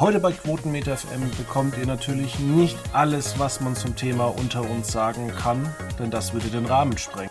Heute 0.00 0.20
bei 0.20 0.30
Quotenmeter 0.30 0.96
FM 0.96 1.28
bekommt 1.36 1.76
ihr 1.76 1.84
natürlich 1.84 2.38
nicht 2.38 2.78
alles, 2.92 3.36
was 3.40 3.60
man 3.60 3.74
zum 3.74 3.96
Thema 3.96 4.26
unter 4.26 4.62
uns 4.62 4.92
sagen 4.92 5.32
kann, 5.36 5.74
denn 5.98 6.12
das 6.12 6.32
würde 6.32 6.46
den 6.50 6.66
Rahmen 6.66 6.96
sprengen. 6.96 7.30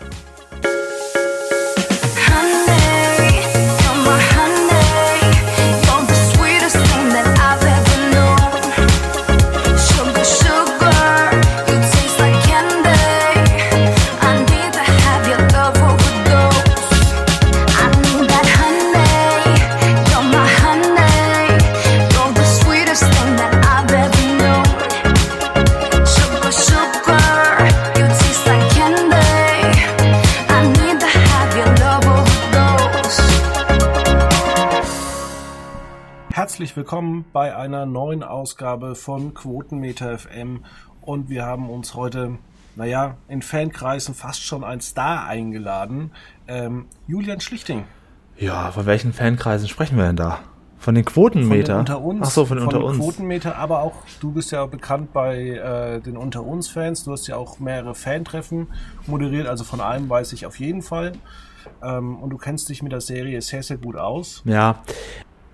herzlich 3.17 4.56
willkommen 36.87 37.25
bei 37.33 37.53
einer 37.53 37.85
neuen 37.85 38.23
Ausgabe 38.23 38.95
von 38.95 39.33
Quotenmeter 39.33 40.17
FM 40.17 40.63
und 41.01 41.27
wir 41.27 41.45
haben 41.45 41.69
uns 41.69 41.95
heute, 41.95 42.37
naja, 42.77 43.17
in 43.27 43.41
Fankreisen 43.41 44.15
fast 44.15 44.41
schon 44.41 44.63
ein 44.63 44.79
Star 44.79 45.27
eingeladen, 45.27 46.11
ähm, 46.47 46.85
Julian 47.05 47.41
Schlichting. 47.41 47.83
Ja, 48.37 48.71
von 48.71 48.85
welchen 48.85 49.11
Fankreisen 49.11 49.67
sprechen 49.67 49.97
wir 49.97 50.05
denn 50.05 50.15
da? 50.15 50.39
Von 50.77 50.95
den 50.95 51.03
Quotenmeter? 51.03 51.75
Von 51.75 51.85
den 51.85 51.95
unter 51.95 52.01
uns. 52.01 52.21
Ach 52.25 52.31
so, 52.31 52.45
von, 52.45 52.55
den 52.55 52.67
unter 52.67 52.81
uns. 52.81 52.97
Quotenmeter, 52.99 53.57
aber 53.57 53.81
auch, 53.81 53.95
du 54.21 54.31
bist 54.31 54.53
ja 54.53 54.65
bekannt 54.65 55.11
bei 55.11 55.39
äh, 55.39 55.99
den 55.99 56.15
unter 56.15 56.45
uns 56.45 56.69
Fans. 56.69 57.03
Du 57.03 57.11
hast 57.11 57.27
ja 57.27 57.35
auch 57.35 57.59
mehrere 57.59 57.95
Fantreffen 57.95 58.67
moderiert, 59.07 59.47
also 59.47 59.65
von 59.65 59.81
einem 59.81 60.09
weiß 60.09 60.31
ich 60.31 60.45
auf 60.45 60.57
jeden 60.57 60.83
Fall. 60.83 61.11
Ähm, 61.83 62.15
und 62.15 62.29
du 62.29 62.37
kennst 62.37 62.69
dich 62.69 62.81
mit 62.81 62.93
der 62.93 63.01
Serie 63.01 63.41
sehr, 63.41 63.61
sehr 63.61 63.77
gut 63.77 63.97
aus. 63.97 64.41
Ja, 64.45 64.81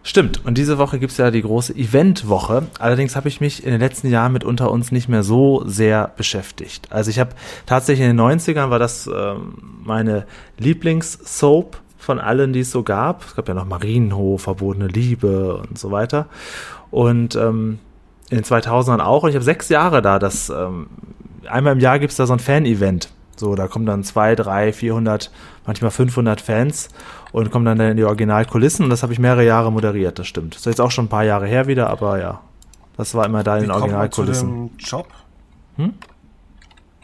Stimmt. 0.05 0.45
Und 0.45 0.57
diese 0.57 0.77
Woche 0.77 0.99
gibt's 0.99 1.15
ja 1.15 1.31
die 1.31 1.41
große 1.41 1.73
Eventwoche. 1.75 2.63
Allerdings 2.77 3.15
habe 3.15 3.29
ich 3.29 3.39
mich 3.39 3.63
in 3.63 3.71
den 3.71 3.79
letzten 3.79 4.09
Jahren 4.09 4.33
mit 4.33 4.43
unter 4.43 4.69
uns 4.69 4.91
nicht 4.91 5.07
mehr 5.07 5.23
so 5.23 5.63
sehr 5.65 6.11
beschäftigt. 6.17 6.91
Also 6.91 7.09
ich 7.09 7.19
habe 7.19 7.31
tatsächlich 7.65 8.05
in 8.07 8.17
den 8.17 8.25
90ern 8.25 8.69
war 8.69 8.79
das 8.79 9.07
ähm, 9.07 9.53
meine 9.83 10.25
Lieblingssoap 10.57 11.81
von 11.97 12.19
allen, 12.19 12.51
die 12.51 12.59
es 12.59 12.71
so 12.71 12.83
gab. 12.83 13.23
Es 13.25 13.35
gab 13.35 13.47
ja 13.47 13.53
noch 13.53 13.65
Marienhof, 13.65 14.41
Verbotene 14.41 14.87
Liebe 14.87 15.55
und 15.55 15.79
so 15.79 15.89
weiter. 15.91 16.27
Und 16.91 17.37
ähm, 17.37 17.79
in 18.29 18.37
den 18.39 18.43
2000ern 18.43 18.99
auch. 18.99 19.23
Und 19.23 19.29
ich 19.29 19.35
habe 19.35 19.45
sechs 19.45 19.69
Jahre 19.69 20.01
da. 20.01 20.19
Das 20.19 20.49
ähm, 20.49 20.87
einmal 21.47 21.73
im 21.73 21.79
Jahr 21.79 21.99
gibt's 21.99 22.17
da 22.17 22.25
so 22.25 22.33
ein 22.33 22.39
Fan-Event. 22.39 23.09
So, 23.37 23.55
da 23.55 23.67
kommen 23.67 23.85
dann 23.85 24.03
zwei, 24.03 24.35
drei, 24.35 24.73
vierhundert, 24.73 25.31
manchmal 25.65 25.91
500 25.91 26.41
Fans 26.41 26.89
und 27.33 27.51
kommen 27.51 27.65
dann 27.65 27.79
in 27.81 27.97
die 27.97 28.05
Originalkulissen 28.05 28.85
und 28.85 28.89
das 28.89 29.03
habe 29.03 29.11
ich 29.11 29.19
mehrere 29.19 29.43
Jahre 29.43 29.71
moderiert, 29.71 30.19
das 30.19 30.27
stimmt. 30.27 30.53
Das 30.53 30.61
ist 30.61 30.67
jetzt 30.67 30.79
auch 30.81 30.91
schon 30.91 31.05
ein 31.05 31.09
paar 31.09 31.25
Jahre 31.25 31.47
her 31.47 31.67
wieder, 31.67 31.89
aber 31.89 32.19
ja, 32.19 32.39
das 32.95 33.13
war 33.15 33.25
immer 33.25 33.43
da 33.43 33.57
in 33.57 33.63
den 33.63 33.71
Originalkulissen. 33.71 34.47
Wie 34.47 34.53
kommt 34.53 34.71
man 34.71 34.79
zu 34.79 34.85
dem 34.85 34.87
Job? 34.87 35.07
Hm? 35.77 35.93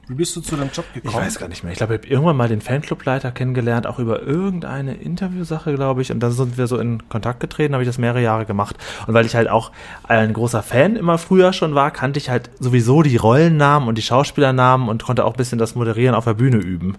Wie 0.07 0.15
bist 0.15 0.35
du 0.35 0.41
zu 0.41 0.55
dem 0.55 0.69
Job 0.73 0.85
gekommen? 0.93 1.13
Ich 1.13 1.19
weiß 1.19 1.37
gar 1.37 1.47
nicht 1.47 1.63
mehr. 1.63 1.71
Ich 1.71 1.77
glaube, 1.77 1.93
ich 1.93 2.01
habe 2.01 2.11
irgendwann 2.11 2.35
mal 2.35 2.47
den 2.47 2.61
Fanclubleiter 2.61 3.31
kennengelernt, 3.31 3.85
auch 3.85 3.99
über 3.99 4.23
irgendeine 4.23 4.95
Interviewsache, 4.95 5.75
glaube 5.75 6.01
ich. 6.01 6.11
Und 6.11 6.19
dann 6.19 6.31
sind 6.31 6.57
wir 6.57 6.65
so 6.65 6.79
in 6.79 7.07
Kontakt 7.09 7.39
getreten, 7.39 7.73
habe 7.73 7.83
ich 7.83 7.89
das 7.89 7.99
mehrere 7.99 8.21
Jahre 8.21 8.47
gemacht. 8.47 8.75
Und 9.05 9.13
weil 9.13 9.27
ich 9.27 9.35
halt 9.35 9.49
auch 9.49 9.71
ein 10.07 10.33
großer 10.33 10.63
Fan 10.63 10.95
immer 10.95 11.19
früher 11.19 11.53
schon 11.53 11.75
war, 11.75 11.91
kannte 11.91 12.17
ich 12.17 12.31
halt 12.31 12.49
sowieso 12.59 13.03
die 13.03 13.17
Rollennamen 13.17 13.87
und 13.87 13.99
die 13.99 14.01
Schauspielernamen 14.01 14.89
und 14.89 15.03
konnte 15.03 15.25
auch 15.25 15.33
ein 15.33 15.37
bisschen 15.37 15.59
das 15.59 15.75
Moderieren 15.75 16.15
auf 16.15 16.25
der 16.25 16.33
Bühne 16.33 16.57
üben. 16.57 16.97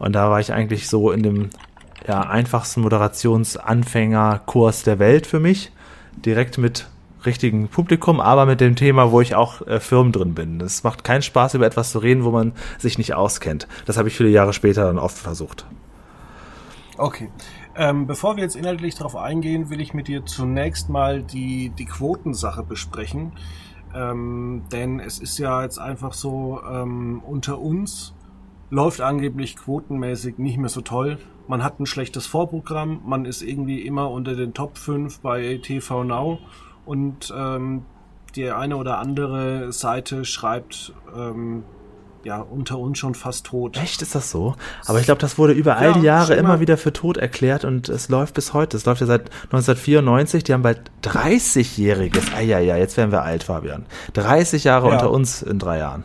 Und 0.00 0.14
da 0.14 0.28
war 0.28 0.40
ich 0.40 0.52
eigentlich 0.52 0.88
so 0.88 1.12
in 1.12 1.22
dem 1.22 1.50
ja, 2.06 2.20
einfachsten 2.20 2.82
Moderationsanfängerkurs 2.82 4.82
der 4.82 4.98
Welt 4.98 5.26
für 5.26 5.40
mich. 5.40 5.72
Direkt 6.24 6.58
mit 6.58 6.86
richtigen 7.24 7.68
Publikum, 7.68 8.20
aber 8.20 8.46
mit 8.46 8.60
dem 8.60 8.76
Thema, 8.76 9.12
wo 9.12 9.20
ich 9.20 9.34
auch 9.34 9.66
äh, 9.66 9.80
firm 9.80 10.12
drin 10.12 10.34
bin. 10.34 10.60
Es 10.60 10.84
macht 10.84 11.04
keinen 11.04 11.22
Spaß, 11.22 11.54
über 11.54 11.66
etwas 11.66 11.92
zu 11.92 12.00
reden, 12.00 12.24
wo 12.24 12.30
man 12.30 12.52
sich 12.78 12.98
nicht 12.98 13.14
auskennt. 13.14 13.66
Das 13.86 13.96
habe 13.96 14.08
ich 14.08 14.16
viele 14.16 14.28
Jahre 14.28 14.52
später 14.52 14.84
dann 14.84 14.98
oft 14.98 15.16
versucht. 15.16 15.64
Okay. 16.98 17.30
Ähm, 17.74 18.06
bevor 18.06 18.36
wir 18.36 18.42
jetzt 18.42 18.56
inhaltlich 18.56 18.96
darauf 18.96 19.16
eingehen, 19.16 19.70
will 19.70 19.80
ich 19.80 19.94
mit 19.94 20.08
dir 20.08 20.26
zunächst 20.26 20.90
mal 20.90 21.22
die, 21.22 21.70
die 21.70 21.86
Quotensache 21.86 22.62
besprechen. 22.62 23.32
Ähm, 23.94 24.64
denn 24.70 25.00
es 25.00 25.18
ist 25.18 25.38
ja 25.38 25.62
jetzt 25.62 25.78
einfach 25.78 26.12
so, 26.12 26.60
ähm, 26.70 27.22
unter 27.24 27.58
uns 27.58 28.14
läuft 28.68 29.00
angeblich 29.00 29.56
quotenmäßig 29.56 30.38
nicht 30.38 30.58
mehr 30.58 30.68
so 30.68 30.80
toll 30.80 31.18
man 31.48 31.62
hat 31.62 31.80
ein 31.80 31.86
schlechtes 31.86 32.26
Vorprogramm, 32.26 33.00
man 33.04 33.24
ist 33.24 33.42
irgendwie 33.42 33.82
immer 33.82 34.10
unter 34.10 34.34
den 34.34 34.54
Top 34.54 34.78
5 34.78 35.20
bei 35.20 35.58
TV 35.62 36.04
Now 36.04 36.38
und 36.84 37.32
ähm, 37.36 37.84
die 38.34 38.50
eine 38.50 38.76
oder 38.76 38.98
andere 38.98 39.72
Seite 39.72 40.24
schreibt 40.24 40.92
ähm, 41.14 41.64
ja 42.24 42.40
unter 42.40 42.78
uns 42.78 42.98
schon 42.98 43.14
fast 43.14 43.46
tot. 43.46 43.76
Echt 43.76 44.00
ist 44.00 44.14
das 44.14 44.30
so? 44.30 44.54
Aber 44.86 45.00
ich 45.00 45.04
glaube, 45.06 45.20
das 45.20 45.38
wurde 45.38 45.52
über 45.52 45.76
all 45.76 45.88
ja, 45.88 45.92
die 45.92 46.02
Jahre 46.02 46.34
immer 46.34 46.60
wieder 46.60 46.76
für 46.76 46.92
tot 46.92 47.16
erklärt 47.16 47.64
und 47.64 47.88
es 47.88 48.08
läuft 48.08 48.34
bis 48.34 48.52
heute. 48.54 48.76
Es 48.76 48.86
läuft 48.86 49.00
ja 49.00 49.06
seit 49.06 49.30
1994. 49.46 50.44
Die 50.44 50.52
haben 50.52 50.62
bald 50.62 50.90
30-jähriges. 51.02 52.34
Ah 52.36 52.40
ja, 52.40 52.58
ja, 52.58 52.76
jetzt 52.76 52.96
werden 52.96 53.10
wir 53.10 53.22
alt, 53.22 53.42
Fabian. 53.42 53.86
30 54.14 54.64
Jahre 54.64 54.88
ja. 54.88 54.94
unter 54.94 55.10
uns 55.10 55.42
in 55.42 55.58
drei 55.58 55.78
Jahren. 55.78 56.04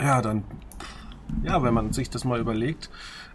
Ja, 0.00 0.20
dann 0.20 0.44
ja, 1.42 1.62
wenn 1.62 1.74
man 1.74 1.92
sich 1.92 2.10
das 2.10 2.24
mal 2.24 2.40
überlegt, 2.40 2.90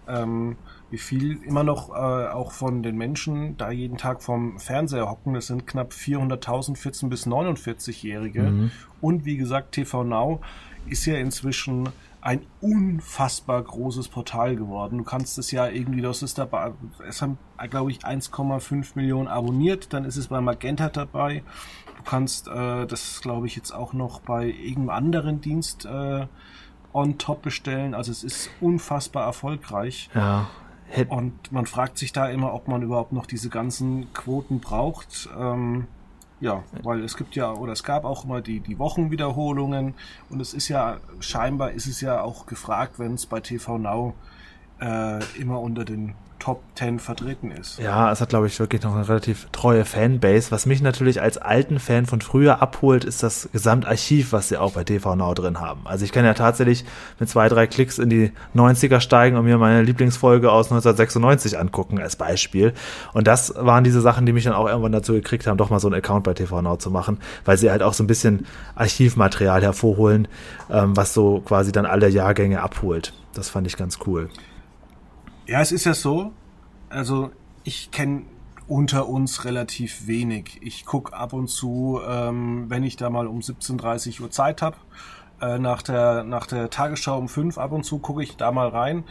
ähm, 0.07 0.57
wie 0.89 0.97
viel 0.97 1.41
immer 1.43 1.63
noch 1.63 1.89
äh, 1.89 1.93
auch 1.93 2.51
von 2.51 2.83
den 2.83 2.97
Menschen 2.97 3.57
da 3.57 3.71
jeden 3.71 3.97
Tag 3.97 4.21
vom 4.21 4.59
Fernseher 4.59 5.09
hocken. 5.09 5.33
Das 5.33 5.47
sind 5.47 5.67
knapp 5.67 5.91
400.000 5.91 6.77
14- 6.77 7.09
bis 7.09 7.27
49-Jährige. 7.27 8.43
Mhm. 8.43 8.71
Und 9.01 9.25
wie 9.25 9.37
gesagt, 9.37 9.73
TV 9.73 10.03
Now 10.03 10.41
ist 10.87 11.05
ja 11.05 11.15
inzwischen 11.15 11.89
ein 12.25 12.41
unfassbar 12.59 13.61
großes 13.61 14.07
Portal 14.07 14.55
geworden. 14.55 14.97
Du 14.97 15.03
kannst 15.03 15.37
es 15.37 15.51
ja 15.51 15.67
irgendwie, 15.67 16.01
das 16.01 16.23
ist 16.23 16.39
dabei, 16.39 16.71
es 17.07 17.21
haben, 17.21 17.37
glaube 17.69 17.91
ich, 17.91 17.99
1,5 17.99 18.93
Millionen 18.95 19.27
abonniert, 19.27 19.93
dann 19.93 20.05
ist 20.05 20.17
es 20.17 20.29
bei 20.29 20.41
Magenta 20.41 20.89
dabei. 20.89 21.43
Du 21.97 22.03
kannst 22.03 22.47
äh, 22.47 22.87
das, 22.87 23.21
glaube 23.21 23.45
ich, 23.45 23.55
jetzt 23.55 23.71
auch 23.71 23.93
noch 23.93 24.21
bei 24.21 24.45
irgendeinem 24.47 24.89
anderen 24.89 25.41
Dienst 25.41 25.85
äh, 25.85 26.25
on 26.95 27.17
top 27.17 27.41
bestellen. 27.41 27.93
Also 27.93 28.11
es 28.11 28.23
ist 28.23 28.49
unfassbar 28.61 29.25
erfolgreich. 29.25 30.09
Ja. 30.15 30.47
Und 31.09 31.51
man 31.51 31.65
fragt 31.65 31.97
sich 31.97 32.13
da 32.13 32.29
immer, 32.29 32.53
ob 32.53 32.67
man 32.67 32.81
überhaupt 32.81 33.11
noch 33.11 33.25
diese 33.25 33.49
ganzen 33.49 34.13
Quoten 34.13 34.61
braucht. 34.61 35.29
Ähm, 35.37 35.87
ja, 36.39 36.63
weil 36.83 37.03
es 37.03 37.17
gibt 37.17 37.35
ja, 37.35 37.53
oder 37.53 37.73
es 37.73 37.83
gab 37.83 38.05
auch 38.05 38.23
immer 38.23 38.41
die, 38.41 38.59
die 38.59 38.77
Wochenwiederholungen 38.77 39.93
und 40.29 40.39
es 40.41 40.53
ist 40.53 40.67
ja, 40.67 40.97
scheinbar 41.19 41.71
ist 41.71 41.87
es 41.87 42.01
ja 42.01 42.21
auch 42.21 42.45
gefragt, 42.45 42.99
wenn 42.99 43.13
es 43.13 43.25
bei 43.25 43.39
TV 43.39 43.77
Now 43.77 44.13
äh, 44.79 45.23
immer 45.39 45.61
unter 45.61 45.85
den 45.85 46.13
Top 46.45 46.61
10 46.75 46.99
vertreten 46.99 47.49
ist. 47.49 47.79
Ja, 47.79 48.11
es 48.11 48.21
hat, 48.21 48.29
glaube 48.29 48.45
ich, 48.45 48.59
wirklich 48.59 48.83
noch 48.83 48.93
eine 48.93 49.09
relativ 49.09 49.47
treue 49.51 49.83
Fanbase. 49.83 50.51
Was 50.51 50.67
mich 50.67 50.79
natürlich 50.79 51.19
als 51.19 51.39
alten 51.39 51.79
Fan 51.79 52.05
von 52.05 52.21
früher 52.21 52.61
abholt, 52.61 53.03
ist 53.03 53.23
das 53.23 53.49
Gesamtarchiv, 53.51 54.31
was 54.31 54.49
sie 54.49 54.57
auch 54.57 54.73
bei 54.73 54.83
TV 54.83 55.15
Now 55.15 55.33
drin 55.33 55.59
haben. 55.59 55.81
Also 55.85 56.05
ich 56.05 56.11
kann 56.11 56.23
ja 56.23 56.35
tatsächlich 56.35 56.85
mit 57.19 57.29
zwei, 57.29 57.49
drei 57.49 57.65
Klicks 57.65 57.97
in 57.97 58.11
die 58.11 58.31
90er 58.55 58.99
steigen 58.99 59.37
und 59.37 59.45
mir 59.45 59.57
meine 59.57 59.81
Lieblingsfolge 59.81 60.51
aus 60.51 60.67
1996 60.67 61.57
angucken 61.57 61.99
als 61.99 62.15
Beispiel. 62.15 62.75
Und 63.13 63.25
das 63.25 63.55
waren 63.57 63.83
diese 63.83 64.01
Sachen, 64.01 64.27
die 64.27 64.31
mich 64.31 64.43
dann 64.43 64.53
auch 64.53 64.67
irgendwann 64.67 64.91
dazu 64.91 65.13
gekriegt 65.13 65.47
haben, 65.47 65.57
doch 65.57 65.71
mal 65.71 65.79
so 65.79 65.87
einen 65.87 65.95
Account 65.95 66.25
bei 66.25 66.35
TV 66.35 66.61
Now 66.61 66.75
zu 66.75 66.91
machen, 66.91 67.17
weil 67.43 67.57
sie 67.57 67.71
halt 67.71 67.81
auch 67.81 67.93
so 67.95 68.03
ein 68.03 68.07
bisschen 68.07 68.45
Archivmaterial 68.75 69.63
hervorholen, 69.63 70.27
ähm, 70.69 70.95
was 70.95 71.11
so 71.11 71.41
quasi 71.43 71.71
dann 71.71 71.87
alle 71.87 72.07
Jahrgänge 72.07 72.61
abholt. 72.61 73.13
Das 73.33 73.49
fand 73.49 73.65
ich 73.65 73.77
ganz 73.77 73.97
cool. 74.05 74.29
Ja, 75.47 75.61
es 75.61 75.71
ist 75.71 75.85
ja 75.85 75.95
so. 75.95 76.31
Also 76.95 77.31
ich 77.63 77.91
kenne 77.91 78.23
unter 78.67 79.09
uns 79.09 79.43
relativ 79.43 80.07
wenig. 80.07 80.59
Ich 80.61 80.85
gucke 80.85 81.13
ab 81.13 81.33
und 81.33 81.49
zu, 81.49 81.99
ähm, 82.07 82.69
wenn 82.69 82.83
ich 82.83 82.95
da 82.95 83.09
mal 83.09 83.27
um 83.27 83.39
17.30 83.39 84.21
Uhr 84.21 84.31
Zeit 84.31 84.61
habe, 84.61 84.77
äh, 85.41 85.59
nach, 85.59 85.81
der, 85.81 86.23
nach 86.23 86.47
der 86.47 86.69
Tagesschau 86.69 87.17
um 87.17 87.27
5 87.27 87.57
ab 87.57 87.73
und 87.73 87.83
zu 87.83 87.99
gucke 87.99 88.23
ich 88.23 88.37
da 88.37 88.51
mal 88.53 88.69
rein, 88.69 89.03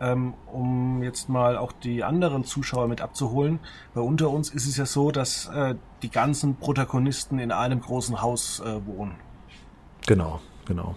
ähm, 0.00 0.34
um 0.46 1.02
jetzt 1.02 1.28
mal 1.28 1.58
auch 1.58 1.72
die 1.72 2.04
anderen 2.04 2.44
Zuschauer 2.44 2.86
mit 2.86 3.00
abzuholen. 3.00 3.58
Weil 3.92 4.04
unter 4.04 4.30
uns 4.30 4.48
ist 4.50 4.68
es 4.68 4.76
ja 4.76 4.86
so, 4.86 5.10
dass 5.10 5.48
äh, 5.48 5.74
die 6.02 6.10
ganzen 6.10 6.54
Protagonisten 6.56 7.40
in 7.40 7.50
einem 7.50 7.80
großen 7.80 8.22
Haus 8.22 8.60
äh, 8.60 8.86
wohnen. 8.86 9.16
Genau, 10.06 10.40
genau. 10.64 10.94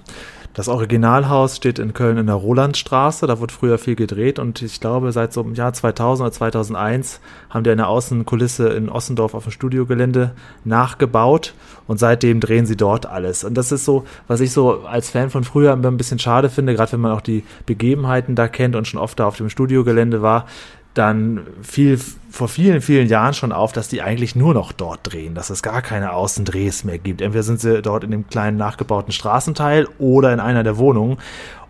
Das 0.56 0.70
Originalhaus 0.70 1.58
steht 1.58 1.80
in 1.80 1.94
Köln 1.94 2.18
in 2.18 2.28
der 2.28 2.36
Rolandstraße, 2.36 3.28
da 3.28 3.42
wird 3.42 3.52
früher 3.52 3.78
viel 3.78 3.98
gedreht 3.98 4.40
und 4.40 4.62
ich 4.62 4.80
glaube 4.80 5.12
seit 5.12 5.34
so 5.34 5.42
im 5.42 5.54
Jahr 5.54 5.74
2000 5.74 6.26
oder 6.26 6.32
2001 6.32 7.20
haben 7.50 7.66
die 7.66 7.72
eine 7.72 7.88
Außenkulisse 7.88 8.70
in 8.70 8.88
Ossendorf 8.88 9.34
auf 9.34 9.44
dem 9.44 9.52
Studiogelände 9.52 10.32
nachgebaut 10.64 11.56
und 11.88 12.00
seitdem 12.00 12.40
drehen 12.40 12.66
sie 12.66 12.78
dort 12.78 13.06
alles. 13.06 13.44
Und 13.44 13.56
das 13.56 13.74
ist 13.74 13.84
so, 13.84 14.06
was 14.30 14.40
ich 14.40 14.54
so 14.54 14.86
als 14.86 15.10
Fan 15.10 15.30
von 15.30 15.44
früher 15.44 15.74
immer 15.74 15.90
ein 15.90 15.98
bisschen 15.98 16.20
schade 16.20 16.48
finde, 16.50 16.74
gerade 16.74 16.94
wenn 16.94 17.02
man 17.02 17.12
auch 17.12 17.22
die 17.22 17.44
Begebenheiten 17.66 18.36
da 18.36 18.48
kennt 18.48 18.78
und 18.78 18.88
schon 18.88 19.02
oft 19.02 19.20
da 19.20 19.28
auf 19.28 19.36
dem 19.36 19.50
Studiogelände 19.50 20.22
war, 20.22 20.46
dann 20.96 21.42
fiel 21.62 22.00
vor 22.32 22.48
vielen, 22.48 22.82
vielen 22.82 23.08
Jahren 23.08 23.34
schon 23.34 23.52
auf, 23.52 23.72
dass 23.72 23.88
die 23.88 24.02
eigentlich 24.02 24.36
nur 24.36 24.54
noch 24.54 24.72
dort 24.72 25.02
drehen, 25.04 25.36
dass 25.36 25.50
es 25.50 25.62
gar 25.62 25.82
keine 25.82 26.14
Außendrehs 26.14 26.84
mehr 26.84 26.98
gibt. 26.98 27.22
Entweder 27.22 27.44
sind 27.44 27.60
sie 27.60 27.82
dort 27.82 28.04
in 28.04 28.12
dem 28.12 28.28
kleinen 28.28 28.58
nachgebauten 28.58 29.12
Straßenteil 29.12 29.88
oder 30.00 30.34
in 30.34 30.40
einer 30.40 30.64
der 30.64 30.78
Wohnungen 30.78 31.18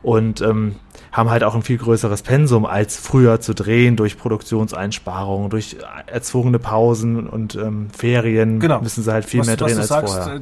und 0.04 0.42
ähm, 0.42 0.76
haben 1.12 1.30
halt 1.30 1.44
auch 1.44 1.56
ein 1.56 1.64
viel 1.64 1.78
größeres 1.78 2.22
Pensum 2.22 2.66
als 2.66 2.98
früher 2.98 3.42
zu 3.42 3.54
drehen 3.54 3.96
durch 3.96 4.18
Produktionseinsparungen, 4.18 5.50
durch 5.50 5.78
erzwungene 6.06 6.60
Pausen 6.60 7.28
und 7.28 7.56
ähm, 7.56 7.88
Ferien 7.96 8.60
genau. 8.60 8.82
müssen 8.82 9.04
sie 9.04 9.12
halt 9.12 9.26
viel 9.26 9.40
was, 9.40 9.48
mehr 9.48 9.58
drehen 9.58 9.78
als 9.78 9.88
sagst, 9.88 10.14
vorher. 10.14 10.42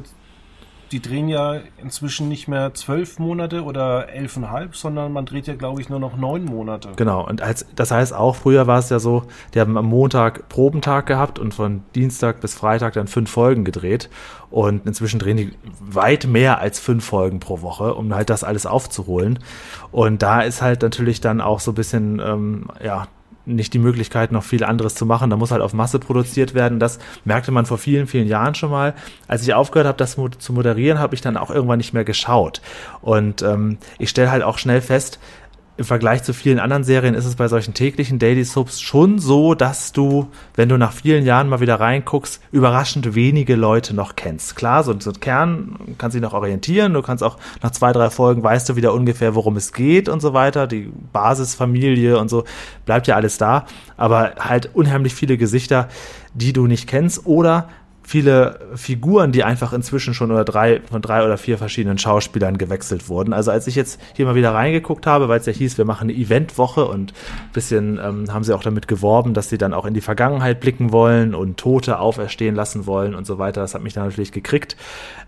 Die 0.92 1.00
drehen 1.00 1.28
ja 1.28 1.60
inzwischen 1.82 2.28
nicht 2.28 2.48
mehr 2.48 2.74
zwölf 2.74 3.18
Monate 3.18 3.64
oder 3.64 4.08
elfeinhalb, 4.08 4.76
sondern 4.76 5.12
man 5.12 5.26
dreht 5.26 5.46
ja, 5.46 5.54
glaube 5.54 5.80
ich, 5.80 5.88
nur 5.88 5.98
noch 5.98 6.16
neun 6.16 6.44
Monate. 6.44 6.90
Genau, 6.96 7.26
und 7.26 7.42
als, 7.42 7.66
das 7.74 7.90
heißt 7.90 8.14
auch, 8.14 8.36
früher 8.36 8.66
war 8.66 8.78
es 8.78 8.90
ja 8.90 8.98
so, 8.98 9.24
die 9.54 9.60
haben 9.60 9.76
am 9.76 9.86
Montag 9.86 10.48
Probentag 10.48 11.06
gehabt 11.06 11.38
und 11.38 11.54
von 11.54 11.82
Dienstag 11.94 12.40
bis 12.40 12.54
Freitag 12.54 12.94
dann 12.94 13.06
fünf 13.06 13.30
Folgen 13.30 13.64
gedreht. 13.64 14.10
Und 14.50 14.86
inzwischen 14.86 15.18
drehen 15.18 15.36
die 15.36 15.52
weit 15.80 16.26
mehr 16.26 16.60
als 16.60 16.78
fünf 16.78 17.04
Folgen 17.04 17.40
pro 17.40 17.60
Woche, 17.60 17.94
um 17.94 18.14
halt 18.14 18.30
das 18.30 18.44
alles 18.44 18.66
aufzuholen. 18.66 19.40
Und 19.90 20.22
da 20.22 20.42
ist 20.42 20.62
halt 20.62 20.82
natürlich 20.82 21.20
dann 21.20 21.40
auch 21.40 21.58
so 21.58 21.72
ein 21.72 21.74
bisschen, 21.74 22.20
ähm, 22.24 22.68
ja, 22.82 23.08
nicht 23.46 23.74
die 23.74 23.78
Möglichkeit, 23.78 24.32
noch 24.32 24.42
viel 24.42 24.64
anderes 24.64 24.94
zu 24.94 25.06
machen. 25.06 25.30
Da 25.30 25.36
muss 25.36 25.50
halt 25.50 25.62
auf 25.62 25.72
Masse 25.72 25.98
produziert 25.98 26.54
werden. 26.54 26.80
Das 26.80 26.98
merkte 27.24 27.52
man 27.52 27.66
vor 27.66 27.78
vielen, 27.78 28.06
vielen 28.06 28.26
Jahren 28.26 28.54
schon 28.54 28.70
mal. 28.70 28.94
Als 29.28 29.42
ich 29.42 29.54
aufgehört 29.54 29.86
habe, 29.86 29.98
das 29.98 30.16
zu 30.38 30.52
moderieren, 30.52 30.98
habe 30.98 31.14
ich 31.14 31.20
dann 31.20 31.36
auch 31.36 31.50
irgendwann 31.50 31.78
nicht 31.78 31.94
mehr 31.94 32.04
geschaut. 32.04 32.60
Und 33.02 33.42
ähm, 33.42 33.78
ich 33.98 34.10
stelle 34.10 34.30
halt 34.30 34.42
auch 34.42 34.58
schnell 34.58 34.80
fest, 34.80 35.18
im 35.76 35.84
Vergleich 35.84 36.22
zu 36.22 36.32
vielen 36.32 36.60
anderen 36.60 36.84
Serien 36.84 37.14
ist 37.14 37.24
es 37.24 37.34
bei 37.34 37.48
solchen 37.48 37.74
täglichen 37.74 38.20
Daily 38.20 38.44
Soaps 38.44 38.80
schon 38.80 39.18
so, 39.18 39.54
dass 39.54 39.92
du, 39.92 40.28
wenn 40.54 40.68
du 40.68 40.78
nach 40.78 40.92
vielen 40.92 41.24
Jahren 41.24 41.48
mal 41.48 41.58
wieder 41.58 41.80
reinguckst, 41.80 42.40
überraschend 42.52 43.16
wenige 43.16 43.56
Leute 43.56 43.92
noch 43.92 44.14
kennst. 44.14 44.54
Klar, 44.54 44.84
so, 44.84 44.92
ein 44.92 45.20
Kern 45.20 45.76
kannst 45.98 46.14
dich 46.14 46.22
noch 46.22 46.32
orientieren, 46.32 46.92
du 46.92 47.02
kannst 47.02 47.24
auch 47.24 47.38
nach 47.62 47.72
zwei, 47.72 47.92
drei 47.92 48.10
Folgen 48.10 48.42
weißt 48.44 48.68
du 48.68 48.76
wieder 48.76 48.94
ungefähr, 48.94 49.34
worum 49.34 49.56
es 49.56 49.72
geht 49.72 50.08
und 50.08 50.20
so 50.20 50.32
weiter. 50.32 50.68
Die 50.68 50.92
Basisfamilie 51.12 52.18
und 52.18 52.28
so 52.28 52.44
bleibt 52.86 53.08
ja 53.08 53.16
alles 53.16 53.38
da, 53.38 53.66
aber 53.96 54.34
halt 54.38 54.70
unheimlich 54.74 55.14
viele 55.14 55.36
Gesichter, 55.36 55.88
die 56.34 56.52
du 56.52 56.68
nicht 56.68 56.88
kennst 56.88 57.26
oder 57.26 57.68
viele 58.06 58.60
Figuren, 58.74 59.32
die 59.32 59.44
einfach 59.44 59.72
inzwischen 59.72 60.14
schon 60.14 60.30
oder 60.30 60.44
drei, 60.44 60.82
von 60.82 61.00
drei 61.00 61.24
oder 61.24 61.38
vier 61.38 61.58
verschiedenen 61.58 61.98
Schauspielern 61.98 62.58
gewechselt 62.58 63.08
wurden. 63.08 63.32
Also 63.32 63.50
als 63.50 63.66
ich 63.66 63.74
jetzt 63.74 64.00
hier 64.14 64.26
mal 64.26 64.34
wieder 64.34 64.52
reingeguckt 64.52 65.06
habe, 65.06 65.28
weil 65.28 65.40
es 65.40 65.46
ja 65.46 65.52
hieß, 65.52 65.78
wir 65.78 65.86
machen 65.86 66.10
eine 66.10 66.18
Eventwoche 66.18 66.84
und 66.84 67.12
ein 67.12 67.52
bisschen 67.52 67.98
ähm, 67.98 68.32
haben 68.32 68.44
sie 68.44 68.54
auch 68.54 68.62
damit 68.62 68.88
geworben, 68.88 69.32
dass 69.32 69.48
sie 69.48 69.58
dann 69.58 69.72
auch 69.72 69.86
in 69.86 69.94
die 69.94 70.02
Vergangenheit 70.02 70.60
blicken 70.60 70.92
wollen 70.92 71.34
und 71.34 71.56
Tote 71.56 71.98
auferstehen 71.98 72.54
lassen 72.54 72.86
wollen 72.86 73.14
und 73.14 73.26
so 73.26 73.38
weiter. 73.38 73.62
Das 73.62 73.74
hat 73.74 73.82
mich 73.82 73.94
dann 73.94 74.04
natürlich 74.04 74.32
gekriegt. 74.32 74.76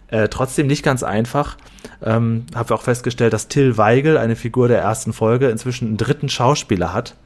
Äh, 0.09 0.29
trotzdem 0.29 0.67
nicht 0.67 0.85
ganz 0.85 1.03
einfach. 1.03 1.57
Ähm, 2.03 2.45
habe 2.55 2.75
auch 2.75 2.83
festgestellt, 2.83 3.33
dass 3.33 3.49
Till 3.49 3.79
Weigel, 3.79 4.19
eine 4.19 4.37
Figur 4.37 4.69
der 4.69 4.81
ersten 4.81 5.13
Folge, 5.13 5.49
inzwischen 5.49 5.89
einen 5.89 5.97
dritten 5.97 6.29
Schauspieler 6.29 6.93
hat 6.93 7.17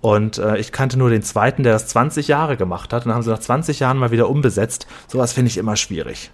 und 0.00 0.38
äh, 0.38 0.58
ich 0.58 0.72
kannte 0.72 0.98
nur 0.98 1.10
den 1.10 1.22
zweiten, 1.22 1.62
der 1.62 1.72
das 1.72 1.88
20 1.88 2.28
Jahre 2.28 2.56
gemacht 2.56 2.92
hat. 2.92 3.04
Und 3.04 3.08
dann 3.08 3.16
haben 3.16 3.22
sie 3.22 3.30
nach 3.30 3.38
20 3.38 3.80
Jahren 3.80 3.98
mal 3.98 4.10
wieder 4.10 4.28
umbesetzt. 4.28 4.86
Sowas 5.08 5.32
finde 5.32 5.48
ich 5.48 5.56
immer 5.56 5.76
schwierig. 5.76 6.30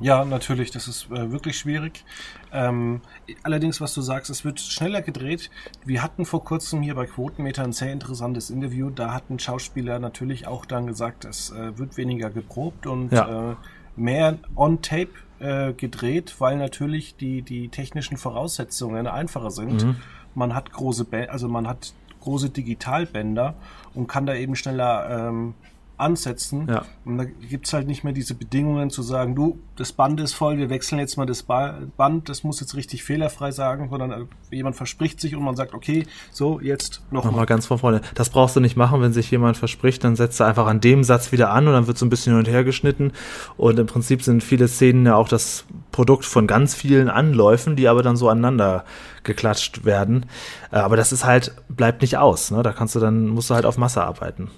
Ja, 0.00 0.24
natürlich, 0.24 0.70
das 0.70 0.88
ist 0.88 1.10
äh, 1.10 1.32
wirklich 1.32 1.58
schwierig. 1.58 2.04
Ähm, 2.52 3.00
allerdings, 3.42 3.80
was 3.80 3.94
du 3.94 4.02
sagst, 4.02 4.30
es 4.30 4.44
wird 4.44 4.60
schneller 4.60 5.00
gedreht. 5.00 5.50
Wir 5.84 6.02
hatten 6.02 6.26
vor 6.26 6.44
kurzem 6.44 6.82
hier 6.82 6.94
bei 6.94 7.06
Quotenmeter 7.06 7.64
ein 7.64 7.72
sehr 7.72 7.92
interessantes 7.92 8.50
Interview. 8.50 8.90
Da 8.90 9.14
hat 9.14 9.30
ein 9.30 9.38
Schauspieler 9.38 9.98
natürlich 9.98 10.46
auch 10.46 10.66
dann 10.66 10.86
gesagt, 10.86 11.24
es 11.24 11.50
äh, 11.50 11.78
wird 11.78 11.96
weniger 11.96 12.30
geprobt 12.30 12.86
und 12.86 13.10
ja. 13.10 13.52
äh, 13.52 13.56
mehr 13.96 14.38
on 14.54 14.82
Tape 14.82 15.08
äh, 15.38 15.72
gedreht, 15.72 16.36
weil 16.38 16.56
natürlich 16.56 17.16
die, 17.16 17.40
die 17.42 17.68
technischen 17.68 18.18
Voraussetzungen 18.18 19.06
einfacher 19.06 19.50
sind. 19.50 19.84
Mhm. 19.84 19.96
Man 20.34 20.54
hat 20.54 20.72
große, 20.72 21.04
ba 21.06 21.24
also 21.24 21.48
man 21.48 21.66
hat 21.66 21.94
große 22.26 22.50
Digitalbänder 22.50 23.54
und 23.94 24.08
kann 24.08 24.26
da 24.26 24.34
eben 24.34 24.56
schneller 24.56 25.28
ähm, 25.28 25.54
ansetzen. 25.98 26.66
Ja. 26.68 26.84
Und 27.04 27.18
da 27.18 27.24
gibt 27.24 27.66
es 27.66 27.72
halt 27.72 27.86
nicht 27.86 28.04
mehr 28.04 28.12
diese 28.12 28.34
Bedingungen 28.34 28.90
zu 28.90 29.02
sagen, 29.02 29.34
du, 29.34 29.58
das 29.76 29.92
Band 29.92 30.20
ist 30.20 30.34
voll, 30.34 30.58
wir 30.58 30.70
wechseln 30.70 30.98
jetzt 30.98 31.16
mal 31.16 31.26
das 31.26 31.42
Band, 31.42 32.28
das 32.28 32.44
muss 32.44 32.60
jetzt 32.60 32.74
richtig 32.74 33.02
fehlerfrei 33.04 33.50
sagen, 33.50 33.88
sondern 33.90 34.10
äh, 34.10 34.26
jemand 34.50 34.76
verspricht 34.76 35.20
sich 35.20 35.34
und 35.34 35.42
man 35.42 35.56
sagt, 35.56 35.74
okay, 35.74 36.06
so, 36.30 36.60
jetzt 36.60 37.02
noch 37.10 37.24
Nochmal 37.24 37.40
mal. 37.40 37.46
ganz 37.46 37.66
von 37.66 37.78
vorne. 37.78 38.00
Das 38.14 38.30
brauchst 38.30 38.56
du 38.56 38.60
nicht 38.60 38.76
machen, 38.76 39.00
wenn 39.00 39.12
sich 39.12 39.30
jemand 39.30 39.56
verspricht, 39.56 40.04
dann 40.04 40.16
setzt 40.16 40.38
du 40.40 40.44
einfach 40.44 40.66
an 40.66 40.80
dem 40.80 41.04
Satz 41.04 41.32
wieder 41.32 41.50
an 41.50 41.66
und 41.66 41.72
dann 41.72 41.86
wird 41.86 41.98
so 41.98 42.06
ein 42.06 42.10
bisschen 42.10 42.32
hin 42.32 42.40
und 42.40 42.48
her 42.48 42.64
geschnitten. 42.64 43.12
Und 43.56 43.78
im 43.78 43.86
Prinzip 43.86 44.22
sind 44.22 44.42
viele 44.42 44.68
Szenen 44.68 45.06
ja 45.06 45.16
auch 45.16 45.28
das 45.28 45.64
Produkt 45.92 46.24
von 46.24 46.46
ganz 46.46 46.74
vielen 46.74 47.08
Anläufen, 47.08 47.76
die 47.76 47.88
aber 47.88 48.02
dann 48.02 48.16
so 48.16 48.28
aneinander 48.28 48.84
geklatscht 49.24 49.84
werden. 49.84 50.26
Äh, 50.70 50.76
aber 50.76 50.96
das 50.96 51.12
ist 51.12 51.24
halt, 51.24 51.54
bleibt 51.68 52.02
nicht 52.02 52.18
aus. 52.18 52.50
Ne? 52.50 52.62
Da 52.62 52.72
kannst 52.72 52.94
du 52.94 53.00
dann, 53.00 53.28
musst 53.28 53.50
du 53.50 53.54
halt 53.54 53.64
auf 53.66 53.78
Masse 53.78 54.02
arbeiten. 54.02 54.50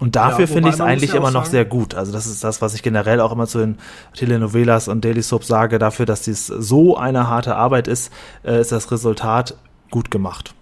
Und 0.00 0.14
dafür 0.14 0.46
ja, 0.46 0.52
finde 0.52 0.68
ich 0.68 0.76
es 0.76 0.80
eigentlich 0.80 1.10
ja 1.10 1.16
immer 1.16 1.30
noch 1.30 1.44
sagen, 1.44 1.50
sehr 1.50 1.64
gut. 1.64 1.94
Also 1.94 2.12
das 2.12 2.26
ist 2.26 2.44
das, 2.44 2.62
was 2.62 2.74
ich 2.74 2.82
generell 2.82 3.20
auch 3.20 3.32
immer 3.32 3.46
zu 3.46 3.58
den 3.58 3.78
Telenovelas 4.14 4.86
und 4.88 5.04
Daily 5.04 5.22
Soap 5.22 5.44
sage. 5.44 5.78
Dafür, 5.78 6.06
dass 6.06 6.22
dies 6.22 6.46
so 6.46 6.96
eine 6.96 7.28
harte 7.28 7.56
Arbeit 7.56 7.88
ist, 7.88 8.12
äh, 8.44 8.60
ist 8.60 8.70
das 8.70 8.92
Resultat 8.92 9.56
gut 9.90 10.10
gemacht. 10.10 10.54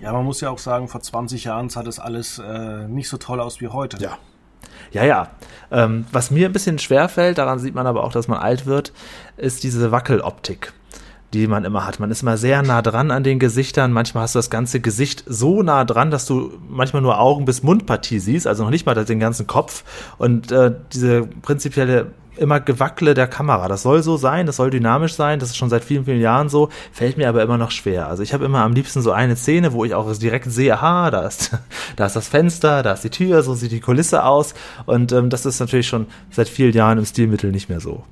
Ja, 0.00 0.12
man 0.12 0.24
muss 0.24 0.40
ja 0.40 0.50
auch 0.50 0.58
sagen, 0.58 0.88
vor 0.88 1.00
20 1.00 1.44
Jahren 1.44 1.68
sah 1.68 1.82
das 1.82 1.98
alles 1.98 2.38
äh, 2.38 2.86
nicht 2.88 3.08
so 3.08 3.16
toll 3.16 3.40
aus 3.40 3.60
wie 3.60 3.68
heute. 3.68 3.98
Ja. 4.02 4.18
Ja, 4.92 5.04
ja. 5.04 5.30
Ähm, 5.70 6.06
was 6.12 6.30
mir 6.30 6.46
ein 6.46 6.52
bisschen 6.52 6.78
schwer 6.78 7.08
fällt, 7.08 7.38
daran 7.38 7.58
sieht 7.58 7.74
man 7.74 7.86
aber 7.86 8.04
auch, 8.04 8.12
dass 8.12 8.28
man 8.28 8.38
alt 8.38 8.66
wird, 8.66 8.92
ist 9.36 9.62
diese 9.62 9.90
Wackeloptik 9.90 10.72
die 11.32 11.46
man 11.46 11.64
immer 11.64 11.86
hat. 11.86 12.00
Man 12.00 12.10
ist 12.10 12.22
immer 12.22 12.36
sehr 12.36 12.62
nah 12.62 12.82
dran 12.82 13.10
an 13.10 13.24
den 13.24 13.38
Gesichtern. 13.38 13.92
Manchmal 13.92 14.24
hast 14.24 14.34
du 14.34 14.38
das 14.38 14.50
ganze 14.50 14.80
Gesicht 14.80 15.24
so 15.26 15.62
nah 15.62 15.84
dran, 15.84 16.10
dass 16.10 16.26
du 16.26 16.52
manchmal 16.68 17.02
nur 17.02 17.18
Augen 17.18 17.44
bis 17.44 17.62
Mundpartie 17.62 18.18
siehst, 18.18 18.46
also 18.46 18.64
noch 18.64 18.70
nicht 18.70 18.86
mal 18.86 18.94
den 18.94 19.20
ganzen 19.20 19.46
Kopf. 19.46 19.84
Und 20.18 20.52
äh, 20.52 20.72
diese 20.92 21.26
prinzipielle 21.42 22.12
immer 22.38 22.60
Gewackle 22.60 23.14
der 23.14 23.26
Kamera. 23.26 23.68
Das 23.68 23.82
soll 23.82 24.02
so 24.02 24.16
sein, 24.16 24.46
das 24.46 24.56
soll 24.56 24.70
dynamisch 24.70 25.14
sein, 25.14 25.38
das 25.38 25.50
ist 25.50 25.56
schon 25.56 25.70
seit 25.70 25.84
vielen, 25.84 26.04
vielen 26.04 26.20
Jahren 26.20 26.48
so, 26.48 26.68
fällt 26.92 27.16
mir 27.16 27.28
aber 27.28 27.42
immer 27.42 27.58
noch 27.58 27.70
schwer. 27.70 28.08
Also 28.08 28.22
ich 28.22 28.34
habe 28.34 28.44
immer 28.44 28.60
am 28.60 28.72
liebsten 28.72 29.02
so 29.02 29.12
eine 29.12 29.36
Szene, 29.36 29.72
wo 29.72 29.84
ich 29.84 29.94
auch 29.94 30.10
direkt 30.16 30.50
sehe, 30.50 30.74
aha, 30.74 31.10
da 31.10 31.26
ist, 31.26 31.56
da 31.96 32.06
ist 32.06 32.16
das 32.16 32.28
Fenster, 32.28 32.82
da 32.82 32.92
ist 32.92 33.04
die 33.04 33.10
Tür, 33.10 33.42
so 33.42 33.54
sieht 33.54 33.72
die 33.72 33.80
Kulisse 33.80 34.24
aus. 34.24 34.54
Und 34.84 35.12
ähm, 35.12 35.30
das 35.30 35.46
ist 35.46 35.60
natürlich 35.60 35.88
schon 35.88 36.06
seit 36.30 36.48
vielen 36.48 36.72
Jahren 36.72 36.98
im 36.98 37.06
Stilmittel 37.06 37.50
nicht 37.50 37.68
mehr 37.68 37.80
so. 37.80 38.04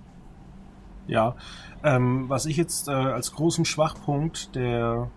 Ja, 1.07 1.35
ähm, 1.85 2.25
was 2.29 2.47
ich 2.47 2.57
jetzt 2.57 2.89
äh, 2.89 2.93
als 2.93 3.33
großen 3.33 3.65
Schwachpunkt 3.65 4.55
der 4.55 5.11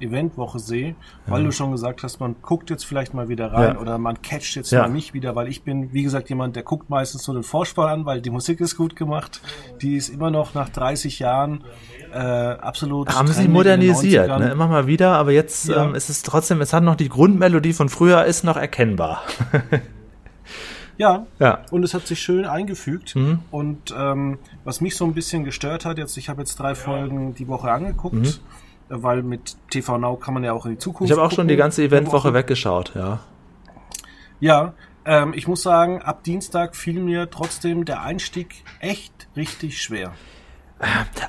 Eventwoche 0.00 0.58
sehe, 0.58 0.94
weil 1.26 1.40
ja. 1.40 1.46
du 1.46 1.52
schon 1.52 1.72
gesagt 1.72 2.02
hast, 2.02 2.20
man 2.20 2.36
guckt 2.42 2.70
jetzt 2.70 2.84
vielleicht 2.84 3.14
mal 3.14 3.28
wieder 3.28 3.52
rein 3.52 3.74
ja. 3.74 3.80
oder 3.80 3.98
man 3.98 4.22
catcht 4.22 4.56
jetzt 4.56 4.70
ja. 4.72 4.82
mal 4.82 4.88
mich 4.88 5.14
wieder, 5.14 5.36
weil 5.36 5.48
ich 5.48 5.62
bin, 5.62 5.92
wie 5.92 6.02
gesagt, 6.02 6.28
jemand, 6.28 6.56
der 6.56 6.62
guckt 6.62 6.90
meistens 6.90 7.24
so 7.24 7.32
den 7.32 7.42
Vorspann 7.42 7.88
an, 7.88 8.06
weil 8.06 8.20
die 8.20 8.30
Musik 8.30 8.60
ist 8.60 8.76
gut 8.76 8.96
gemacht. 8.96 9.40
Die 9.82 9.96
ist 9.96 10.08
immer 10.08 10.30
noch 10.30 10.54
nach 10.54 10.68
30 10.68 11.18
Jahren 11.18 11.64
äh, 12.12 12.18
absolut. 12.18 13.14
Haben 13.14 13.28
sie 13.28 13.48
modernisiert, 13.48 14.28
ne? 14.38 14.50
immer 14.50 14.68
mal 14.68 14.86
wieder, 14.86 15.12
aber 15.12 15.32
jetzt 15.32 15.68
ähm, 15.68 15.94
ist 15.94 16.08
es 16.08 16.22
trotzdem, 16.22 16.60
es 16.60 16.72
hat 16.72 16.82
noch 16.82 16.96
die 16.96 17.08
Grundmelodie 17.08 17.72
von 17.72 17.88
früher, 17.88 18.24
ist 18.24 18.44
noch 18.44 18.56
erkennbar. 18.56 19.22
Ja, 21.00 21.24
ja. 21.38 21.60
Und 21.70 21.82
es 21.82 21.94
hat 21.94 22.06
sich 22.06 22.20
schön 22.20 22.44
eingefügt. 22.44 23.16
Mhm. 23.16 23.38
Und 23.50 23.94
ähm, 23.96 24.38
was 24.64 24.82
mich 24.82 24.96
so 24.96 25.06
ein 25.06 25.14
bisschen 25.14 25.44
gestört 25.44 25.86
hat, 25.86 25.96
jetzt, 25.96 26.14
ich 26.18 26.28
habe 26.28 26.42
jetzt 26.42 26.56
drei 26.56 26.74
Folgen 26.74 27.34
die 27.34 27.48
Woche 27.48 27.70
angeguckt. 27.70 28.16
Mhm. 28.16 28.34
Weil 28.90 29.22
mit 29.22 29.56
TV 29.70 29.96
Now 29.96 30.16
kann 30.16 30.34
man 30.34 30.44
ja 30.44 30.52
auch 30.52 30.66
in 30.66 30.72
die 30.72 30.78
Zukunft. 30.78 31.10
Ich 31.10 31.16
habe 31.16 31.26
auch 31.26 31.32
schon 31.32 31.48
die 31.48 31.56
ganze 31.56 31.82
Eventwoche 31.82 32.34
weggeschaut, 32.34 32.92
ja. 32.94 33.20
Ja, 34.40 34.74
ähm, 35.06 35.32
ich 35.34 35.48
muss 35.48 35.62
sagen, 35.62 36.02
ab 36.02 36.22
Dienstag 36.24 36.76
fiel 36.76 37.00
mir 37.00 37.30
trotzdem 37.30 37.86
der 37.86 38.02
Einstieg 38.02 38.62
echt 38.80 39.28
richtig 39.36 39.80
schwer. 39.80 40.12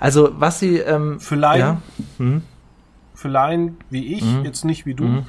Also, 0.02 0.32
was 0.34 0.60
sie. 0.60 0.80
Ähm, 0.80 1.22
für 1.22 1.36
Laien, 1.36 1.60
ja. 1.60 2.26
mhm. 2.26 2.44
für 3.14 3.30
Laien 3.30 3.78
wie 3.90 4.16
ich, 4.16 4.24
mhm. 4.24 4.44
jetzt 4.44 4.66
nicht 4.66 4.86
wie 4.86 4.96
du, 4.96 5.06
mhm 5.06 5.26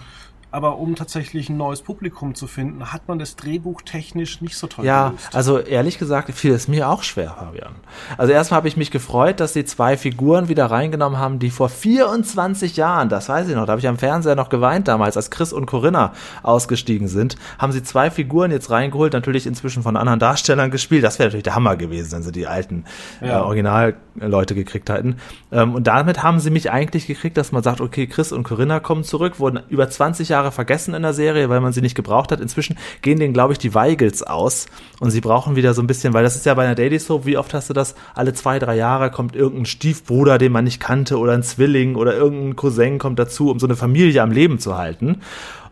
aber 0.52 0.78
um 0.78 0.94
tatsächlich 0.94 1.49
ein 1.49 1.56
neues 1.56 1.82
Publikum 1.82 2.35
zu 2.35 2.47
finden, 2.47 2.92
hat 2.92 3.09
man 3.09 3.18
das 3.18 3.37
Drehbuch 3.37 3.82
technisch 3.82 4.40
nicht 4.40 4.56
so 4.56 4.66
toll 4.68 4.85
Ja, 4.85 5.09
gelöst. 5.09 5.35
also 5.35 5.59
ehrlich 5.59 5.99
gesagt 5.99 6.30
fiel 6.32 6.52
es 6.52 6.68
mir 6.68 6.88
auch 6.88 7.02
schwer, 7.02 7.35
Fabian. 7.38 7.73
Also 8.18 8.32
erstmal 8.32 8.59
habe 8.59 8.68
ich 8.68 8.76
mich 8.76 8.90
gefreut, 8.90 9.40
dass 9.40 9.52
sie 9.54 9.64
zwei 9.64 9.97
Figuren 9.97 10.49
wieder 10.49 10.66
reingenommen 10.66 11.18
haben, 11.18 11.38
die 11.38 11.50
vor 11.50 11.68
24 11.68 12.76
Jahren, 12.76 13.09
das 13.09 13.28
weiß 13.28 13.49
ich 13.49 13.54
noch, 13.54 13.66
da 13.66 13.73
habe 13.73 13.80
ich 13.80 13.88
am 13.88 13.99
Fernseher 13.99 14.35
noch 14.35 14.49
geweint 14.49 14.88
damals, 14.88 15.16
als 15.16 15.30
Chris 15.30 15.52
und 15.52 15.66
Corinna 15.66 16.12
ausgestiegen 16.42 17.09
sind, 17.09 17.37
haben 17.59 17.73
sie 17.73 17.82
zwei 17.82 18.11
Figuren 18.11 18.50
jetzt 18.50 18.71
reingeholt, 18.71 19.12
natürlich 19.12 19.47
inzwischen 19.47 19.82
von 19.82 19.97
anderen 19.97 20.18
Darstellern 20.18 20.71
gespielt. 20.71 21.02
Das 21.04 21.18
wäre 21.18 21.28
natürlich 21.28 21.44
der 21.44 21.54
Hammer 21.54 21.76
gewesen, 21.76 22.12
wenn 22.12 22.23
sie 22.23 22.32
die 22.32 22.47
alten 22.47 22.85
Ja. 23.21 23.40
äh, 23.40 23.42
Originalleute 23.42 24.54
gekriegt 24.54 24.90
hätten. 24.90 25.16
Ähm, 25.50 25.75
und 25.75 25.87
damit 25.87 26.23
haben 26.23 26.40
sie 26.40 26.50
mich 26.50 26.71
eigentlich 26.71 27.06
gekriegt, 27.06 27.37
dass 27.37 27.52
man 27.52 27.62
sagt, 27.62 27.80
okay, 27.80 28.06
Chris 28.06 28.32
und 28.32 28.42
Corinna 28.42 28.80
kommen 28.80 29.04
zurück, 29.04 29.38
wurden 29.38 29.61
über 29.68 29.88
20 29.88 30.28
Jahre 30.28 30.41
vergessen 30.50 30.94
in 30.94 31.02
der 31.02 31.12
Serie, 31.12 31.49
weil 31.49 31.61
man 31.61 31.72
sie 31.72 31.82
nicht 31.82 31.94
gebraucht 31.94 32.32
hat. 32.32 32.40
Inzwischen 32.40 32.76
gehen 33.02 33.20
denen, 33.20 33.34
glaube 33.34 33.52
ich, 33.52 33.58
die 33.58 33.75
Weigels 33.75 34.22
aus 34.22 34.66
und 34.99 35.11
sie 35.11 35.20
brauchen 35.20 35.54
wieder 35.54 35.75
so 35.75 35.82
ein 35.82 35.87
bisschen, 35.87 36.14
weil 36.14 36.25
das 36.25 36.37
ist 36.37 36.46
ja 36.46 36.54
bei 36.54 36.64
einer 36.64 36.75
Daily 36.75 36.99
Soap, 36.99 37.26
wie 37.26 37.37
oft 37.37 37.54
hast 37.54 37.70
du 37.70 37.75
das? 37.75 37.94
Alle 38.14 38.32
zwei, 38.32 38.58
drei 38.58 38.76
Jahre 38.76 39.11
kommt 39.11 39.37
irgendein 39.37 39.66
Stiefbruder, 39.66 40.38
den 40.38 40.52
man 40.52 40.64
nicht 40.64 40.80
kannte 40.80 41.18
oder 41.18 41.32
ein 41.32 41.42
Zwilling 41.42 41.94
oder 41.94 42.14
irgendein 42.14 42.56
Cousin 42.56 42.99
kommt 42.99 43.18
dazu, 43.18 43.50
um 43.50 43.58
so 43.58 43.66
eine 43.66 43.76
Familie 43.76 44.22
am 44.22 44.32
Leben 44.32 44.58
zu 44.58 44.76
halten. 44.76 45.20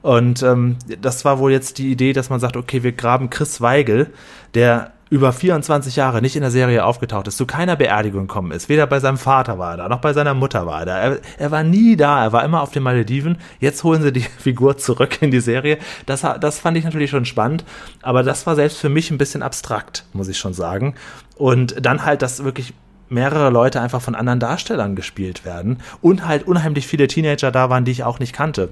Und 0.03 0.43
ähm, 0.43 0.77
das 1.01 1.25
war 1.25 1.39
wohl 1.39 1.53
jetzt 1.53 1.79
die 1.79 1.91
Idee, 1.91 2.13
dass 2.13 2.31
man 2.31 2.41
sagt, 2.41 2.57
okay, 2.57 2.83
wir 2.83 2.93
graben 2.93 3.31
Chris 3.31 3.61
Weigel, 3.61 4.13
der 4.55 4.93
über 5.11 5.33
24 5.33 5.97
Jahre 5.97 6.23
nicht 6.23 6.37
in 6.37 6.43
der 6.43 6.53
Serie 6.53 6.85
aufgetaucht 6.85 7.27
ist, 7.27 7.37
zu 7.37 7.45
keiner 7.45 7.77
Beerdigung 7.77 8.29
gekommen 8.29 8.53
ist. 8.53 8.69
Weder 8.69 8.87
bei 8.87 9.01
seinem 9.01 9.19
Vater 9.19 9.59
war 9.59 9.73
er 9.73 9.77
da, 9.77 9.89
noch 9.89 10.01
bei 10.01 10.13
seiner 10.13 10.35
Mutter 10.35 10.67
war 10.67 10.81
er 10.81 10.87
da. 10.87 10.99
Er, 10.99 11.19
er 11.37 11.51
war 11.51 11.65
nie 11.65 11.97
da, 11.97 12.23
er 12.23 12.33
war 12.33 12.45
immer 12.45 12.63
auf 12.63 12.71
den 12.71 12.85
Malediven. 12.85 13.39
Jetzt 13.59 13.83
holen 13.83 14.03
sie 14.03 14.13
die 14.13 14.21
Figur 14.39 14.79
zurück 14.79 15.21
in 15.21 15.33
die 15.33 15.41
Serie. 15.41 15.79
Das, 16.07 16.25
das 16.41 16.61
fand 16.61 16.79
ich 16.79 16.85
natürlich 16.85 17.11
schon 17.11 17.25
spannend, 17.25 17.65
aber 18.03 18.23
das 18.23 18.47
war 18.47 18.55
selbst 18.55 18.79
für 18.79 18.89
mich 18.89 19.11
ein 19.11 19.19
bisschen 19.19 19.43
abstrakt, 19.43 20.05
muss 20.13 20.29
ich 20.29 20.39
schon 20.39 20.55
sagen. 20.55 20.95
Und 21.37 21.85
dann 21.85 22.05
halt, 22.05 22.23
dass 22.23 22.45
wirklich 22.45 22.73
mehrere 23.09 23.51
Leute 23.51 23.81
einfach 23.81 24.01
von 24.01 24.15
anderen 24.15 24.39
Darstellern 24.39 24.95
gespielt 24.95 25.45
werden 25.45 25.79
und 26.01 26.27
halt 26.27 26.47
unheimlich 26.47 26.87
viele 26.87 27.09
Teenager 27.09 27.51
da 27.51 27.69
waren, 27.69 27.85
die 27.85 27.91
ich 27.91 28.05
auch 28.05 28.21
nicht 28.21 28.33
kannte. 28.33 28.71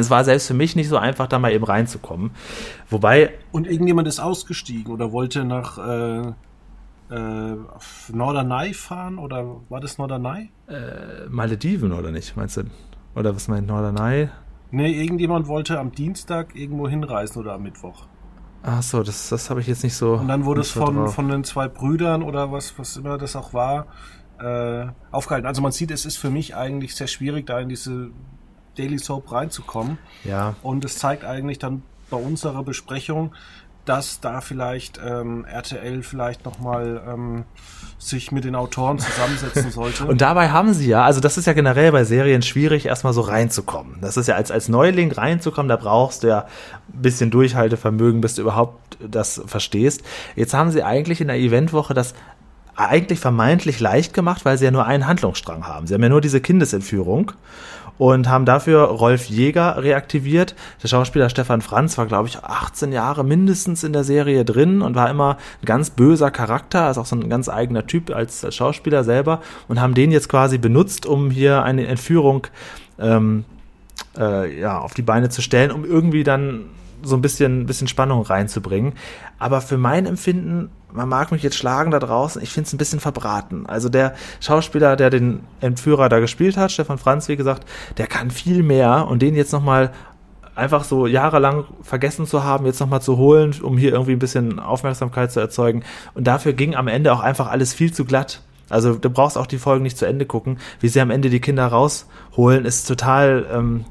Es 0.00 0.10
war 0.10 0.24
selbst 0.24 0.46
für 0.46 0.54
mich 0.54 0.76
nicht 0.76 0.88
so 0.88 0.96
einfach, 0.96 1.26
da 1.26 1.38
mal 1.38 1.52
eben 1.52 1.64
reinzukommen. 1.64 2.30
Wobei, 2.90 3.34
Und 3.52 3.66
irgendjemand 3.66 4.08
ist 4.08 4.20
ausgestiegen 4.20 4.92
oder 4.92 5.12
wollte 5.12 5.44
nach 5.44 5.78
äh, 5.78 6.32
äh, 7.10 7.56
Norderney 8.12 8.74
fahren 8.74 9.18
oder 9.18 9.60
war 9.68 9.80
das 9.80 9.98
Norderney? 9.98 10.50
äh, 10.68 11.28
Malediven 11.28 11.92
oder 11.92 12.10
nicht, 12.10 12.36
meinst 12.36 12.56
du? 12.56 12.62
Oder 13.14 13.34
was 13.34 13.48
meint 13.48 13.66
Norderney? 13.66 14.28
Nee, 14.72 14.92
irgendjemand 14.92 15.46
wollte 15.46 15.78
am 15.78 15.92
Dienstag 15.92 16.54
irgendwo 16.56 16.88
hinreisen 16.88 17.38
oder 17.38 17.54
am 17.54 17.62
Mittwoch. 17.62 18.06
Ach 18.62 18.82
so, 18.82 19.02
das, 19.04 19.28
das 19.28 19.48
habe 19.48 19.60
ich 19.60 19.68
jetzt 19.68 19.84
nicht 19.84 19.94
so. 19.94 20.14
Und 20.14 20.26
dann 20.26 20.44
wurde 20.44 20.60
es 20.62 20.72
von, 20.72 20.96
drauf. 20.96 21.14
von 21.14 21.28
den 21.28 21.44
zwei 21.44 21.68
Brüdern 21.68 22.22
oder 22.22 22.50
was, 22.50 22.76
was 22.78 22.96
immer 22.96 23.16
das 23.16 23.36
auch 23.36 23.54
war, 23.54 23.86
äh, 24.40 24.86
aufgehalten. 25.12 25.46
Also 25.46 25.62
man 25.62 25.70
sieht, 25.70 25.92
es 25.92 26.04
ist 26.04 26.16
für 26.16 26.30
mich 26.30 26.56
eigentlich 26.56 26.96
sehr 26.96 27.06
schwierig, 27.06 27.46
da 27.46 27.60
in 27.60 27.68
diese 27.68 28.10
Daily 28.78 28.98
Soap 28.98 29.32
reinzukommen. 29.32 29.98
Ja, 30.24 30.54
Und 30.62 30.84
es 30.84 30.98
zeigt 30.98 31.24
eigentlich 31.24 31.58
dann 31.58 31.82
bei 32.10 32.16
unserer 32.16 32.62
Besprechung, 32.62 33.32
dass 33.86 34.20
da 34.20 34.40
vielleicht 34.40 35.00
ähm, 35.04 35.44
RTL 35.44 36.02
vielleicht 36.02 36.44
nochmal 36.44 37.00
ähm, 37.08 37.44
sich 37.98 38.32
mit 38.32 38.44
den 38.44 38.56
Autoren 38.56 38.98
zusammensetzen 38.98 39.70
sollte. 39.70 40.04
Und 40.06 40.20
dabei 40.20 40.50
haben 40.50 40.74
sie 40.74 40.88
ja, 40.88 41.04
also 41.04 41.20
das 41.20 41.38
ist 41.38 41.46
ja 41.46 41.52
generell 41.52 41.92
bei 41.92 42.04
Serien 42.04 42.42
schwierig, 42.42 42.86
erstmal 42.86 43.12
so 43.12 43.20
reinzukommen. 43.20 43.98
Das 44.00 44.16
ist 44.16 44.26
ja 44.26 44.34
als, 44.34 44.50
als 44.50 44.68
Neuling 44.68 45.12
reinzukommen, 45.12 45.68
da 45.68 45.76
brauchst 45.76 46.24
du 46.24 46.28
ja 46.28 46.46
ein 46.92 47.02
bisschen 47.02 47.30
Durchhaltevermögen, 47.30 48.20
bis 48.20 48.34
du 48.34 48.42
überhaupt 48.42 48.98
das 49.00 49.40
verstehst. 49.46 50.02
Jetzt 50.34 50.52
haben 50.52 50.72
sie 50.72 50.82
eigentlich 50.82 51.20
in 51.20 51.28
der 51.28 51.38
Eventwoche 51.38 51.94
das 51.94 52.14
eigentlich 52.74 53.20
vermeintlich 53.20 53.80
leicht 53.80 54.12
gemacht, 54.14 54.44
weil 54.44 54.58
sie 54.58 54.66
ja 54.66 54.70
nur 54.70 54.84
einen 54.84 55.06
Handlungsstrang 55.06 55.66
haben. 55.66 55.86
Sie 55.86 55.94
haben 55.94 56.02
ja 56.02 56.08
nur 56.08 56.20
diese 56.20 56.40
Kindesentführung 56.40 57.32
und 57.98 58.28
haben 58.28 58.44
dafür 58.44 58.84
Rolf 58.84 59.26
Jäger 59.26 59.82
reaktiviert. 59.82 60.54
Der 60.82 60.88
Schauspieler 60.88 61.28
Stefan 61.28 61.62
Franz 61.62 61.96
war, 61.98 62.06
glaube 62.06 62.28
ich, 62.28 62.38
18 62.42 62.92
Jahre 62.92 63.24
mindestens 63.24 63.84
in 63.84 63.92
der 63.92 64.04
Serie 64.04 64.44
drin 64.44 64.82
und 64.82 64.94
war 64.94 65.10
immer 65.10 65.38
ein 65.62 65.66
ganz 65.66 65.90
böser 65.90 66.30
Charakter, 66.30 66.90
ist 66.90 66.98
auch 66.98 67.06
so 67.06 67.16
ein 67.16 67.28
ganz 67.28 67.48
eigener 67.48 67.86
Typ 67.86 68.14
als, 68.14 68.44
als 68.44 68.54
Schauspieler 68.54 69.04
selber 69.04 69.40
und 69.68 69.80
haben 69.80 69.94
den 69.94 70.12
jetzt 70.12 70.28
quasi 70.28 70.58
benutzt, 70.58 71.06
um 71.06 71.30
hier 71.30 71.62
eine 71.62 71.86
Entführung 71.86 72.46
ähm, 72.98 73.44
äh, 74.18 74.60
ja, 74.60 74.78
auf 74.78 74.94
die 74.94 75.02
Beine 75.02 75.28
zu 75.28 75.42
stellen, 75.42 75.70
um 75.70 75.84
irgendwie 75.84 76.24
dann 76.24 76.66
so 77.02 77.16
ein 77.16 77.22
bisschen, 77.22 77.66
bisschen 77.66 77.88
Spannung 77.88 78.22
reinzubringen. 78.22 78.94
Aber 79.38 79.60
für 79.60 79.78
mein 79.78 80.06
Empfinden, 80.06 80.70
man 80.92 81.08
mag 81.08 81.32
mich 81.32 81.42
jetzt 81.42 81.56
schlagen 81.56 81.90
da 81.90 81.98
draußen, 81.98 82.42
ich 82.42 82.50
finde 82.50 82.66
es 82.68 82.72
ein 82.72 82.78
bisschen 82.78 83.00
verbraten. 83.00 83.66
Also 83.66 83.88
der 83.88 84.14
Schauspieler, 84.40 84.96
der 84.96 85.10
den 85.10 85.40
Entführer 85.60 86.08
da 86.08 86.20
gespielt 86.20 86.56
hat, 86.56 86.72
Stefan 86.72 86.98
Franz, 86.98 87.28
wie 87.28 87.36
gesagt, 87.36 87.64
der 87.98 88.06
kann 88.06 88.30
viel 88.30 88.62
mehr 88.62 89.06
und 89.08 89.22
den 89.22 89.34
jetzt 89.34 89.52
nochmal 89.52 89.92
einfach 90.54 90.84
so 90.84 91.06
jahrelang 91.06 91.64
vergessen 91.82 92.26
zu 92.26 92.42
haben, 92.42 92.66
jetzt 92.66 92.80
nochmal 92.80 93.02
zu 93.02 93.18
holen, 93.18 93.54
um 93.62 93.76
hier 93.76 93.92
irgendwie 93.92 94.12
ein 94.12 94.18
bisschen 94.18 94.58
Aufmerksamkeit 94.58 95.30
zu 95.30 95.38
erzeugen. 95.38 95.84
Und 96.14 96.26
dafür 96.26 96.54
ging 96.54 96.74
am 96.74 96.88
Ende 96.88 97.12
auch 97.12 97.20
einfach 97.20 97.48
alles 97.48 97.74
viel 97.74 97.92
zu 97.92 98.04
glatt. 98.04 98.42
Also 98.68 98.94
du 98.94 99.10
brauchst 99.10 99.38
auch 99.38 99.46
die 99.46 99.58
Folgen 99.58 99.84
nicht 99.84 99.98
zu 99.98 100.06
Ende 100.06 100.26
gucken. 100.26 100.58
Wie 100.80 100.88
sie 100.88 101.00
am 101.00 101.10
Ende 101.10 101.30
die 101.30 101.40
Kinder 101.40 101.66
rausholen, 101.66 102.64
ist 102.64 102.88
total, 102.88 103.46
ähm, 103.52 103.84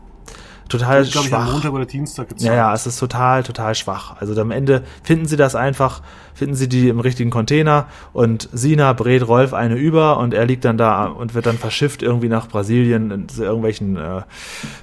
total 0.69 1.03
ich 1.03 1.11
glaube, 1.11 1.27
ich 1.27 1.33
am 1.33 1.43
schwach. 1.43 1.53
Montag 1.53 1.73
oder 1.73 1.85
Dienstag 1.85 2.29
gezeigt. 2.29 2.45
Ja, 2.45 2.55
ja, 2.55 2.73
es 2.73 2.87
ist 2.87 2.99
total, 2.99 3.43
total 3.43 3.75
schwach. 3.75 4.15
Also 4.19 4.39
am 4.39 4.51
Ende 4.51 4.83
finden 5.03 5.25
sie 5.25 5.37
das 5.37 5.55
einfach, 5.55 6.01
finden 6.33 6.55
sie 6.55 6.67
die 6.67 6.89
im 6.89 6.99
richtigen 6.99 7.29
Container 7.29 7.87
und 8.13 8.49
Sina 8.51 8.93
brät 8.93 9.27
Rolf 9.27 9.53
eine 9.53 9.75
über 9.75 10.17
und 10.17 10.33
er 10.33 10.45
liegt 10.45 10.65
dann 10.65 10.77
da 10.77 11.05
und 11.05 11.33
wird 11.33 11.45
dann 11.45 11.57
verschifft 11.57 12.03
irgendwie 12.03 12.27
nach 12.27 12.47
Brasilien 12.47 13.27
zu 13.29 13.43
irgendwelchen 13.43 13.95
äh, 13.97 14.21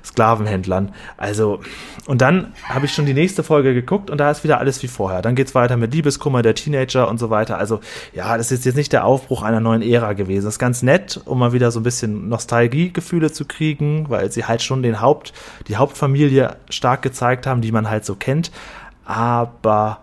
Sklavenhändlern. 0.05 0.93
Also, 1.17 1.61
und 2.07 2.23
dann 2.23 2.55
habe 2.65 2.87
ich 2.87 2.93
schon 2.93 3.07
die 3.07 3.15
nächste 3.15 3.43
Folge 3.43 3.75
geguckt 3.75 4.11
und 4.11 4.19
da 4.19 4.31
ist 4.31 4.45
wieder 4.45 4.59
alles 4.59 4.83
wie 4.83 4.89
vorher. 4.89 5.23
Dann 5.23 5.35
geht's 5.35 5.55
weiter 5.55 5.77
mit 5.77 5.93
Liebeskummer 5.95 6.43
der 6.43 6.55
Teenager 6.55 7.09
und 7.09 7.19
so 7.19 7.31
weiter. 7.31 7.59
Also, 7.59 7.81
ja, 8.15 8.37
das 8.37 8.51
ist 8.51 8.65
jetzt 8.65 8.77
nicht 8.77 8.93
der 8.93 9.05
Aufbruch 9.05 9.43
einer 9.43 9.61
neuen 9.61 9.83
Ära 9.83 10.15
gewesen. 10.15 10.47
Das 10.47 10.55
ist 10.55 10.59
ganz 10.59 10.83
nett, 10.83 11.21
um 11.25 11.39
mal 11.39 11.53
wieder 11.53 11.71
so 11.71 11.81
ein 11.81 11.83
bisschen 11.83 12.29
Nostalgiegefühle 12.29 13.31
zu 13.31 13.45
kriegen, 13.45 14.07
weil 14.09 14.33
sie 14.33 14.45
halt 14.45 14.63
schon 14.63 14.83
den 14.83 15.01
Haupt, 15.01 15.33
die 15.69 15.72
Hauptfamilie 15.77 16.57
stark 16.71 17.03
gezeigt 17.03 17.47
haben, 17.47 17.61
die 17.61 17.73
man 17.73 17.89
halt 17.89 18.05
so 18.05 18.15
kennt. 18.15 18.51
Aber 19.05 20.01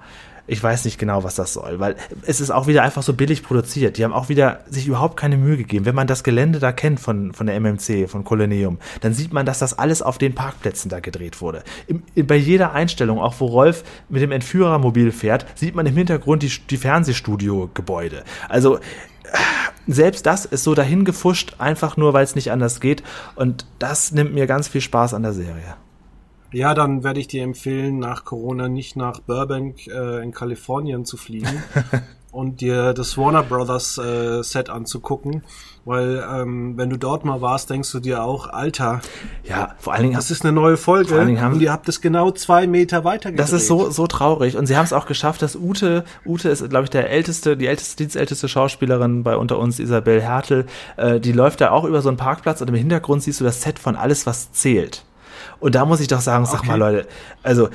ich 0.49 0.61
weiß 0.63 0.85
nicht 0.85 0.97
genau, 0.97 1.23
was 1.23 1.35
das 1.35 1.53
soll, 1.53 1.79
weil 1.79 1.95
es 2.23 2.41
ist 2.41 2.49
auch 2.49 2.65
wieder 2.65 2.81
einfach 2.81 3.03
so 3.03 3.13
billig 3.13 3.43
produziert. 3.43 3.97
Die 3.97 4.03
haben 4.03 4.13
auch 4.13 4.29
wieder 4.29 4.61
sich 4.67 4.87
überhaupt 4.87 5.15
keine 5.15 5.37
Mühe 5.37 5.57
gegeben. 5.57 5.85
Wenn 5.85 5.93
man 5.93 6.07
das 6.07 6.23
Gelände 6.23 6.57
da 6.57 6.71
kennt 6.71 6.99
von, 6.99 7.33
von 7.33 7.45
der 7.45 7.59
MMC, 7.59 8.09
von 8.09 8.23
Colonium, 8.23 8.79
dann 9.01 9.13
sieht 9.13 9.31
man, 9.31 9.45
dass 9.45 9.59
das 9.59 9.77
alles 9.77 10.01
auf 10.01 10.17
den 10.17 10.33
Parkplätzen 10.33 10.89
da 10.89 10.99
gedreht 10.99 11.39
wurde. 11.39 11.63
Im, 11.85 12.01
bei 12.25 12.35
jeder 12.35 12.73
Einstellung, 12.73 13.19
auch 13.19 13.35
wo 13.39 13.45
Rolf 13.45 13.83
mit 14.09 14.23
dem 14.23 14.31
Entführermobil 14.31 15.11
fährt, 15.11 15.45
sieht 15.53 15.75
man 15.75 15.85
im 15.85 15.95
Hintergrund 15.95 16.41
die, 16.41 16.51
die 16.69 16.77
Fernsehstudio-Gebäude. 16.77 18.23
Also 18.47 18.79
selbst 19.87 20.25
das 20.25 20.45
ist 20.45 20.63
so 20.63 20.75
dahin 20.75 21.05
gefuscht, 21.05 21.55
einfach 21.57 21.97
nur, 21.97 22.13
weil 22.13 22.23
es 22.23 22.35
nicht 22.35 22.51
anders 22.51 22.79
geht. 22.79 23.03
Und 23.35 23.65
das 23.79 24.11
nimmt 24.11 24.33
mir 24.33 24.47
ganz 24.47 24.67
viel 24.67 24.81
Spaß 24.81 25.13
an 25.13 25.23
der 25.23 25.33
Serie. 25.33 25.75
Ja, 26.51 26.73
dann 26.73 27.03
werde 27.03 27.19
ich 27.19 27.27
dir 27.27 27.43
empfehlen, 27.43 27.99
nach 27.99 28.25
Corona 28.25 28.69
nicht 28.69 28.95
nach 28.95 29.19
Burbank 29.19 29.85
äh, 29.87 30.23
in 30.23 30.31
Kalifornien 30.31 31.05
zu 31.05 31.15
fliegen 31.15 31.63
und 32.31 32.61
dir 32.61 32.93
das 32.93 33.17
Warner 33.17 33.43
Brothers 33.43 33.97
äh, 33.97 34.43
Set 34.43 34.69
anzugucken, 34.69 35.43
weil 35.85 36.23
ähm, 36.31 36.77
wenn 36.77 36.89
du 36.89 36.97
dort 36.97 37.25
mal 37.25 37.41
warst, 37.41 37.69
denkst 37.69 37.91
du 37.91 37.99
dir 37.99 38.23
auch, 38.23 38.47
Alter, 38.47 39.01
Ja, 39.43 39.75
vor 39.79 39.93
allen 39.93 40.03
Dingen 40.03 40.15
das 40.15 40.29
ist 40.29 40.43
eine 40.43 40.51
neue 40.51 40.77
Folge 40.77 41.09
Vor 41.09 41.17
allen 41.19 41.27
Dingen 41.27 41.41
haben- 41.41 41.55
und 41.55 41.61
ihr 41.61 41.71
habt 41.71 41.89
es 41.89 42.01
genau 42.01 42.31
zwei 42.31 42.67
Meter 42.67 43.03
weiter 43.03 43.31
gedreht. 43.31 43.39
Das 43.39 43.53
ist 43.53 43.67
so, 43.67 43.89
so 43.89 44.05
traurig. 44.05 44.57
Und 44.57 44.67
sie 44.67 44.77
haben 44.77 44.85
es 44.85 44.93
auch 44.93 45.05
geschafft, 45.07 45.41
dass 45.41 45.55
Ute, 45.55 46.03
Ute 46.25 46.49
ist, 46.49 46.69
glaube 46.69 46.83
ich, 46.83 46.89
der 46.89 47.09
älteste, 47.09 47.57
die 47.57 47.67
älteste, 47.67 47.97
dienstälteste 47.97 48.47
Schauspielerin 48.47 49.23
bei 49.23 49.35
unter 49.35 49.57
uns, 49.57 49.79
Isabel 49.79 50.21
Hertel, 50.21 50.65
äh, 50.97 51.19
die 51.19 51.31
läuft 51.31 51.61
da 51.61 51.71
auch 51.71 51.85
über 51.85 52.01
so 52.01 52.09
einen 52.09 52.17
Parkplatz 52.17 52.61
und 52.61 52.67
im 52.67 52.75
Hintergrund 52.75 53.23
siehst 53.23 53.39
du 53.39 53.43
das 53.43 53.61
Set 53.61 53.79
von 53.79 53.95
alles, 53.95 54.25
was 54.25 54.51
zählt. 54.51 55.05
Und 55.59 55.75
da 55.75 55.85
muss 55.85 55.99
ich 55.99 56.07
doch 56.07 56.21
sagen, 56.21 56.45
sag 56.45 56.59
Okay. 56.59 56.67
mal 56.67 56.79
Leute, 56.79 57.07
also 57.43 57.69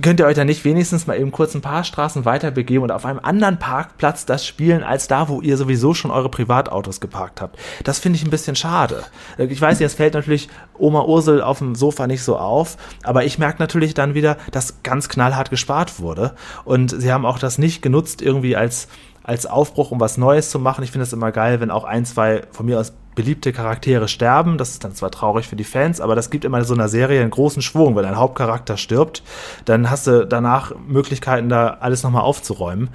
könnt 0.00 0.20
ihr 0.20 0.26
euch 0.26 0.36
da 0.36 0.44
nicht 0.44 0.64
wenigstens 0.64 1.06
mal 1.06 1.18
eben 1.18 1.32
kurz 1.32 1.54
ein 1.54 1.60
paar 1.60 1.84
Straßen 1.84 2.24
weiter 2.24 2.50
begeben 2.50 2.84
und 2.84 2.90
auf 2.90 3.04
einem 3.04 3.20
anderen 3.22 3.58
Parkplatz 3.58 4.26
das 4.26 4.46
spielen, 4.46 4.82
als 4.82 5.08
da, 5.08 5.28
wo 5.28 5.40
ihr 5.40 5.56
sowieso 5.56 5.94
schon 5.94 6.10
eure 6.10 6.28
Privatautos 6.28 7.00
geparkt 7.00 7.40
habt. 7.40 7.58
Das 7.82 7.98
finde 7.98 8.16
ich 8.18 8.24
ein 8.24 8.30
bisschen 8.30 8.56
schade. 8.56 9.02
Ich 9.38 9.60
weiß, 9.60 9.80
jetzt 9.80 9.96
fällt 9.96 10.14
natürlich 10.14 10.48
Oma 10.78 11.04
Ursel 11.04 11.42
auf 11.42 11.58
dem 11.58 11.74
Sofa 11.74 12.06
nicht 12.06 12.22
so 12.22 12.36
auf, 12.36 12.76
aber 13.02 13.24
ich 13.24 13.38
merke 13.38 13.60
natürlich 13.60 13.94
dann 13.94 14.14
wieder, 14.14 14.36
dass 14.52 14.82
ganz 14.82 15.08
knallhart 15.08 15.50
gespart 15.50 15.98
wurde. 16.00 16.34
Und 16.64 16.90
sie 16.90 17.12
haben 17.12 17.26
auch 17.26 17.38
das 17.38 17.58
nicht 17.58 17.82
genutzt 17.82 18.22
irgendwie 18.22 18.56
als 18.56 18.88
als 19.26 19.46
Aufbruch, 19.46 19.90
um 19.90 20.00
was 20.00 20.18
Neues 20.18 20.50
zu 20.50 20.58
machen. 20.58 20.84
Ich 20.84 20.92
finde 20.92 21.04
es 21.04 21.12
immer 21.14 21.32
geil, 21.32 21.58
wenn 21.58 21.70
auch 21.70 21.84
ein, 21.84 22.04
zwei 22.04 22.42
von 22.52 22.66
mir 22.66 22.78
aus 22.78 22.92
beliebte 23.14 23.52
Charaktere 23.52 24.08
sterben. 24.08 24.58
Das 24.58 24.70
ist 24.70 24.84
dann 24.84 24.94
zwar 24.94 25.10
traurig 25.10 25.46
für 25.48 25.56
die 25.56 25.64
Fans, 25.64 26.00
aber 26.00 26.14
das 26.14 26.30
gibt 26.30 26.44
immer 26.44 26.64
so 26.64 26.74
einer 26.74 26.88
Serie 26.88 27.20
einen 27.20 27.30
großen 27.30 27.62
Schwung. 27.62 27.96
Wenn 27.96 28.04
ein 28.04 28.16
Hauptcharakter 28.16 28.76
stirbt, 28.76 29.22
dann 29.64 29.90
hast 29.90 30.06
du 30.06 30.26
danach 30.26 30.72
Möglichkeiten, 30.86 31.48
da 31.48 31.78
alles 31.80 32.02
nochmal 32.02 32.22
aufzuräumen. 32.22 32.90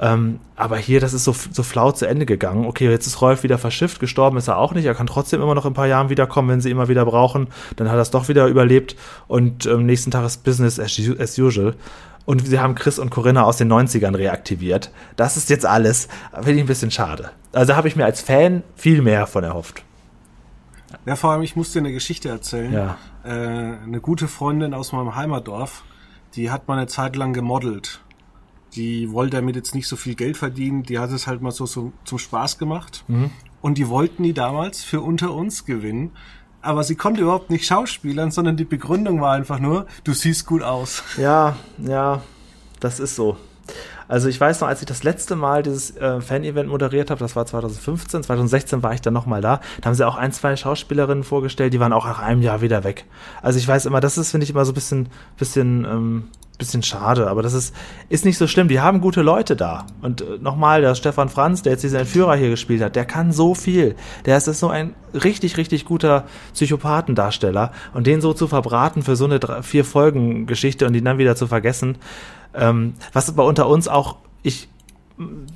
Ähm, 0.00 0.38
aber 0.54 0.76
hier, 0.76 1.00
das 1.00 1.12
ist 1.12 1.24
so, 1.24 1.34
so 1.50 1.62
flau 1.62 1.90
zu 1.90 2.06
Ende 2.06 2.24
gegangen. 2.24 2.66
Okay, 2.66 2.88
jetzt 2.88 3.06
ist 3.06 3.20
Rolf 3.20 3.42
wieder 3.42 3.58
verschifft, 3.58 3.98
gestorben 3.98 4.36
ist 4.36 4.48
er 4.48 4.58
auch 4.58 4.72
nicht. 4.72 4.84
Er 4.84 4.94
kann 4.94 5.08
trotzdem 5.08 5.42
immer 5.42 5.54
noch 5.54 5.64
in 5.64 5.72
ein 5.72 5.74
paar 5.74 5.88
Jahren 5.88 6.08
wiederkommen, 6.08 6.48
wenn 6.48 6.60
sie 6.60 6.70
immer 6.70 6.88
wieder 6.88 7.04
brauchen. 7.04 7.48
Dann 7.76 7.88
hat 7.88 7.96
er 7.96 8.02
es 8.02 8.10
doch 8.10 8.28
wieder 8.28 8.46
überlebt 8.46 8.94
und 9.26 9.66
am 9.66 9.80
ähm, 9.80 9.86
nächsten 9.86 10.10
Tag 10.10 10.24
ist 10.24 10.44
Business 10.44 10.78
as, 10.78 11.00
as 11.18 11.38
usual. 11.38 11.74
Und 12.28 12.46
sie 12.46 12.58
haben 12.58 12.74
Chris 12.74 12.98
und 12.98 13.08
Corinna 13.08 13.44
aus 13.44 13.56
den 13.56 13.72
90ern 13.72 14.14
reaktiviert. 14.14 14.90
Das 15.16 15.38
ist 15.38 15.48
jetzt 15.48 15.64
alles. 15.64 16.08
Finde 16.34 16.52
ich 16.52 16.60
ein 16.60 16.66
bisschen 16.66 16.90
schade. 16.90 17.30
Also 17.54 17.74
habe 17.74 17.88
ich 17.88 17.96
mir 17.96 18.04
als 18.04 18.20
Fan 18.20 18.62
viel 18.76 19.00
mehr 19.00 19.26
von 19.26 19.44
erhofft. 19.44 19.82
Ja, 21.06 21.16
vor 21.16 21.30
allem, 21.30 21.40
ich 21.40 21.56
muss 21.56 21.72
dir 21.72 21.78
eine 21.78 21.90
Geschichte 21.90 22.28
erzählen. 22.28 22.70
Ja. 22.70 22.98
Äh, 23.24 23.30
eine 23.30 24.00
gute 24.02 24.28
Freundin 24.28 24.74
aus 24.74 24.92
meinem 24.92 25.16
Heimatdorf, 25.16 25.84
die 26.34 26.50
hat 26.50 26.68
mal 26.68 26.76
eine 26.76 26.86
Zeit 26.86 27.16
lang 27.16 27.32
gemodelt 27.32 28.02
die 28.74 29.10
wollte 29.12 29.36
damit 29.36 29.56
jetzt 29.56 29.74
nicht 29.74 29.88
so 29.88 29.96
viel 29.96 30.14
Geld 30.14 30.36
verdienen, 30.36 30.82
die 30.82 30.98
hat 30.98 31.10
es 31.10 31.26
halt 31.26 31.42
mal 31.42 31.50
so, 31.50 31.66
so 31.66 31.92
zum 32.04 32.18
Spaß 32.18 32.58
gemacht. 32.58 33.04
Mhm. 33.08 33.30
Und 33.60 33.78
die 33.78 33.88
wollten 33.88 34.22
die 34.22 34.34
damals 34.34 34.84
für 34.84 35.00
unter 35.00 35.34
uns 35.34 35.64
gewinnen. 35.64 36.12
Aber 36.68 36.84
sie 36.84 36.96
konnte 36.96 37.22
überhaupt 37.22 37.48
nicht 37.48 37.64
schauspielern, 37.64 38.30
sondern 38.30 38.58
die 38.58 38.66
Begründung 38.66 39.22
war 39.22 39.32
einfach 39.32 39.58
nur, 39.58 39.86
du 40.04 40.12
siehst 40.12 40.44
gut 40.44 40.62
aus. 40.62 41.02
Ja, 41.16 41.56
ja, 41.78 42.20
das 42.78 43.00
ist 43.00 43.16
so. 43.16 43.38
Also 44.08 44.28
ich 44.28 44.40
weiß 44.40 44.60
noch, 44.60 44.68
als 44.68 44.80
ich 44.80 44.86
das 44.86 45.04
letzte 45.04 45.36
Mal 45.36 45.62
dieses 45.62 45.96
äh, 45.96 46.20
Fan-Event 46.20 46.68
moderiert 46.68 47.10
habe, 47.10 47.20
das 47.20 47.36
war 47.36 47.46
2015, 47.46 48.22
2016 48.24 48.82
war 48.82 48.94
ich 48.94 49.02
dann 49.02 49.14
nochmal 49.14 49.40
da, 49.40 49.60
da 49.80 49.86
haben 49.86 49.94
sie 49.94 50.06
auch 50.06 50.16
ein, 50.16 50.32
zwei 50.32 50.56
Schauspielerinnen 50.56 51.24
vorgestellt, 51.24 51.72
die 51.74 51.80
waren 51.80 51.92
auch 51.92 52.06
nach 52.06 52.18
einem 52.18 52.42
Jahr 52.42 52.62
wieder 52.62 52.84
weg. 52.84 53.04
Also 53.42 53.58
ich 53.58 53.68
weiß 53.68 53.86
immer, 53.86 54.00
das 54.00 54.18
ist, 54.18 54.30
finde 54.30 54.44
ich, 54.44 54.50
immer 54.50 54.64
so 54.64 54.72
ein 54.72 54.74
bisschen, 54.74 55.08
bisschen 55.36 55.84
ähm, 55.84 56.24
bisschen 56.58 56.82
schade, 56.82 57.30
aber 57.30 57.42
das 57.42 57.54
ist, 57.54 57.74
ist 58.08 58.24
nicht 58.24 58.36
so 58.36 58.46
schlimm. 58.46 58.68
Die 58.68 58.80
haben 58.80 59.00
gute 59.00 59.22
Leute 59.22 59.56
da. 59.56 59.86
Und 60.02 60.20
äh, 60.20 60.38
nochmal, 60.40 60.80
der 60.80 60.94
Stefan 60.96 61.28
Franz, 61.28 61.62
der 61.62 61.72
jetzt 61.72 61.84
diesen 61.84 62.00
Entführer 62.00 62.34
hier 62.34 62.50
gespielt 62.50 62.82
hat, 62.82 62.96
der 62.96 63.04
kann 63.04 63.32
so 63.32 63.54
viel. 63.54 63.94
Der 64.26 64.36
ist, 64.36 64.48
ist 64.48 64.58
so 64.58 64.68
ein 64.68 64.94
richtig, 65.14 65.56
richtig 65.56 65.84
guter 65.84 66.24
Psychopathendarsteller. 66.52 67.72
Und 67.94 68.06
den 68.06 68.20
so 68.20 68.34
zu 68.34 68.48
verbraten 68.48 69.02
für 69.02 69.16
so 69.16 69.24
eine 69.24 69.38
drei, 69.38 69.62
vier 69.62 69.84
Folgen 69.84 70.46
Geschichte 70.46 70.86
und 70.86 70.94
ihn 70.94 71.04
dann 71.04 71.18
wieder 71.18 71.36
zu 71.36 71.46
vergessen, 71.46 71.96
ähm, 72.54 72.94
was 73.12 73.30
bei 73.32 73.42
unter 73.42 73.68
uns 73.68 73.88
auch, 73.88 74.16
ich 74.42 74.68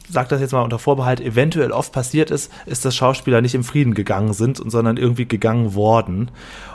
sag 0.08 0.28
das 0.28 0.40
jetzt 0.40 0.52
mal 0.52 0.62
unter 0.62 0.78
Vorbehalt, 0.78 1.20
eventuell 1.20 1.70
oft 1.70 1.92
passiert 1.92 2.30
ist, 2.30 2.52
ist, 2.66 2.84
dass 2.84 2.96
Schauspieler 2.96 3.40
nicht 3.40 3.54
im 3.54 3.62
Frieden 3.62 3.94
gegangen 3.94 4.32
sind, 4.32 4.56
sondern 4.56 4.96
irgendwie 4.96 5.26
gegangen 5.26 5.74
worden. 5.74 6.30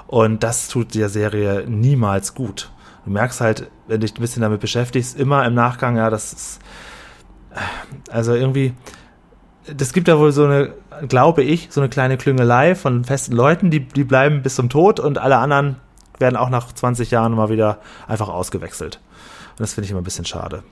Und 0.08 0.44
das 0.44 0.70
tut 0.70 0.96
der 0.96 1.10
Serie 1.10 1.66
niemals 1.68 2.34
gut 2.34 2.72
du 3.08 3.14
merkst 3.14 3.40
halt, 3.40 3.72
wenn 3.88 4.02
dich 4.02 4.14
ein 4.16 4.22
bisschen 4.22 4.42
damit 4.42 4.60
beschäftigst, 4.60 5.18
immer 5.18 5.46
im 5.46 5.54
Nachgang, 5.54 5.96
ja, 5.96 6.10
das 6.10 6.34
ist, 6.34 6.60
also 8.12 8.34
irgendwie, 8.34 8.74
das 9.74 9.94
gibt 9.94 10.10
ja 10.10 10.20
wohl 10.20 10.34
so 10.34 10.44
eine, 10.44 10.74
glaube 11.08 11.42
ich, 11.42 11.70
so 11.72 11.80
eine 11.80 11.90
kleine 11.90 12.18
Klüngelei 12.18 12.76
von 12.76 13.06
festen 13.06 13.34
Leuten, 13.34 13.72
die, 13.72 13.80
die 13.80 14.04
bleiben 14.04 14.42
bis 14.42 14.56
zum 14.56 14.70
Tod 14.70 15.00
und 15.00 15.18
alle 15.18 15.38
anderen 15.38 15.78
werden 16.20 16.36
auch 16.36 16.50
nach 16.50 16.72
20 16.72 17.10
Jahren 17.10 17.34
mal 17.34 17.50
wieder 17.50 17.80
einfach 18.08 18.28
ausgewechselt. 18.28 19.00
Und 19.58 19.62
das 19.62 19.74
finde 19.74 19.86
ich 19.86 19.92
immer 19.92 20.02
ein 20.02 20.06
bisschen 20.06 20.26
schade. 20.26 20.64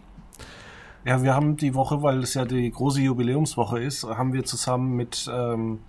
Ja, 1.05 1.21
wir 1.21 1.35
haben 1.35 1.55
die 1.55 1.75
Woche, 1.75 2.01
weil 2.01 2.19
es 2.19 2.33
ja 2.33 2.45
die 2.45 2.69
große 2.71 3.01
Jubiläumswoche 3.01 3.79
ist, 3.79 4.03
haben 4.03 4.33
wir 4.33 4.43
zusammen 4.43 4.95
mit 4.95 5.29
ähm, 5.31 5.79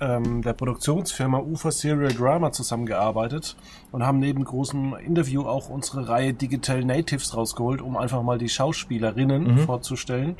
ähm, 0.00 0.42
der 0.42 0.52
Produktionsfirma 0.52 1.38
Ufer 1.38 1.72
Serial 1.72 2.12
Drama 2.12 2.52
zusammengearbeitet 2.52 3.56
und 3.92 4.06
haben 4.06 4.18
neben 4.18 4.44
großem 4.44 4.94
Interview 5.04 5.42
auch 5.42 5.68
unsere 5.68 6.08
Reihe 6.08 6.32
Digital 6.32 6.84
Natives 6.84 7.36
rausgeholt, 7.36 7.82
um 7.82 7.96
einfach 7.96 8.22
mal 8.22 8.38
die 8.38 8.48
Schauspielerinnen 8.48 9.54
mhm. 9.54 9.58
vorzustellen. 9.60 10.36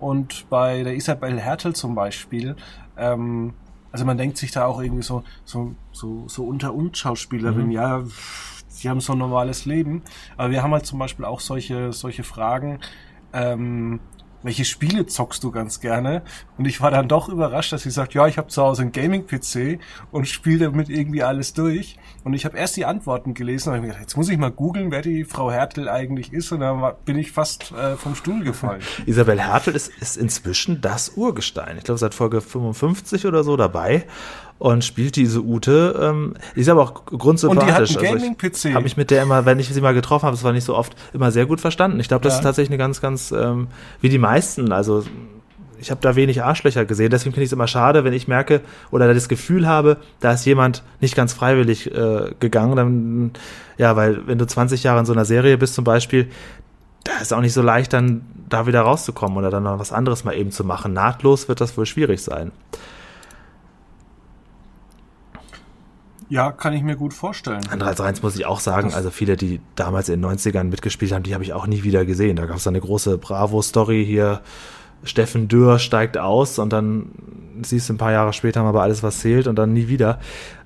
Und 0.00 0.48
bei 0.50 0.82
der 0.82 0.94
Isabel 0.94 1.40
Hertel 1.40 1.74
zum 1.74 1.94
Beispiel, 1.94 2.56
ähm, 2.96 3.54
also 3.92 4.04
man 4.04 4.18
denkt 4.18 4.36
sich 4.38 4.50
da 4.50 4.66
auch 4.66 4.80
irgendwie 4.82 5.02
so, 5.02 5.22
so, 5.44 5.74
so, 5.92 6.26
so 6.26 6.44
unter 6.44 6.74
uns 6.74 6.98
Schauspielerin, 6.98 7.66
mhm. 7.66 7.72
ja, 7.72 8.02
sie 8.84 8.90
haben 8.90 9.00
so 9.00 9.14
ein 9.14 9.18
normales 9.18 9.64
Leben. 9.64 10.02
Aber 10.36 10.50
wir 10.50 10.62
haben 10.62 10.72
halt 10.72 10.86
zum 10.86 10.98
Beispiel 10.98 11.24
auch 11.24 11.40
solche, 11.40 11.92
solche 11.92 12.22
Fragen, 12.22 12.80
ähm, 13.32 13.98
welche 14.42 14.66
Spiele 14.66 15.06
zockst 15.06 15.42
du 15.42 15.50
ganz 15.50 15.80
gerne? 15.80 16.22
Und 16.58 16.66
ich 16.66 16.82
war 16.82 16.90
dann 16.90 17.08
doch 17.08 17.30
überrascht, 17.30 17.72
dass 17.72 17.82
sie 17.82 17.90
sagt, 17.90 18.12
ja, 18.12 18.26
ich 18.26 18.36
habe 18.36 18.48
zu 18.48 18.60
Hause 18.60 18.82
einen 18.82 18.92
Gaming-PC 18.92 19.80
und 20.12 20.28
spiele 20.28 20.66
damit 20.66 20.90
irgendwie 20.90 21.22
alles 21.22 21.54
durch. 21.54 21.96
Und 22.24 22.34
ich 22.34 22.44
habe 22.44 22.58
erst 22.58 22.76
die 22.76 22.84
Antworten 22.84 23.32
gelesen 23.32 23.70
und 23.70 23.76
habe 23.76 23.86
mir 23.86 23.92
gedacht, 23.94 24.02
jetzt 24.02 24.18
muss 24.18 24.28
ich 24.28 24.36
mal 24.36 24.50
googeln, 24.50 24.90
wer 24.90 25.00
die 25.00 25.24
Frau 25.24 25.50
Hertel 25.50 25.88
eigentlich 25.88 26.34
ist. 26.34 26.52
Und 26.52 26.60
dann 26.60 26.92
bin 27.06 27.16
ich 27.16 27.32
fast 27.32 27.72
äh, 27.72 27.96
vom 27.96 28.14
Stuhl 28.14 28.44
gefallen. 28.44 28.82
Isabel 29.06 29.40
Hertel 29.40 29.74
ist, 29.74 29.88
ist 29.98 30.18
inzwischen 30.18 30.82
das 30.82 31.16
Urgestein. 31.16 31.78
Ich 31.78 31.84
glaube, 31.84 31.98
seit 31.98 32.12
Folge 32.12 32.42
55 32.42 33.24
oder 33.24 33.44
so 33.44 33.56
dabei 33.56 34.04
und 34.58 34.84
spielt 34.84 35.16
diese 35.16 35.42
Ute. 35.42 35.98
Ähm, 36.00 36.34
die 36.54 36.60
ist 36.60 36.68
aber 36.68 36.82
auch 36.82 37.04
grundsympathisch. 37.06 37.96
Und 37.96 38.02
die 38.02 38.06
hat 38.06 38.12
einen 38.12 38.20
Gaming-PC. 38.20 38.54
Also 38.54 38.74
habe 38.74 38.84
mich 38.84 38.96
mit 38.96 39.10
der 39.10 39.22
immer, 39.22 39.44
wenn 39.44 39.58
ich 39.58 39.68
sie 39.68 39.80
mal 39.80 39.94
getroffen 39.94 40.26
habe, 40.26 40.36
das 40.36 40.44
war 40.44 40.52
nicht 40.52 40.64
so 40.64 40.76
oft, 40.76 40.94
immer 41.12 41.30
sehr 41.30 41.46
gut 41.46 41.60
verstanden. 41.60 42.00
Ich 42.00 42.08
glaube, 42.08 42.22
das 42.22 42.34
ja. 42.34 42.38
ist 42.38 42.44
tatsächlich 42.44 42.70
eine 42.70 42.78
ganz, 42.78 43.00
ganz, 43.00 43.32
ähm, 43.32 43.68
wie 44.00 44.08
die 44.08 44.18
meisten, 44.18 44.72
also 44.72 45.04
ich 45.78 45.90
habe 45.90 46.00
da 46.00 46.16
wenig 46.16 46.42
Arschlöcher 46.42 46.84
gesehen. 46.84 47.10
Deswegen 47.10 47.34
finde 47.34 47.44
ich 47.44 47.48
es 47.48 47.52
immer 47.52 47.66
schade, 47.66 48.04
wenn 48.04 48.14
ich 48.14 48.26
merke 48.26 48.62
oder 48.90 49.12
das 49.12 49.28
Gefühl 49.28 49.66
habe, 49.66 49.98
da 50.20 50.32
ist 50.32 50.46
jemand 50.46 50.82
nicht 51.00 51.14
ganz 51.14 51.34
freiwillig 51.34 51.94
äh, 51.94 52.32
gegangen. 52.40 52.76
Dann, 52.76 53.30
ja, 53.76 53.94
weil 53.96 54.26
wenn 54.26 54.38
du 54.38 54.46
20 54.46 54.82
Jahre 54.82 55.00
in 55.00 55.06
so 55.06 55.12
einer 55.12 55.26
Serie 55.26 55.58
bist 55.58 55.74
zum 55.74 55.84
Beispiel, 55.84 56.30
da 57.04 57.18
ist 57.20 57.34
auch 57.34 57.40
nicht 57.40 57.52
so 57.52 57.60
leicht, 57.60 57.92
dann 57.92 58.22
da 58.48 58.66
wieder 58.66 58.80
rauszukommen 58.80 59.36
oder 59.36 59.50
dann 59.50 59.64
noch 59.64 59.78
was 59.78 59.92
anderes 59.92 60.24
mal 60.24 60.34
eben 60.34 60.50
zu 60.50 60.64
machen. 60.64 60.94
Nahtlos 60.94 61.48
wird 61.48 61.60
das 61.60 61.76
wohl 61.76 61.86
schwierig 61.86 62.22
sein. 62.22 62.50
Ja, 66.34 66.50
kann 66.50 66.72
ich 66.72 66.82
mir 66.82 66.96
gut 66.96 67.14
vorstellen. 67.14 67.60
Andererseits 67.70 68.20
muss 68.20 68.34
ich 68.34 68.44
auch 68.44 68.58
sagen, 68.58 68.92
also 68.92 69.10
viele, 69.10 69.36
die 69.36 69.60
damals 69.76 70.08
in 70.08 70.20
den 70.20 70.28
90ern 70.28 70.64
mitgespielt 70.64 71.12
haben, 71.12 71.22
die 71.22 71.32
habe 71.32 71.44
ich 71.44 71.52
auch 71.52 71.68
nie 71.68 71.84
wieder 71.84 72.04
gesehen. 72.04 72.34
Da 72.34 72.46
gab 72.46 72.56
es 72.56 72.66
eine 72.66 72.80
große 72.80 73.18
Bravo-Story 73.18 74.04
hier. 74.04 74.40
Steffen 75.04 75.46
Dürr 75.46 75.78
steigt 75.78 76.18
aus 76.18 76.58
und 76.58 76.72
dann 76.72 77.12
siehst 77.62 77.88
du 77.88 77.92
ein 77.92 77.98
paar 77.98 78.10
Jahre 78.10 78.32
später 78.32 78.64
mal 78.64 78.72
bei 78.72 78.82
alles, 78.82 79.04
was 79.04 79.20
zählt 79.20 79.46
und 79.46 79.54
dann 79.54 79.72
nie 79.72 79.86
wieder. 79.86 80.18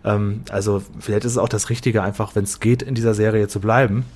Ähm, 0.05 0.41
also 0.49 0.83
vielleicht 1.01 1.27
ist 1.27 1.33
es 1.33 1.39
auch 1.39 1.51
das 1.51 1.69
Richtige, 1.69 2.03
einfach, 2.03 2.35
wenn 2.35 2.45
es 2.45 2.61
geht, 2.61 2.81
in 2.81 2.95
dieser 2.95 3.13
Serie 3.13 3.47
zu 3.49 3.61
bleiben. 3.61 4.07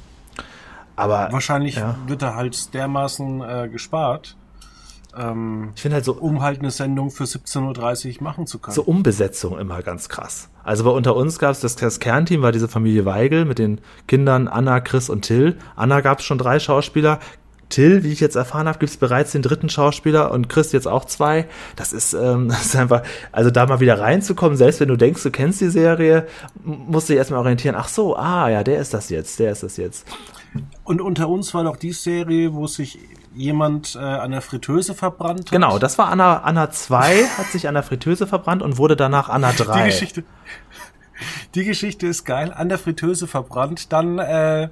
Aber 0.97 1.29
wahrscheinlich 1.33 1.77
ja. 1.77 1.97
wird 2.07 2.23
er 2.23 2.35
halt 2.35 2.73
dermaßen 2.73 3.43
äh, 3.43 3.69
gespart, 3.71 4.39
ähm, 5.17 5.73
ich 5.75 5.83
finde 5.83 5.97
halt 5.97 6.05
so, 6.05 6.15
um 6.15 6.43
halt 6.43 6.61
eine 6.61 6.71
Sendung 6.71 7.11
für 7.11 7.25
17.30 7.25 8.17
Uhr 8.17 8.23
machen 8.23 8.47
zu 8.47 8.59
können. 8.59 8.75
So 8.75 8.83
Umbesetzung 8.83 9.59
immer 9.59 9.83
ganz 9.83 10.09
krass. 10.09 10.49
Also 10.65 10.85
bei 10.85 10.91
unter 10.91 11.17
uns 11.17 11.39
gab 11.39 11.51
es 11.51 11.61
das, 11.61 11.77
das 11.77 12.01
Kernteam, 12.01 12.43
war 12.43 12.53
diese 12.53 12.69
Familie 12.69 13.05
Weigel 13.05 13.45
mit 13.45 13.59
den 13.59 13.81
Kindern 14.07 14.49
Anna, 14.49 14.81
Chris 14.81 15.11
und 15.11 15.23
Till. 15.23 15.57
Anna 15.77 16.01
gab 16.01 16.21
es 16.21 16.25
schon 16.25 16.39
drei 16.39 16.59
Schauspieler. 16.59 17.19
Till, 17.69 18.05
wie 18.05 18.13
ich 18.13 18.21
jetzt 18.21 18.37
erfahren 18.37 18.69
habe, 18.69 18.79
gibt 18.79 18.91
es 18.91 18.99
bereits 18.99 19.33
den 19.33 19.41
dritten 19.41 19.71
Schauspieler 19.71 20.31
und 20.31 20.51
Chris 20.51 20.73
jetzt 20.73 20.87
auch 20.87 21.07
zwei. 21.07 21.47
Das 21.75 21.95
ist, 21.95 22.13
ähm, 22.13 22.49
das 22.51 22.67
ist 22.67 22.77
einfach, 22.77 23.03
also 23.33 23.51
da 23.51 23.67
mal 23.67 23.81
wieder 23.81 23.99
reinzukommen, 23.99 24.57
selbst 24.57 24.81
wenn 24.81 24.89
du 24.89 24.97
denkst, 24.97 25.23
du 25.23 25.31
kennst 25.31 25.61
die 25.61 25.71
Serie, 25.71 26.27
musst 26.63 27.09
du 27.09 27.15
dich 27.15 27.19
erstmal 27.19 27.41
orientieren. 27.41 27.75
Ach 27.77 27.89
so, 27.89 28.17
ah 28.17 28.49
ja, 28.51 28.63
der 28.63 28.79
ist 28.79 28.93
das 28.95 29.09
jetzt, 29.09 29.39
der 29.39 29.53
ist 29.53 29.63
das 29.63 29.79
jetzt. 29.79 30.07
Und 30.85 31.01
unter 31.01 31.29
uns 31.29 31.55
war 31.55 31.65
doch 31.65 31.77
die 31.77 31.93
Serie, 31.93 32.53
wo 32.53 32.67
sich 32.67 32.99
jemand 33.35 33.95
äh, 33.95 33.99
an 33.99 34.31
der 34.31 34.43
Fritteuse 34.43 34.95
verbrannt 34.95 35.47
hat. 35.47 35.51
Genau, 35.51 35.79
das 35.79 35.99
war 35.99 36.09
Anna, 36.09 36.39
Anna 36.43 36.71
2, 36.71 37.25
hat 37.39 37.47
sich 37.47 37.69
an 37.69 37.75
der 37.75 37.83
Fritteuse 37.83 38.27
verbrannt 38.27 38.63
und 38.63 38.79
wurde 38.79 38.97
danach 38.97 39.29
Anna 39.29 39.53
3. 39.53 39.79
Die 39.79 39.91
Geschichte, 39.91 40.25
die 41.55 41.65
Geschichte 41.65 42.07
ist 42.07 42.25
geil, 42.25 42.53
an 42.55 42.69
der 42.69 42.79
Fritteuse 42.79 43.27
verbrannt, 43.27 43.93
dann 43.93 44.19
äh, 44.19 44.69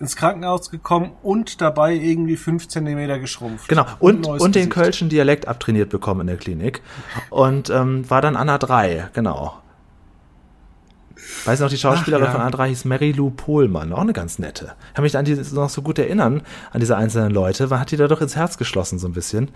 ins 0.00 0.16
Krankenhaus 0.16 0.70
gekommen 0.70 1.12
und 1.22 1.60
dabei 1.60 1.92
irgendwie 1.92 2.36
fünf 2.36 2.68
Zentimeter 2.68 3.18
geschrumpft. 3.18 3.68
Genau, 3.68 3.84
und, 3.98 4.26
und, 4.26 4.40
und 4.40 4.54
den 4.54 4.70
kölschen 4.70 5.10
Dialekt 5.10 5.46
abtrainiert 5.46 5.90
bekommen 5.90 6.22
in 6.22 6.26
der 6.28 6.36
Klinik. 6.38 6.82
Und 7.28 7.68
ähm, 7.68 8.08
war 8.08 8.22
dann 8.22 8.34
Anna 8.34 8.56
3, 8.56 9.10
genau. 9.12 9.60
Weiß 11.44 11.60
noch, 11.60 11.70
die 11.70 11.78
Schauspielerin 11.78 12.24
Ach, 12.24 12.28
ja. 12.28 12.38
von 12.38 12.42
Andra 12.42 12.64
hieß 12.64 12.84
Mary 12.84 13.12
Lou 13.12 13.30
Pohlmann, 13.30 13.92
auch 13.92 14.00
eine 14.00 14.12
ganz 14.12 14.38
nette. 14.38 14.72
Ich 14.88 14.94
kann 14.94 15.02
mich 15.02 15.16
an 15.16 15.24
die 15.24 15.34
noch 15.52 15.70
so 15.70 15.82
gut 15.82 15.98
erinnern, 15.98 16.42
an 16.70 16.80
diese 16.80 16.96
einzelnen 16.96 17.32
Leute, 17.32 17.70
weil 17.70 17.80
hat 17.80 17.90
die 17.90 17.96
da 17.96 18.08
doch 18.08 18.20
ins 18.20 18.36
Herz 18.36 18.58
geschlossen 18.58 18.98
so 18.98 19.08
ein 19.08 19.12
bisschen. 19.12 19.50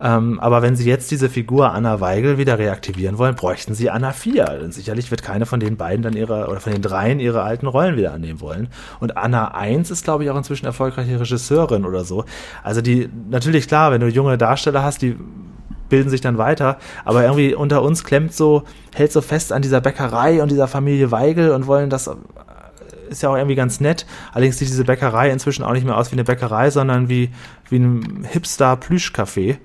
Ähm, 0.00 0.40
aber 0.40 0.62
wenn 0.62 0.76
sie 0.76 0.88
jetzt 0.88 1.10
diese 1.10 1.28
Figur 1.28 1.72
Anna 1.72 2.00
Weigel 2.00 2.36
wieder 2.36 2.58
reaktivieren 2.58 3.18
wollen, 3.18 3.34
bräuchten 3.34 3.74
sie 3.74 3.90
Anna 3.90 4.12
4. 4.12 4.44
Denn 4.60 4.72
sicherlich 4.72 5.10
wird 5.10 5.22
keine 5.22 5.46
von 5.46 5.60
den 5.60 5.76
beiden 5.76 6.02
dann 6.02 6.14
ihre, 6.14 6.48
oder 6.48 6.60
von 6.60 6.72
den 6.72 6.82
dreien 6.82 7.20
ihre 7.20 7.42
alten 7.42 7.66
Rollen 7.66 7.96
wieder 7.96 8.12
annehmen 8.12 8.40
wollen. 8.40 8.68
Und 9.00 9.16
Anna 9.16 9.54
1 9.54 9.90
ist, 9.90 10.04
glaube 10.04 10.24
ich, 10.24 10.30
auch 10.30 10.36
inzwischen 10.36 10.66
erfolgreiche 10.66 11.18
Regisseurin 11.20 11.84
oder 11.84 12.04
so. 12.04 12.24
Also 12.62 12.80
die, 12.80 13.08
natürlich 13.30 13.68
klar, 13.68 13.92
wenn 13.92 14.00
du 14.00 14.08
junge 14.08 14.36
Darsteller 14.36 14.82
hast, 14.82 15.02
die 15.02 15.16
bilden 15.88 16.10
sich 16.10 16.20
dann 16.20 16.38
weiter. 16.38 16.78
Aber 17.04 17.22
irgendwie 17.22 17.54
unter 17.54 17.82
uns 17.82 18.04
klemmt 18.04 18.32
so, 18.32 18.64
hält 18.94 19.12
so 19.12 19.20
fest 19.20 19.52
an 19.52 19.62
dieser 19.62 19.80
Bäckerei 19.80 20.42
und 20.42 20.50
dieser 20.50 20.68
Familie 20.68 21.10
Weigel 21.10 21.50
und 21.50 21.66
wollen 21.66 21.90
das 21.90 22.10
ist 23.08 23.22
ja 23.22 23.30
auch 23.30 23.36
irgendwie 23.36 23.54
ganz 23.54 23.80
nett. 23.80 24.06
Allerdings 24.32 24.58
sieht 24.58 24.68
diese 24.68 24.84
Bäckerei 24.84 25.30
inzwischen 25.30 25.62
auch 25.62 25.72
nicht 25.72 25.84
mehr 25.84 25.96
aus 25.96 26.10
wie 26.10 26.14
eine 26.14 26.24
Bäckerei, 26.24 26.70
sondern 26.70 27.08
wie, 27.08 27.30
wie 27.68 27.78
ein 27.78 28.26
Hipster-Plüschcafé. 28.30 29.58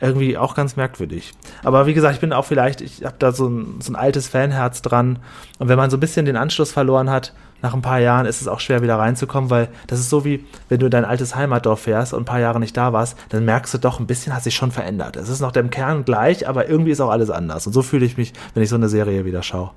Irgendwie 0.00 0.36
auch 0.36 0.56
ganz 0.56 0.74
merkwürdig. 0.74 1.32
Aber 1.62 1.86
wie 1.86 1.94
gesagt, 1.94 2.14
ich 2.14 2.20
bin 2.20 2.32
auch 2.32 2.44
vielleicht, 2.44 2.80
ich 2.80 3.04
habe 3.04 3.14
da 3.20 3.30
so 3.30 3.48
ein, 3.48 3.80
so 3.80 3.92
ein 3.92 3.96
altes 3.96 4.28
Fanherz 4.28 4.82
dran. 4.82 5.20
Und 5.58 5.68
wenn 5.68 5.76
man 5.76 5.90
so 5.90 5.96
ein 5.96 6.00
bisschen 6.00 6.26
den 6.26 6.36
Anschluss 6.36 6.72
verloren 6.72 7.08
hat, 7.08 7.34
nach 7.62 7.74
ein 7.74 7.82
paar 7.82 8.00
Jahren 8.00 8.26
ist 8.26 8.42
es 8.42 8.48
auch 8.48 8.60
schwer 8.60 8.82
wieder 8.82 8.98
reinzukommen, 8.98 9.50
weil 9.50 9.68
das 9.86 10.00
ist 10.00 10.10
so 10.10 10.24
wie, 10.24 10.44
wenn 10.68 10.80
du 10.80 10.86
in 10.86 10.90
dein 10.90 11.04
altes 11.04 11.34
Heimatdorf 11.34 11.80
fährst 11.80 12.12
und 12.12 12.22
ein 12.22 12.26
paar 12.26 12.40
Jahre 12.40 12.60
nicht 12.60 12.76
da 12.76 12.92
warst, 12.92 13.16
dann 13.30 13.44
merkst 13.44 13.72
du 13.74 13.78
doch, 13.78 14.00
ein 14.00 14.06
bisschen 14.06 14.34
hat 14.34 14.42
sich 14.42 14.54
schon 14.54 14.72
verändert. 14.72 15.16
Es 15.16 15.28
ist 15.28 15.40
noch 15.40 15.52
dem 15.52 15.70
Kern 15.70 16.04
gleich, 16.04 16.48
aber 16.48 16.68
irgendwie 16.68 16.90
ist 16.90 17.00
auch 17.00 17.10
alles 17.10 17.30
anders. 17.30 17.66
Und 17.66 17.72
so 17.72 17.82
fühle 17.82 18.04
ich 18.04 18.16
mich, 18.16 18.32
wenn 18.54 18.62
ich 18.62 18.68
so 18.68 18.76
eine 18.76 18.88
Serie 18.88 19.24
wieder 19.24 19.42
schaue. 19.42 19.70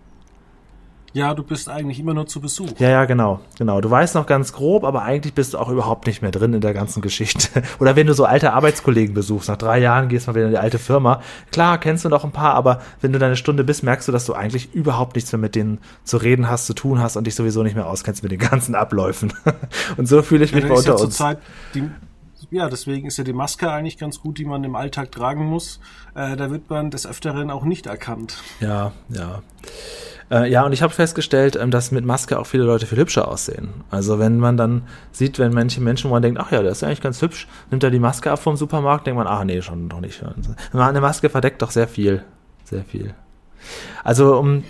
Ja, 1.15 1.33
du 1.33 1.43
bist 1.43 1.69
eigentlich 1.69 1.97
immer 1.97 2.13
nur 2.13 2.27
zu 2.27 2.41
Besuch. 2.41 2.77
Ja, 2.77 2.89
ja, 2.89 3.05
genau, 3.05 3.39
genau. 3.57 3.79
Du 3.79 3.89
weißt 3.89 4.15
noch 4.15 4.25
ganz 4.25 4.51
grob, 4.51 4.83
aber 4.83 5.03
eigentlich 5.03 5.33
bist 5.33 5.53
du 5.53 5.57
auch 5.57 5.69
überhaupt 5.69 6.07
nicht 6.07 6.21
mehr 6.21 6.31
drin 6.31 6.53
in 6.53 6.59
der 6.59 6.73
ganzen 6.73 7.01
Geschichte. 7.01 7.63
Oder 7.79 7.95
wenn 7.95 8.05
du 8.05 8.13
so 8.13 8.25
alte 8.25 8.51
Arbeitskollegen 8.51 9.15
besuchst, 9.15 9.47
nach 9.47 9.55
drei 9.55 9.79
Jahren 9.79 10.09
gehst 10.09 10.27
du 10.27 10.31
mal 10.31 10.35
wieder 10.35 10.47
in 10.47 10.51
die 10.51 10.57
alte 10.57 10.77
Firma. 10.77 11.21
Klar, 11.53 11.77
kennst 11.77 12.03
du 12.03 12.09
noch 12.09 12.25
ein 12.25 12.33
paar, 12.33 12.53
aber 12.53 12.81
wenn 12.99 13.13
du 13.13 13.19
deine 13.19 13.37
Stunde 13.37 13.63
bist, 13.63 13.81
merkst 13.81 14.09
du, 14.09 14.11
dass 14.11 14.25
du 14.25 14.33
eigentlich 14.33 14.73
überhaupt 14.73 15.15
nichts 15.15 15.31
mehr 15.31 15.39
mit 15.39 15.55
denen 15.55 15.77
zu 16.03 16.17
reden 16.17 16.49
hast, 16.49 16.65
zu 16.65 16.73
tun 16.73 16.99
hast 16.99 17.15
und 17.15 17.25
dich 17.25 17.35
sowieso 17.35 17.63
nicht 17.63 17.75
mehr 17.75 17.87
auskennst 17.87 18.21
mit 18.21 18.33
den 18.33 18.39
ganzen 18.39 18.75
Abläufen. 18.75 19.31
und 19.95 20.09
so 20.09 20.21
fühle 20.21 20.43
ich 20.43 20.53
mich 20.53 20.65
ja, 20.65 20.69
bei 20.69 20.75
unter 20.75 20.97
ja 20.97 21.01
uns. 21.01 21.23
Die, 21.73 21.89
ja, 22.51 22.69
deswegen 22.69 23.07
ist 23.07 23.17
ja 23.17 23.23
die 23.23 23.33
Maske 23.33 23.71
eigentlich 23.71 23.97
ganz 23.97 24.19
gut, 24.19 24.37
die 24.37 24.45
man 24.45 24.63
im 24.63 24.75
Alltag 24.75 25.11
tragen 25.11 25.45
muss. 25.45 25.79
Äh, 26.15 26.35
da 26.35 26.51
wird 26.51 26.69
man 26.69 26.91
des 26.91 27.05
Öfteren 27.05 27.49
auch 27.49 27.63
nicht 27.63 27.85
erkannt. 27.85 28.37
Ja, 28.59 28.91
ja. 29.09 29.41
Äh, 30.31 30.49
ja, 30.49 30.65
und 30.65 30.73
ich 30.73 30.81
habe 30.81 30.93
festgestellt, 30.93 31.55
ähm, 31.55 31.69
dass 31.71 31.91
mit 31.91 32.03
Maske 32.03 32.39
auch 32.39 32.47
viele 32.47 32.63
Leute 32.63 32.87
viel 32.87 32.97
hübscher 32.97 33.27
aussehen. 33.27 33.69
Also 33.91 34.17
wenn 34.17 34.39
man 34.39 34.57
dann 34.57 34.83
sieht, 35.11 35.37
wenn 35.37 35.53
manche 35.53 35.81
Menschen, 35.81 36.09
wo 36.09 36.15
man 36.15 36.23
denkt, 36.23 36.39
ach 36.39 36.51
ja, 36.51 36.61
der 36.61 36.71
ist 36.71 36.81
ja 36.81 36.87
eigentlich 36.87 37.01
ganz 37.01 37.21
hübsch, 37.21 37.47
nimmt 37.69 37.83
er 37.83 37.91
die 37.91 37.99
Maske 37.99 38.31
ab 38.31 38.39
vom 38.39 38.55
Supermarkt, 38.55 39.05
denkt 39.05 39.17
man, 39.17 39.27
ach 39.27 39.43
nee, 39.43 39.61
schon 39.61 39.87
doch 39.87 39.99
nicht. 39.99 40.23
Eine 40.73 41.01
Maske 41.01 41.29
verdeckt 41.29 41.61
doch 41.61 41.71
sehr 41.71 41.87
viel. 41.87 42.23
Sehr 42.63 42.83
viel. 42.83 43.13
Also 44.03 44.37
um 44.37 44.63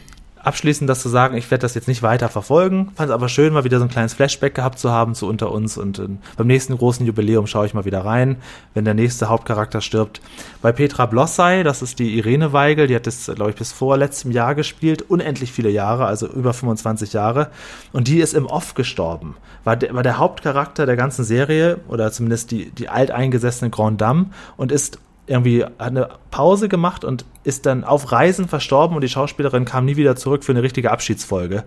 abschließend 0.45 0.89
das 0.89 1.01
zu 1.01 1.10
sagen, 1.10 1.36
ich 1.36 1.49
werde 1.49 1.63
das 1.63 1.73
jetzt 1.73 1.88
nicht 1.88 2.03
weiter 2.03 2.29
verfolgen, 2.29 2.91
fand 2.95 3.10
es 3.10 3.13
aber 3.13 3.29
schön, 3.29 3.51
mal 3.51 3.63
wieder 3.63 3.79
so 3.79 3.86
ein 3.86 3.89
kleines 3.89 4.13
Flashback 4.13 4.53
gehabt 4.53 4.77
zu 4.77 4.91
haben 4.91 5.15
zu 5.15 5.27
unter 5.27 5.51
uns 5.51 5.77
und 5.77 5.99
äh, 5.99 6.08
beim 6.38 6.47
nächsten 6.47 6.77
großen 6.77 7.05
Jubiläum 7.05 7.47
schaue 7.47 7.65
ich 7.65 7.73
mal 7.73 7.86
wieder 7.86 8.05
rein, 8.05 8.38
wenn 8.73 8.86
der 8.86 8.93
nächste 8.93 9.27
Hauptcharakter 9.27 9.81
stirbt. 9.81 10.21
Bei 10.62 10.71
Petra 10.71 11.08
Blossay, 11.08 11.63
das 11.63 11.81
ist 11.81 11.99
die 11.99 12.17
Irene 12.17 12.53
Weigel, 12.53 12.88
die 12.88 12.95
hat 12.95 13.08
das, 13.08 13.31
glaube 13.34 13.51
ich, 13.51 13.58
bis 13.58 13.71
vor 13.71 13.97
letztem 13.97 14.31
Jahr 14.31 14.55
gespielt, 14.55 15.01
unendlich 15.10 15.51
viele 15.51 15.69
Jahre, 15.69 16.05
also 16.05 16.27
über 16.27 16.53
25 16.53 17.13
Jahre 17.13 17.49
und 17.91 18.08
die 18.08 18.19
ist 18.19 18.34
im 18.34 18.45
Off 18.45 18.75
gestorben. 18.75 19.36
War 19.63 19.75
der, 19.75 19.95
war 19.95 20.03
der 20.03 20.19
Hauptcharakter 20.19 20.86
der 20.86 20.95
ganzen 20.95 21.25
Serie 21.25 21.79
oder 21.88 22.12
zumindest 22.12 22.51
die, 22.51 22.69
die 22.69 22.88
alteingesessene 22.88 23.71
Grand 23.71 23.99
Dame 23.99 24.27
und 24.58 24.71
ist 24.71 24.99
irgendwie 25.27 25.63
hat 25.63 25.73
eine 25.79 26.09
Pause 26.31 26.69
gemacht 26.69 27.03
und 27.03 27.25
ist 27.43 27.65
dann 27.65 27.83
auf 27.83 28.11
Reisen 28.11 28.47
verstorben 28.47 28.95
und 28.95 29.01
die 29.01 29.09
Schauspielerin 29.09 29.65
kam 29.65 29.85
nie 29.85 29.95
wieder 29.95 30.15
zurück 30.15 30.43
für 30.43 30.51
eine 30.51 30.63
richtige 30.63 30.91
Abschiedsfolge. 30.91 31.63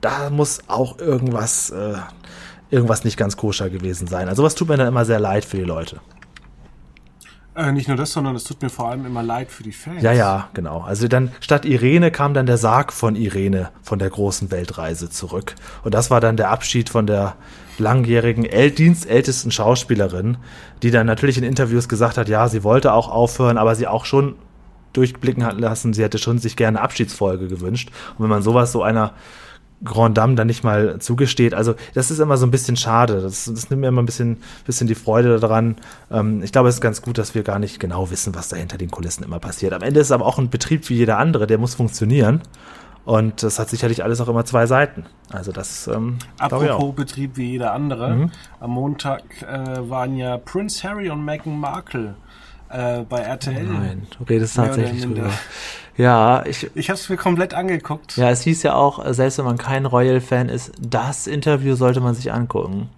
Da 0.00 0.30
muss 0.30 0.60
auch 0.68 0.98
irgendwas, 0.98 1.70
äh, 1.70 1.94
irgendwas 2.70 3.04
nicht 3.04 3.16
ganz 3.16 3.36
koscher 3.36 3.70
gewesen 3.70 4.06
sein. 4.06 4.28
Also 4.28 4.42
was 4.42 4.54
tut 4.54 4.68
mir 4.68 4.76
dann 4.76 4.88
immer 4.88 5.04
sehr 5.04 5.20
leid 5.20 5.44
für 5.44 5.56
die 5.56 5.64
Leute. 5.64 6.00
Äh, 7.54 7.72
nicht 7.72 7.88
nur 7.88 7.96
das, 7.96 8.12
sondern 8.12 8.36
es 8.36 8.44
tut 8.44 8.62
mir 8.62 8.70
vor 8.70 8.88
allem 8.88 9.04
immer 9.04 9.22
leid 9.22 9.50
für 9.50 9.62
die 9.62 9.72
Fans. 9.72 10.02
Ja, 10.02 10.12
ja, 10.12 10.48
genau. 10.54 10.80
Also 10.80 11.08
dann 11.08 11.32
statt 11.40 11.64
Irene 11.64 12.10
kam 12.10 12.32
dann 12.32 12.46
der 12.46 12.58
Sarg 12.58 12.92
von 12.92 13.16
Irene 13.16 13.70
von 13.82 13.98
der 13.98 14.08
großen 14.08 14.50
Weltreise 14.50 15.10
zurück. 15.10 15.56
Und 15.82 15.92
das 15.92 16.10
war 16.10 16.20
dann 16.20 16.36
der 16.36 16.50
Abschied 16.50 16.88
von 16.88 17.06
der 17.06 17.34
langjährigen 17.80 18.46
dienstältesten 18.74 19.50
Schauspielerin, 19.50 20.36
die 20.82 20.90
dann 20.90 21.06
natürlich 21.06 21.38
in 21.38 21.44
Interviews 21.44 21.88
gesagt 21.88 22.16
hat, 22.16 22.28
ja, 22.28 22.48
sie 22.48 22.62
wollte 22.62 22.92
auch 22.92 23.10
aufhören, 23.10 23.58
aber 23.58 23.74
sie 23.74 23.86
auch 23.86 24.04
schon 24.04 24.36
durchblicken 24.92 25.44
hat 25.44 25.58
lassen, 25.58 25.92
sie 25.92 26.02
hätte 26.02 26.18
schon 26.18 26.38
sich 26.38 26.56
gerne 26.56 26.80
Abschiedsfolge 26.80 27.48
gewünscht. 27.48 27.90
Und 28.16 28.24
wenn 28.24 28.30
man 28.30 28.42
sowas 28.42 28.72
so 28.72 28.82
einer 28.82 29.14
Grand 29.82 30.18
Dame 30.18 30.34
dann 30.34 30.46
nicht 30.46 30.62
mal 30.62 30.98
zugesteht. 30.98 31.54
Also 31.54 31.74
das 31.94 32.10
ist 32.10 32.18
immer 32.18 32.36
so 32.36 32.46
ein 32.46 32.50
bisschen 32.50 32.76
schade. 32.76 33.22
Das, 33.22 33.46
das 33.46 33.70
nimmt 33.70 33.80
mir 33.80 33.88
immer 33.88 34.02
ein 34.02 34.06
bisschen, 34.06 34.38
bisschen 34.66 34.86
die 34.86 34.94
Freude 34.94 35.40
daran. 35.40 35.76
Ähm, 36.10 36.42
ich 36.42 36.52
glaube, 36.52 36.68
es 36.68 36.76
ist 36.76 36.80
ganz 36.80 37.00
gut, 37.00 37.16
dass 37.16 37.34
wir 37.34 37.42
gar 37.42 37.58
nicht 37.58 37.80
genau 37.80 38.10
wissen, 38.10 38.34
was 38.34 38.48
da 38.48 38.56
hinter 38.56 38.76
den 38.76 38.90
Kulissen 38.90 39.24
immer 39.24 39.38
passiert. 39.38 39.72
Am 39.72 39.82
Ende 39.82 40.00
ist 40.00 40.08
es 40.08 40.12
aber 40.12 40.26
auch 40.26 40.38
ein 40.38 40.50
Betrieb 40.50 40.88
wie 40.90 40.96
jeder 40.96 41.18
andere, 41.18 41.46
der 41.46 41.56
muss 41.56 41.74
funktionieren. 41.74 42.42
Und 43.04 43.42
das 43.42 43.58
hat 43.58 43.68
sicherlich 43.68 44.04
alles 44.04 44.20
auch 44.20 44.28
immer 44.28 44.44
zwei 44.44 44.66
Seiten. 44.66 45.06
Also 45.32 45.52
das. 45.52 45.88
Ähm, 45.88 46.18
Apropos 46.38 46.94
Betrieb 46.94 47.36
wie 47.36 47.52
jeder 47.52 47.72
andere. 47.72 48.10
Mhm. 48.10 48.30
Am 48.60 48.70
Montag 48.70 49.22
äh, 49.42 49.88
waren 49.88 50.16
ja 50.16 50.36
Prince 50.36 50.86
Harry 50.88 51.10
und 51.10 51.24
Meghan 51.24 51.58
Markle 51.58 52.14
äh, 52.68 53.02
bei 53.02 53.20
RTL. 53.20 53.64
Nein, 53.64 54.06
du 54.16 54.24
redest 54.24 54.56
tatsächlich 54.56 55.02
drüber. 55.02 55.30
Ja, 55.96 56.44
ich. 56.46 56.70
Ich 56.74 56.88
habe 56.88 56.98
es 56.98 57.08
mir 57.08 57.16
komplett 57.16 57.52
angeguckt. 57.52 58.16
Ja, 58.16 58.30
es 58.30 58.42
hieß 58.42 58.62
ja 58.62 58.74
auch, 58.74 59.04
selbst 59.12 59.38
wenn 59.38 59.44
man 59.44 59.58
kein 59.58 59.84
Royal-Fan 59.84 60.48
ist, 60.48 60.72
das 60.80 61.26
Interview 61.26 61.74
sollte 61.74 62.00
man 62.00 62.14
sich 62.14 62.32
angucken. 62.32 62.88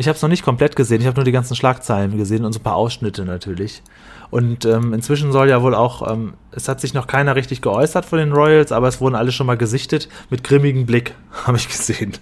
Ich 0.00 0.08
habe 0.08 0.16
es 0.16 0.22
noch 0.22 0.30
nicht 0.30 0.42
komplett 0.42 0.76
gesehen, 0.76 1.02
ich 1.02 1.06
habe 1.06 1.16
nur 1.16 1.26
die 1.26 1.30
ganzen 1.30 1.54
Schlagzeilen 1.54 2.16
gesehen 2.16 2.46
und 2.46 2.54
so 2.54 2.58
ein 2.58 2.62
paar 2.62 2.76
Ausschnitte 2.76 3.26
natürlich. 3.26 3.82
Und 4.30 4.64
ähm, 4.64 4.94
inzwischen 4.94 5.30
soll 5.30 5.50
ja 5.50 5.60
wohl 5.60 5.74
auch, 5.74 6.10
ähm, 6.10 6.32
es 6.52 6.68
hat 6.68 6.80
sich 6.80 6.94
noch 6.94 7.06
keiner 7.06 7.36
richtig 7.36 7.60
geäußert 7.60 8.06
von 8.06 8.18
den 8.18 8.32
Royals, 8.32 8.72
aber 8.72 8.88
es 8.88 9.02
wurden 9.02 9.14
alle 9.14 9.30
schon 9.30 9.46
mal 9.46 9.58
gesichtet 9.58 10.08
mit 10.30 10.42
grimmigem 10.42 10.86
Blick, 10.86 11.14
habe 11.44 11.58
ich 11.58 11.68
gesehen. 11.68 12.14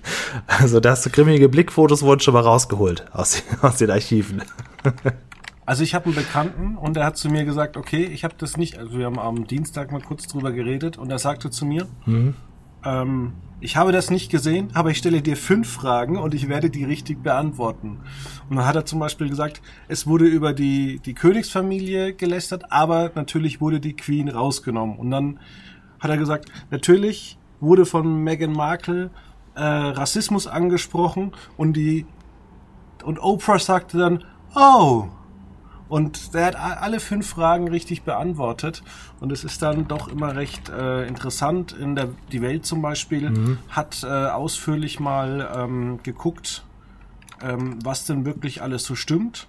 Also 0.49 0.81
das 0.81 1.05
grimmige 1.13 1.49
Blickfotos 1.49 2.03
wurden 2.03 2.19
schon 2.19 2.35
mal 2.35 2.43
rausgeholt 2.43 3.05
aus, 3.13 3.45
aus 3.63 3.77
den 3.77 3.93
Archiven. 3.93 4.43
Also 5.65 5.85
ich 5.85 5.95
habe 5.95 6.07
einen 6.07 6.17
Bekannten 6.17 6.77
und 6.77 6.97
der 6.97 7.05
hat 7.05 7.17
zu 7.17 7.31
mir 7.31 7.45
gesagt, 7.45 7.77
okay, 7.77 8.07
ich 8.07 8.25
habe 8.25 8.35
das 8.39 8.57
nicht, 8.57 8.77
also 8.77 8.99
wir 8.99 9.07
haben 9.07 9.21
am 9.21 9.47
Dienstag 9.47 9.93
mal 9.93 10.03
kurz 10.03 10.27
drüber 10.27 10.51
geredet 10.51 10.99
und 10.99 11.13
er 11.13 11.21
sagte 11.21 11.49
zu 11.49 11.65
mir, 11.65 11.87
mhm. 12.07 12.35
ähm, 12.85 13.35
ich 13.61 13.77
habe 13.77 13.91
das 13.93 14.11
nicht 14.11 14.31
gesehen, 14.31 14.71
aber 14.75 14.91
ich 14.91 14.99
stelle 14.99 15.21
dir 15.21 15.37
fünf 15.37 15.69
Fragen 15.69 16.17
und 16.17 16.35
ich 16.35 16.49
werde 16.49 16.71
die 16.71 16.85
richtig 16.85 17.23
beantworten. 17.23 18.01
Und 18.49 18.57
dann 18.57 18.67
hat 18.67 18.77
er 18.77 18.85
zum 18.85 19.01
Beispiel 19.01 19.29
gesagt, 19.29 19.61
es 19.89 20.07
wurde 20.07 20.27
über 20.27 20.53
die, 20.53 21.01
die 21.01 21.15
Königsfamilie 21.15 22.15
gelästert, 22.15 22.71
aber 22.71 23.11
natürlich 23.15 23.61
wurde 23.61 23.81
die 23.81 23.97
Queen 23.97 24.29
rausgenommen. 24.29 24.97
Und 24.97 25.11
dann 25.11 25.41
hat 25.99 26.11
er 26.11 26.17
gesagt, 26.17 26.53
natürlich 26.71 27.37
wurde 27.61 27.85
von 27.85 28.23
Meghan 28.23 28.53
Markle 28.53 29.11
äh, 29.57 29.63
Rassismus 29.63 30.47
angesprochen 30.47 31.33
und 31.57 31.73
die 31.73 32.07
und 33.05 33.19
Oprah 33.21 33.59
sagte 33.59 33.99
dann, 33.99 34.25
oh, 34.55 35.07
und 35.89 36.35
der 36.35 36.47
hat 36.47 36.57
alle 36.57 37.01
fünf 37.01 37.29
Fragen 37.29 37.69
richtig 37.69 38.03
beantwortet. 38.03 38.83
Und 39.21 39.33
es 39.33 39.45
ist 39.45 39.63
dann 39.63 39.89
doch 39.89 40.09
immer 40.09 40.37
recht 40.37 40.69
äh, 40.69 41.07
interessant. 41.07 41.73
In 41.73 41.95
der 41.95 42.11
Die 42.31 42.43
Welt 42.43 42.67
zum 42.67 42.83
Beispiel 42.83 43.31
mhm. 43.31 43.59
hat 43.71 44.03
äh, 44.03 44.07
ausführlich 44.07 45.01
mal 45.01 45.51
ähm, 45.57 46.01
geguckt, 46.03 46.65
ähm, 47.43 47.79
was 47.83 48.05
denn 48.05 48.27
wirklich 48.27 48.63
alles 48.63 48.85
so 48.85 48.95
stimmt. 48.95 49.47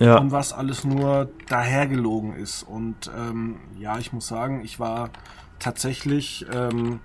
Ja. 0.00 0.18
Und 0.18 0.32
was 0.32 0.52
alles 0.52 0.84
nur 0.84 1.28
dahergelogen 1.48 2.34
ist. 2.34 2.64
Und 2.64 3.10
ähm, 3.16 3.56
ja, 3.78 3.98
ich 3.98 4.12
muss 4.12 4.26
sagen, 4.26 4.64
ich 4.64 4.80
war 4.80 5.10
tatsächlich 5.60 6.46
ähm, 6.52 6.98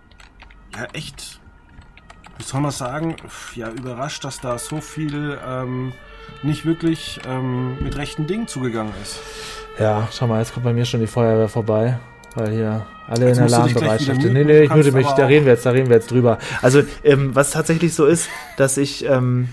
ja 0.76 0.86
echt, 0.94 1.40
wie 2.38 2.44
soll 2.44 2.62
man 2.62 2.72
sagen, 2.72 3.16
ja, 3.54 3.70
überrascht, 3.70 4.24
dass 4.24 4.40
da 4.40 4.58
so 4.58 4.82
viel 4.82 5.38
ähm, 5.46 5.94
nicht 6.44 6.66
wirklich 6.66 7.20
ähm, 7.28 7.78
mit 7.82 7.98
rechten 7.98 8.28
Dingen 8.28 8.48
zugegangen 8.48 8.94
ist. 9.02 9.20
Ja, 9.80 10.08
schau 10.12 10.28
mal, 10.28 10.40
jetzt 10.40 10.54
kommt 10.54 10.66
bei 10.66 10.74
mir 10.74 10.86
schon 10.86 11.00
die 11.00 11.08
Feuerwehr 11.08 11.48
vorbei, 11.48 12.00
weil 12.36 12.52
hier 12.52 12.86
alle 13.08 13.28
jetzt 13.28 13.38
in 13.38 13.44
Alarmbereitschaft 13.46 14.22
sind. 14.22 14.34
Nee, 14.34 14.44
nee, 14.44 14.64
ich 14.64 14.74
würde 14.74 14.92
mich, 14.92 15.08
da 15.08 15.26
reden 15.26 15.46
wir 15.46 15.54
jetzt, 15.54 15.66
da 15.66 15.72
reden 15.72 15.90
wir 15.90 15.96
jetzt 15.96 16.12
drüber. 16.12 16.38
Also, 16.62 16.84
ähm, 17.04 17.34
was 17.34 17.52
tatsächlich 17.52 17.94
so 17.94 18.06
ist, 18.06 18.30
dass 18.58 18.78
ich 18.78 19.06
ähm, 19.06 19.50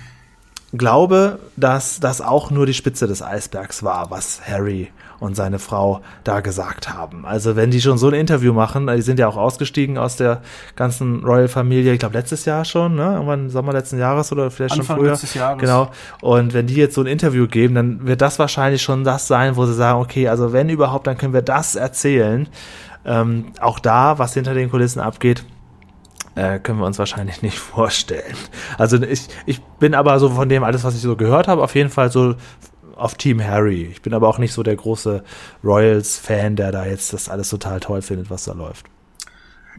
glaube, 0.73 1.39
dass 1.57 2.01
das 2.01 2.21
auch 2.21 2.51
nur 2.51 2.67
die 2.67 2.75
Spitze 2.75 3.07
des 3.07 3.23
Eisbergs 3.23 3.83
war, 3.83 4.11
was 4.11 4.41
Harry 4.47 4.91
und 5.19 5.35
seine 5.35 5.59
Frau 5.59 6.01
da 6.25 6.41
gesagt 6.41 6.93
haben. 6.93 7.25
Also 7.25 7.57
wenn 7.57 7.71
die 7.71 7.81
schon 7.81 7.99
so 7.99 8.09
ein 8.09 8.15
Interview 8.15 8.53
machen, 8.53 8.87
die 8.87 9.03
sind 9.03 9.19
ja 9.19 9.29
auch 9.29 9.37
ausgestiegen 9.37 9.99
aus 9.99 10.17
der 10.17 10.43
ganzen 10.75 11.25
Royal-Familie, 11.25 11.93
ich 11.93 11.99
glaube 11.99 12.17
letztes 12.17 12.45
Jahr 12.45 12.65
schon, 12.65 12.95
ne? 12.95 13.15
Irgendwann 13.15 13.51
Sommer 13.51 13.73
letzten 13.73 13.99
Jahres 13.99 14.33
oder 14.33 14.51
vielleicht 14.51 14.73
Anfang 14.73 14.87
schon 14.87 14.97
früher. 14.97 15.11
Letztes 15.13 15.35
Jahres. 15.35 15.61
Genau. 15.61 15.91
Und 16.21 16.55
wenn 16.55 16.67
die 16.67 16.75
jetzt 16.75 16.95
so 16.95 17.01
ein 17.01 17.07
Interview 17.07 17.47
geben, 17.47 17.75
dann 17.75 18.07
wird 18.07 18.21
das 18.21 18.39
wahrscheinlich 18.39 18.83
schon 18.83 19.05
das 19.05 19.27
sein, 19.27 19.57
wo 19.57 19.67
sie 19.67 19.75
sagen, 19.75 20.01
okay, 20.01 20.29
also 20.29 20.53
wenn 20.53 20.69
überhaupt, 20.69 21.07
dann 21.07 21.17
können 21.17 21.33
wir 21.33 21.43
das 21.43 21.75
erzählen. 21.75 22.49
Ähm, 23.05 23.53
auch 23.61 23.79
da, 23.79 24.19
was 24.19 24.35
hinter 24.35 24.55
den 24.55 24.71
Kulissen 24.71 25.01
abgeht, 25.01 25.45
äh, 26.35 26.59
können 26.59 26.79
wir 26.79 26.87
uns 26.87 26.99
wahrscheinlich 26.99 27.43
nicht 27.43 27.59
vorstellen. 27.59 28.37
Also 28.79 29.03
ich, 29.03 29.29
ich 29.47 29.63
bin 29.63 29.95
aber 29.95 30.19
so 30.21 30.31
von 30.31 30.49
dem 30.49 30.65
alles, 30.65 30.85
was 30.85 30.95
ich 30.95 31.01
so 31.01 31.17
gehört 31.17 31.49
habe, 31.49 31.63
auf 31.63 31.75
jeden 31.75 31.91
Fall 31.91 32.11
so 32.13 32.35
auf 32.97 33.15
Team 33.15 33.43
Harry. 33.43 33.85
Ich 33.85 34.03
bin 34.03 34.15
aber 34.15 34.29
auch 34.29 34.39
nicht 34.39 34.53
so 34.53 34.63
der 34.63 34.77
große 34.77 35.23
Royals-Fan, 35.63 36.57
der 36.57 36.73
da 36.73 36.87
jetzt 36.87 37.13
das 37.13 37.29
alles 37.29 37.49
total 37.49 37.81
toll 37.81 38.03
findet, 38.03 38.31
was 38.31 38.45
da 38.45 38.53
läuft. 38.53 38.87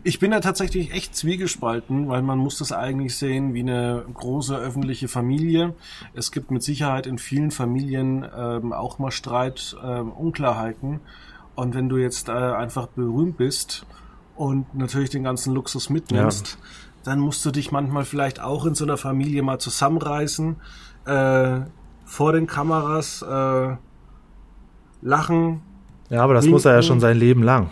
Ich 0.04 0.20
bin 0.20 0.32
da 0.32 0.40
tatsächlich 0.40 0.94
echt 0.94 1.16
zwiegespalten, 1.16 2.08
weil 2.08 2.22
man 2.22 2.38
muss 2.38 2.60
das 2.60 2.72
eigentlich 2.72 3.18
sehen 3.18 3.54
wie 3.54 3.62
eine 3.62 4.06
große 4.14 4.56
öffentliche 4.56 5.08
Familie. 5.08 5.74
Es 6.14 6.32
gibt 6.32 6.52
mit 6.52 6.64
Sicherheit 6.64 7.08
in 7.08 7.18
vielen 7.18 7.52
Familien 7.52 8.26
ähm, 8.36 8.74
auch 8.74 9.00
mal 9.00 9.12
Streit, 9.12 9.76
ähm, 9.84 10.12
Unklarheiten. 10.12 11.00
Und 11.56 11.74
wenn 11.74 11.90
du 11.90 11.98
jetzt 11.98 12.30
äh, 12.30 12.32
einfach 12.32 12.88
berühmt 12.88 13.38
bist 13.38 13.86
und 14.36 14.74
natürlich 14.76 15.10
den 15.10 15.24
ganzen 15.24 15.54
Luxus 15.54 15.90
mitnimmst, 15.90 16.52
ja. 16.52 16.68
dann 17.04 17.20
musst 17.20 17.44
du 17.44 17.52
dich 17.52 17.72
manchmal 17.72 18.06
vielleicht 18.06 18.40
auch 18.40 18.66
in 18.66 18.76
so 18.76 18.86
einer 18.86 18.98
Familie 18.98 19.42
mal 19.42 19.60
zusammenreißen, 19.60 20.58
äh, 21.06 21.60
vor 22.08 22.34
den 22.34 22.48
Kameras 22.48 23.22
äh, 23.22 23.76
lachen. 25.02 25.62
Ja, 26.10 26.24
aber 26.24 26.34
das 26.34 26.46
winken. 26.46 26.54
muss 26.54 26.66
er 26.66 26.74
ja 26.74 26.82
schon 26.82 27.00
sein 27.00 27.18
Leben 27.18 27.44
lang. 27.44 27.70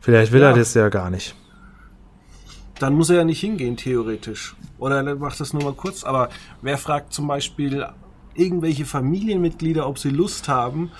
Vielleicht 0.00 0.32
will 0.32 0.40
ja. 0.40 0.48
er 0.48 0.56
das 0.56 0.74
ja 0.74 0.88
gar 0.88 1.10
nicht 1.10 1.36
dann 2.80 2.94
muss 2.94 3.10
er 3.10 3.16
ja 3.16 3.24
nicht 3.24 3.40
hingehen, 3.40 3.76
theoretisch. 3.76 4.56
Oder 4.78 5.04
er 5.04 5.16
macht 5.16 5.38
das 5.38 5.52
nur 5.52 5.62
mal 5.62 5.74
kurz. 5.74 6.02
Aber 6.02 6.30
wer 6.62 6.78
fragt 6.78 7.12
zum 7.12 7.26
Beispiel 7.26 7.86
irgendwelche 8.34 8.86
Familienmitglieder, 8.86 9.86
ob 9.86 9.98
sie 9.98 10.10
Lust 10.10 10.48
haben, 10.48 10.90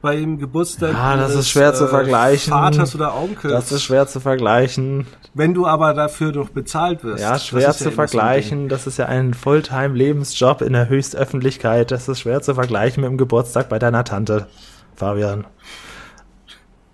beim 0.00 0.38
Geburtstag 0.38 0.92
ja, 0.92 1.16
das 1.16 1.34
ist 1.34 1.48
schwer 1.48 1.70
äh, 1.70 1.74
zu 1.74 1.88
vergleichen. 1.88 2.52
Vaters 2.52 2.94
oder 2.94 3.16
Onkels. 3.16 3.52
Das 3.52 3.72
ist 3.72 3.82
schwer 3.82 4.06
zu 4.06 4.20
vergleichen. 4.20 5.06
Wenn 5.34 5.54
du 5.54 5.66
aber 5.66 5.94
dafür 5.94 6.32
doch 6.32 6.50
bezahlt 6.50 7.04
wirst. 7.04 7.22
Ja, 7.22 7.38
schwer 7.38 7.72
zu 7.72 7.86
ja 7.86 7.90
vergleichen. 7.90 8.68
Das 8.68 8.86
ist 8.86 8.98
ja 8.98 9.06
ein 9.06 9.34
Fulltime-Lebensjob 9.34 10.62
in 10.62 10.72
der 10.72 10.88
Höchstöffentlichkeit. 10.88 11.90
Das 11.90 12.08
ist 12.08 12.20
schwer 12.20 12.42
zu 12.42 12.54
vergleichen 12.54 13.02
mit 13.02 13.10
dem 13.10 13.18
Geburtstag 13.18 13.68
bei 13.68 13.78
deiner 13.78 14.04
Tante, 14.04 14.46
Fabian. 14.94 15.46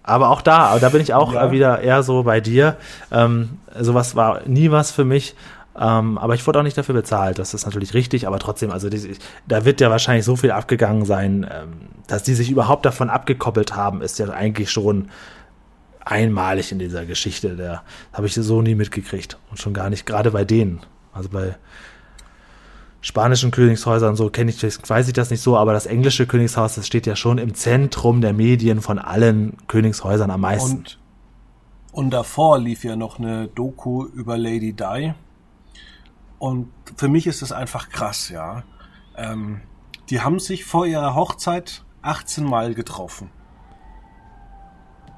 Aber 0.03 0.29
auch 0.29 0.43
da, 0.43 0.79
da 0.79 0.91
bin 0.91 1.01
ich 1.01 1.15
auch 1.15 1.33
ja. 1.33 1.51
wieder 1.51 1.81
eher 1.81 2.03
so 2.03 2.23
bei 2.25 2.41
dir. 2.41 2.77
Ähm, 3.11 3.59
sowas 3.79 4.15
war 4.15 4.43
nie 4.47 4.71
was 4.71 4.91
für 4.91 5.05
mich. 5.05 5.35
Ähm, 5.77 6.19
aber 6.19 6.35
ich 6.35 6.47
wurde 6.47 6.61
auch 6.61 6.63
nicht 6.63 6.79
dafür 6.79 6.95
bezahlt. 6.95 7.39
Das 7.39 7.53
ist 7.53 7.65
natürlich 7.65 7.95
richtig, 7.95 8.27
aber 8.27 8.39
trotzdem, 8.39 8.71
also 8.71 8.89
die, 8.89 9.17
da 9.49 9.65
wird 9.65 9.81
ja 9.81 9.91
wahrscheinlich 9.91 10.25
so 10.25 10.37
viel 10.37 10.53
abgegangen 10.53 11.05
sein, 11.05 11.47
ähm, 11.51 11.89
dass 12.07 12.23
die 12.23 12.35
sich 12.35 12.51
überhaupt 12.51 12.87
davon 12.87 13.11
abgekoppelt 13.11 13.75
haben, 13.75 14.01
ist 14.01 14.19
ja 14.19 14.29
eigentlich 14.31 14.71
schon 14.71 15.09
einmalig 16.05 16.71
in 16.71 16.79
dieser 16.79 17.07
Geschichte. 17.07 17.57
Da 17.57 17.83
habe 18.13 18.27
ich 18.27 18.35
so 18.35 18.63
nie 18.63 18.75
mitgekriegt. 18.75 19.39
Und 19.51 19.59
schon 19.59 19.75
gar 19.75 19.91
nicht, 19.91 20.07
gerade 20.07 20.31
bei 20.31 20.45
denen. 20.45 20.81
Also 21.13 21.29
bei 21.29 21.57
spanischen 23.01 23.51
Königshäusern 23.51 24.17
so 24.17 24.31
kenne 24.31 24.51
ich 24.51 24.63
weiß 24.63 25.09
ich 25.09 25.13
das 25.13 25.31
nicht 25.31 25.43
so, 25.43 25.59
aber 25.59 25.75
das 25.75 25.85
englische 25.85 26.27
Königshaus, 26.27 26.77
das 26.77 26.87
steht 26.87 27.07
ja 27.07 27.17
schon 27.17 27.37
im 27.37 27.55
Zentrum 27.55 28.23
der 28.23 28.33
Medien 28.33 28.81
von 28.81 28.99
allen 28.99 29.59
Königshäusern 29.67 30.31
am 30.31 30.41
meisten. 30.41 30.79
Und, 30.79 30.99
und 31.93 32.11
davor 32.11 32.59
lief 32.59 32.85
ja 32.85 32.97
noch 32.97 33.19
eine 33.19 33.49
Doku 33.49 34.07
über 34.07 34.39
Lady 34.39 34.73
Di. 34.73 35.13
Und 36.45 36.71
für 36.99 37.09
mich 37.09 37.27
ist 37.27 37.41
das 37.41 37.53
einfach 37.53 37.89
krass, 37.89 38.29
ja. 38.29 38.65
Ähm, 39.17 39.63
die 40.11 40.21
haben 40.21 40.39
sich 40.39 40.67
vor 40.67 40.85
ihrer 40.85 41.15
Hochzeit 41.15 41.85
18 42.03 42.45
Mal 42.45 42.75
getroffen. 42.75 43.31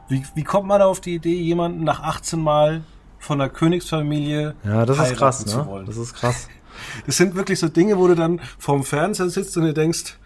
Wie, 0.06 0.24
wie 0.36 0.44
kommt 0.44 0.68
man 0.68 0.82
auf 0.82 1.00
die 1.00 1.16
Idee, 1.16 1.34
jemanden 1.34 1.82
nach 1.82 2.00
18 2.00 2.40
Mal 2.40 2.84
von 3.18 3.40
der 3.40 3.48
Königsfamilie 3.48 4.54
ja, 4.62 4.86
das 4.86 5.00
ist 5.00 5.16
krass, 5.16 5.46
ne? 5.46 5.84
Das 5.84 5.96
ist 5.96 6.14
krass. 6.14 6.48
Das 7.06 7.16
sind 7.16 7.34
wirklich 7.34 7.58
so 7.58 7.68
Dinge, 7.68 7.98
wo 7.98 8.06
du 8.06 8.14
dann 8.14 8.40
vorm 8.56 8.84
Fernseher 8.84 9.28
sitzt 9.28 9.56
und 9.56 9.64
dir 9.64 9.74
denkst, 9.74 10.18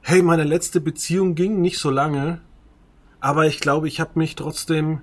hey, 0.00 0.22
meine 0.22 0.44
letzte 0.44 0.80
Beziehung 0.80 1.34
ging 1.34 1.60
nicht 1.60 1.78
so 1.78 1.90
lange, 1.90 2.40
aber 3.20 3.44
ich 3.46 3.60
glaube, 3.60 3.88
ich 3.88 4.00
habe 4.00 4.12
mich 4.14 4.36
trotzdem 4.36 5.02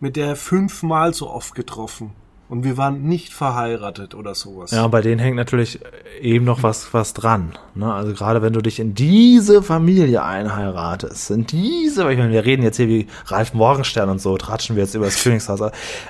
mit 0.00 0.16
der 0.16 0.36
fünfmal 0.36 1.14
so 1.14 1.30
oft 1.30 1.54
getroffen 1.54 2.12
und 2.50 2.64
wir 2.64 2.76
waren 2.76 3.04
nicht 3.04 3.32
verheiratet 3.32 4.16
oder 4.16 4.34
sowas. 4.34 4.72
Ja, 4.72 4.88
bei 4.88 5.02
denen 5.02 5.20
hängt 5.20 5.36
natürlich 5.36 5.78
eben 6.20 6.44
noch 6.44 6.64
was, 6.64 6.92
was 6.92 7.14
dran. 7.14 7.52
Ne? 7.76 7.90
Also 7.94 8.12
gerade 8.12 8.42
wenn 8.42 8.52
du 8.52 8.60
dich 8.60 8.80
in 8.80 8.92
diese 8.92 9.62
Familie 9.62 10.24
einheiratest, 10.24 11.30
in 11.30 11.46
diese, 11.46 12.10
ich 12.10 12.18
meine, 12.18 12.32
wir 12.32 12.44
reden 12.44 12.64
jetzt 12.64 12.76
hier 12.76 12.88
wie 12.88 13.06
Ralf 13.26 13.54
Morgenstern 13.54 14.08
und 14.08 14.20
so, 14.20 14.36
tratschen 14.36 14.74
wir 14.74 14.82
jetzt 14.82 14.96
über 14.96 15.04
das 15.04 15.22
Königshaus, 15.22 15.60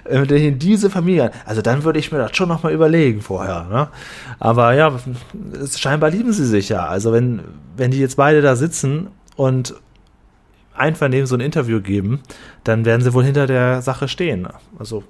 wenn 0.04 0.20
du 0.20 0.26
dich 0.26 0.44
in 0.44 0.58
diese 0.58 0.88
Familie, 0.88 1.30
also 1.44 1.60
dann 1.60 1.84
würde 1.84 1.98
ich 1.98 2.10
mir 2.10 2.16
das 2.16 2.34
schon 2.34 2.48
nochmal 2.48 2.72
überlegen 2.72 3.20
vorher. 3.20 3.64
Ne? 3.64 3.88
Aber 4.38 4.72
ja, 4.72 4.98
es, 5.62 5.78
scheinbar 5.78 6.08
lieben 6.08 6.32
sie 6.32 6.46
sich 6.46 6.70
ja. 6.70 6.86
Also 6.86 7.12
wenn, 7.12 7.42
wenn 7.76 7.90
die 7.90 7.98
jetzt 7.98 8.16
beide 8.16 8.40
da 8.40 8.56
sitzen 8.56 9.08
und 9.36 9.74
Einvernehmen 10.72 11.26
so 11.26 11.34
ein 11.34 11.40
Interview 11.40 11.82
geben, 11.82 12.20
dann 12.64 12.86
werden 12.86 13.02
sie 13.02 13.12
wohl 13.12 13.24
hinter 13.24 13.46
der 13.46 13.82
Sache 13.82 14.08
stehen. 14.08 14.48
Also 14.78 15.04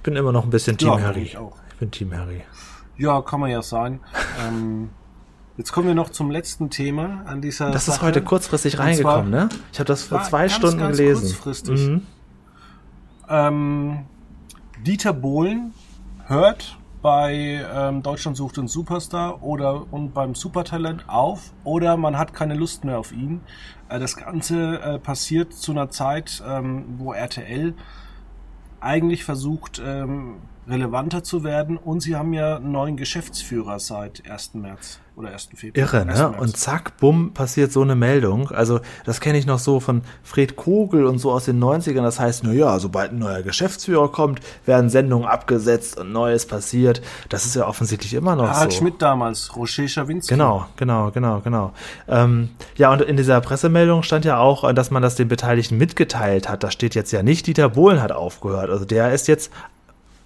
ich 0.00 0.04
bin 0.04 0.16
immer 0.16 0.32
noch 0.32 0.44
ein 0.44 0.50
bisschen 0.50 0.78
Team 0.78 0.88
ja, 0.88 1.00
Harry. 1.02 1.20
Ich, 1.20 1.36
auch. 1.36 1.58
ich 1.72 1.76
bin 1.76 1.90
Team 1.90 2.16
Harry. 2.16 2.40
Ja, 2.96 3.20
kann 3.20 3.38
man 3.38 3.50
ja 3.50 3.60
sein. 3.60 4.00
ähm, 4.48 4.88
jetzt 5.58 5.72
kommen 5.72 5.88
wir 5.88 5.94
noch 5.94 6.08
zum 6.08 6.30
letzten 6.30 6.70
Thema 6.70 7.22
an 7.26 7.42
dieser. 7.42 7.70
Das 7.70 7.84
Sache. 7.84 7.96
ist 7.96 8.02
heute 8.02 8.22
kurzfristig 8.22 8.78
reingekommen, 8.78 9.30
ne? 9.30 9.50
Ich 9.74 9.78
habe 9.78 9.86
das 9.88 10.04
vor 10.04 10.22
zwei 10.22 10.46
ganz, 10.46 10.54
Stunden 10.54 10.78
ganz 10.78 10.96
gelesen. 10.96 11.20
Kurzfristig. 11.24 11.86
Mhm. 11.86 12.06
Ähm, 13.28 14.06
Dieter 14.86 15.12
Bohlen 15.12 15.74
hört 16.24 16.78
bei 17.02 17.62
ähm, 17.70 18.02
Deutschland 18.02 18.38
sucht 18.38 18.58
einen 18.58 18.68
Superstar 18.68 19.42
oder 19.42 19.92
und 19.92 20.14
beim 20.14 20.34
Supertalent 20.34 21.10
auf 21.10 21.52
oder 21.62 21.98
man 21.98 22.16
hat 22.16 22.32
keine 22.32 22.54
Lust 22.54 22.84
mehr 22.84 22.98
auf 22.98 23.12
ihn. 23.12 23.42
Äh, 23.90 23.98
das 23.98 24.16
Ganze 24.16 24.80
äh, 24.80 24.98
passiert 24.98 25.52
zu 25.52 25.72
einer 25.72 25.90
Zeit, 25.90 26.42
ähm, 26.46 26.86
wo 26.96 27.12
RTL 27.12 27.74
eigentlich 28.80 29.24
versucht, 29.24 29.80
ähm, 29.84 30.36
relevanter 30.70 31.22
zu 31.22 31.44
werden 31.44 31.76
und 31.76 32.00
sie 32.00 32.16
haben 32.16 32.32
ja 32.32 32.56
einen 32.56 32.72
neuen 32.72 32.96
Geschäftsführer 32.96 33.78
seit 33.78 34.28
1. 34.30 34.54
März 34.54 35.00
oder 35.20 35.32
1. 35.32 35.50
Februar. 35.54 35.86
Irre, 35.86 36.06
ne? 36.06 36.34
Und 36.38 36.56
zack, 36.56 36.96
bumm, 36.98 37.32
passiert 37.32 37.72
so 37.72 37.82
eine 37.82 37.94
Meldung. 37.94 38.50
Also, 38.50 38.80
das 39.04 39.20
kenne 39.20 39.38
ich 39.38 39.46
noch 39.46 39.58
so 39.58 39.80
von 39.80 40.02
Fred 40.22 40.56
Kogel 40.56 41.04
und 41.06 41.18
so 41.18 41.30
aus 41.30 41.44
den 41.44 41.62
90ern. 41.62 42.02
Das 42.02 42.18
heißt, 42.18 42.42
na 42.44 42.52
ja, 42.52 42.78
sobald 42.78 43.12
ein 43.12 43.18
neuer 43.18 43.42
Geschäftsführer 43.42 44.10
kommt, 44.10 44.40
werden 44.66 44.90
Sendungen 44.90 45.28
abgesetzt 45.28 45.98
und 45.98 46.12
Neues 46.12 46.46
passiert. 46.46 47.02
Das 47.28 47.44
ist 47.44 47.54
ja 47.54 47.66
offensichtlich 47.66 48.14
immer 48.14 48.36
noch 48.36 48.48
Harald 48.48 48.72
so. 48.72 48.78
Schmidt 48.78 49.00
damals, 49.00 49.54
Rocher 49.56 49.86
Schawinski. 49.86 50.32
Genau, 50.34 50.66
genau, 50.76 51.10
genau, 51.10 51.40
genau. 51.40 51.72
Ähm, 52.08 52.50
ja, 52.76 52.92
und 52.92 53.02
in 53.02 53.16
dieser 53.16 53.40
Pressemeldung 53.40 54.02
stand 54.02 54.24
ja 54.24 54.38
auch, 54.38 54.72
dass 54.72 54.90
man 54.90 55.02
das 55.02 55.14
den 55.14 55.28
Beteiligten 55.28 55.76
mitgeteilt 55.76 56.48
hat. 56.48 56.64
Da 56.64 56.70
steht 56.70 56.94
jetzt 56.94 57.12
ja 57.12 57.22
nicht, 57.22 57.46
Dieter 57.46 57.68
Bohlen 57.68 58.02
hat 58.02 58.12
aufgehört. 58.12 58.70
Also 58.70 58.84
der 58.84 59.12
ist 59.12 59.28
jetzt 59.28 59.52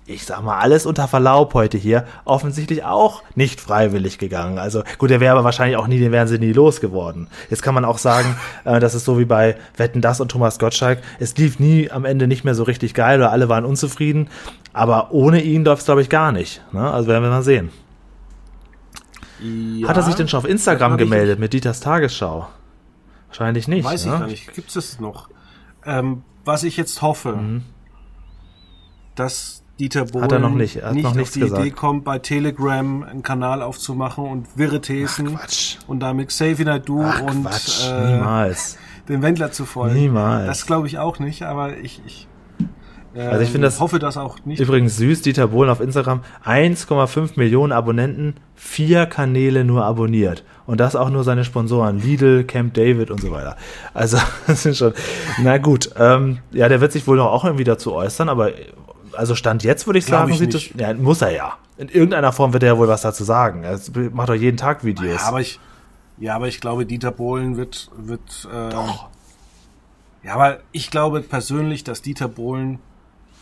ich 0.07 0.27
sag 0.27 0.43
mal, 0.43 0.59
alles 0.59 0.85
unter 0.85 1.09
Verlaub 1.09 1.55
heute 1.55 1.79
hier, 1.79 2.07
offensichtlich 2.25 2.85
auch 2.85 3.23
nicht 3.35 3.61
freiwillig 3.61 4.19
gegangen. 4.19 4.59
Also 4.59 4.83
gut, 4.99 5.11
der 5.11 5.21
wäre 5.21 5.33
aber 5.33 5.45
wahrscheinlich 5.45 5.79
auch 5.79 5.87
nie, 5.87 5.99
den 5.99 6.13
wären 6.13 6.29
sie 6.29 6.39
nie 6.39 6.53
losgeworden. 6.53 7.29
Jetzt 7.49 7.63
kann 7.63 7.75
man 7.75 7.85
auch 7.87 7.99
sagen, 7.99 8.37
äh, 8.65 8.81
das 8.81 8.95
ist 8.95 9.07
so 9.07 9.19
wie 9.19 9.25
bei 9.25 9.57
Wetten 9.77 10.03
Das 10.03 10.21
und 10.21 10.31
Thomas 10.31 10.59
Gottschalk. 10.59 11.01
Es 11.21 11.37
lief 11.37 11.59
nie 11.59 11.91
am 11.91 12.05
Ende 12.05 12.27
nicht 12.27 12.45
mehr 12.45 12.55
so 12.55 12.65
richtig 12.65 12.93
geil 12.93 13.19
oder 13.19 13.33
alle 13.33 13.49
waren 13.49 13.65
unzufrieden. 13.65 14.29
Aber 14.75 15.13
ohne 15.13 15.43
ihn 15.43 15.65
läuft 15.65 15.81
es, 15.81 15.87
glaube 15.87 16.03
ich, 16.03 16.11
gar 16.11 16.33
nicht. 16.33 16.63
Ne? 16.73 16.91
Also 16.91 17.09
werden 17.09 17.23
wir 17.23 17.31
mal 17.31 17.43
sehen. 17.43 17.71
Ja, 19.41 19.89
Hat 19.89 19.97
er 19.97 20.03
sich 20.03 20.15
denn 20.15 20.29
schon 20.29 20.39
auf 20.39 20.49
Instagram 20.49 20.97
gemeldet 20.97 21.39
mit 21.39 21.53
Dieters 21.53 21.81
Tagesschau? 21.81 22.49
Wahrscheinlich 23.29 23.69
nicht. 23.69 23.85
Weiß 23.85 24.05
ne? 24.05 24.13
ich 24.13 24.19
gar 24.19 24.27
nicht. 24.27 24.55
Gibt 24.55 24.75
es 24.77 25.01
noch? 25.01 25.29
Ähm, 25.87 26.23
was 26.45 26.63
ich 26.63 26.77
jetzt 26.77 27.03
hoffe, 27.03 27.33
mhm. 27.33 27.63
dass 29.15 29.64
Dieter 29.79 30.05
Bohlen 30.05 30.25
hat 30.25 30.33
er 30.33 30.39
noch 30.39 30.55
nicht, 30.55 30.77
er 30.77 30.89
hat 30.89 30.95
nicht 30.95 31.03
noch 31.03 31.19
auf 31.19 31.31
die 31.31 31.41
gesagt. 31.41 31.63
Idee 31.63 31.71
kommt, 31.73 32.05
bei 32.05 32.21
Telegram 32.21 33.03
einen 33.03 33.23
Kanal 33.23 33.61
aufzumachen 33.61 34.25
und 34.25 34.57
wirre 34.57 34.81
Thesen 34.81 35.37
und 35.89 36.01
damit 36.01 36.29
Xavier 36.29 36.65
Naidu 36.65 37.03
Ach, 37.03 37.23
und 37.23 37.43
Quatsch. 37.43 37.89
Äh, 37.89 38.13
Niemals. 38.13 38.79
den 39.09 39.23
Wendler 39.23 39.51
zu 39.51 39.65
folgen. 39.65 39.97
Niemals. 39.97 40.47
Das 40.47 40.67
glaube 40.67 40.87
ich 40.87 40.99
auch 40.99 41.19
nicht, 41.19 41.43
aber 41.43 41.77
ich, 41.77 42.01
ich 42.07 42.29
äh, 43.15 43.21
also 43.21 43.43
ich 43.43 43.51
finde 43.51 43.67
das 43.67 43.81
hoffe 43.81 43.99
das 43.99 44.17
auch 44.17 44.39
nicht. 44.45 44.61
Übrigens 44.61 44.97
süß, 44.97 45.23
Dieter 45.23 45.49
Bohlen 45.49 45.71
auf 45.71 45.81
Instagram, 45.81 46.21
1,5 46.45 47.33
Millionen 47.37 47.73
Abonnenten, 47.73 48.35
vier 48.55 49.07
Kanäle 49.07 49.65
nur 49.65 49.85
abonniert. 49.85 50.45
Und 50.67 50.81
das 50.81 50.97
auch 50.97 51.11
nur 51.11 51.25
seine 51.25 51.45
Sponsoren, 51.45 52.01
Lidl, 52.01 52.45
Camp 52.45 52.75
David 52.75 53.11
und 53.11 53.21
so 53.21 53.31
weiter. 53.31 53.57
Also, 53.93 54.19
das 54.47 54.63
sind 54.63 54.77
schon, 54.77 54.93
na 55.43 55.59
gut, 55.59 55.91
ähm, 55.99 56.39
ja, 56.53 56.69
der 56.69 56.81
wird 56.81 56.93
sich 56.93 57.07
wohl 57.07 57.17
noch 57.17 57.27
auch 57.27 57.45
irgendwie 57.45 57.65
dazu 57.65 57.93
äußern, 57.93 58.29
aber 58.29 58.51
also 59.17 59.35
Stand 59.35 59.63
jetzt 59.65 59.87
würde 59.87 59.99
ich 59.99 60.07
sagen, 60.07 60.33
ich 60.33 60.39
sieht 60.39 60.55
das, 60.55 60.69
ja, 60.77 60.95
muss 60.95 61.23
er 61.23 61.31
ja. 61.31 61.55
In 61.77 61.89
irgendeiner 61.89 62.33
Form 62.33 62.53
wird 62.53 62.63
er 62.63 62.75
ja 62.75 62.79
wohl 62.79 62.89
was 62.89 63.03
dazu 63.03 63.25
sagen. 63.25 63.65
Er 63.65 63.79
macht 64.13 64.29
doch 64.29 64.35
jeden 64.35 64.57
Tag 64.57 64.85
Videos. 64.85 65.23
Ja, 65.23 65.29
aber 65.29 65.41
ich, 65.41 65.59
ja, 66.19 66.37
aber 66.37 66.49
ich 66.49 66.61
glaube, 66.61 66.87
Dieter 66.87 67.11
Bohlen 67.11 67.57
wird, 67.57 67.91
wird, 67.97 68.49
äh, 68.53 68.71
Doch. 68.71 69.09
Ja, 70.23 70.35
aber 70.35 70.59
ich 70.73 70.91
glaube 70.91 71.21
persönlich, 71.21 71.85
dass 71.85 72.01
Dieter 72.01 72.29
Bohlen 72.29 72.79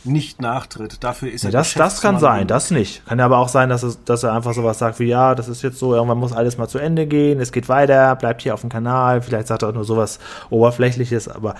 nicht 0.04 0.40
nachtritt. 0.40 1.04
Dafür 1.04 1.30
ist 1.30 1.44
Nee, 1.44 1.50
er 1.50 1.52
das, 1.52 1.74
das 1.74 2.00
kann 2.00 2.18
sein, 2.18 2.48
das 2.48 2.70
nicht. 2.70 3.06
Kann 3.06 3.18
ja 3.18 3.24
aber 3.24 3.38
auch 3.38 3.48
sein, 3.48 3.68
dass, 3.68 3.82
es, 3.82 4.02
dass 4.04 4.24
er 4.24 4.32
einfach 4.32 4.52
sowas 4.52 4.78
sagt 4.78 4.98
wie, 4.98 5.04
ja, 5.04 5.34
das 5.34 5.48
ist 5.48 5.62
jetzt 5.62 5.78
so, 5.78 5.94
irgendwann 5.94 6.18
muss 6.18 6.32
alles 6.32 6.58
mal 6.58 6.68
zu 6.68 6.78
Ende 6.78 7.06
gehen, 7.06 7.40
es 7.40 7.52
geht 7.52 7.68
weiter, 7.68 8.16
bleibt 8.16 8.42
hier 8.42 8.54
auf 8.54 8.62
dem 8.62 8.70
Kanal, 8.70 9.22
vielleicht 9.22 9.46
sagt 9.46 9.62
er 9.62 9.68
auch 9.68 9.74
nur 9.74 9.84
sowas 9.84 10.18
Oberflächliches, 10.50 11.28
aber 11.28 11.54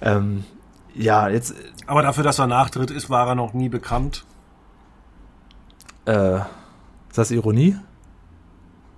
ähm, 0.00 0.44
ja, 0.94 1.28
jetzt, 1.28 1.54
Aber 1.86 2.02
dafür, 2.02 2.24
dass 2.24 2.38
er 2.38 2.46
nachtritt, 2.46 2.90
ist, 2.90 3.10
war 3.10 3.26
er 3.28 3.34
noch 3.34 3.52
nie 3.54 3.68
bekannt. 3.68 4.24
äh, 6.06 6.36
ist 6.36 7.18
das 7.18 7.30
Ironie? 7.30 7.76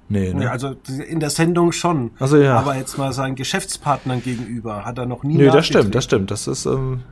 Nee, 0.08 0.34
ne? 0.34 0.44
Ja, 0.44 0.50
also 0.50 0.76
in 1.08 1.18
der 1.18 1.30
Sendung 1.30 1.72
schon. 1.72 2.10
Also 2.18 2.36
ja. 2.36 2.58
Aber 2.58 2.76
jetzt 2.76 2.98
mal 2.98 3.12
seinen 3.12 3.34
Geschäftspartnern 3.34 4.22
gegenüber 4.22 4.84
hat 4.84 4.98
er 4.98 5.06
noch 5.06 5.24
nie 5.24 5.36
Nö, 5.36 5.50
das 5.50 5.66
stimmt, 5.66 5.94
das 5.94 6.04
stimmt. 6.04 6.30
Das 6.30 6.46
ist, 6.46 6.66
ähm, 6.66 7.02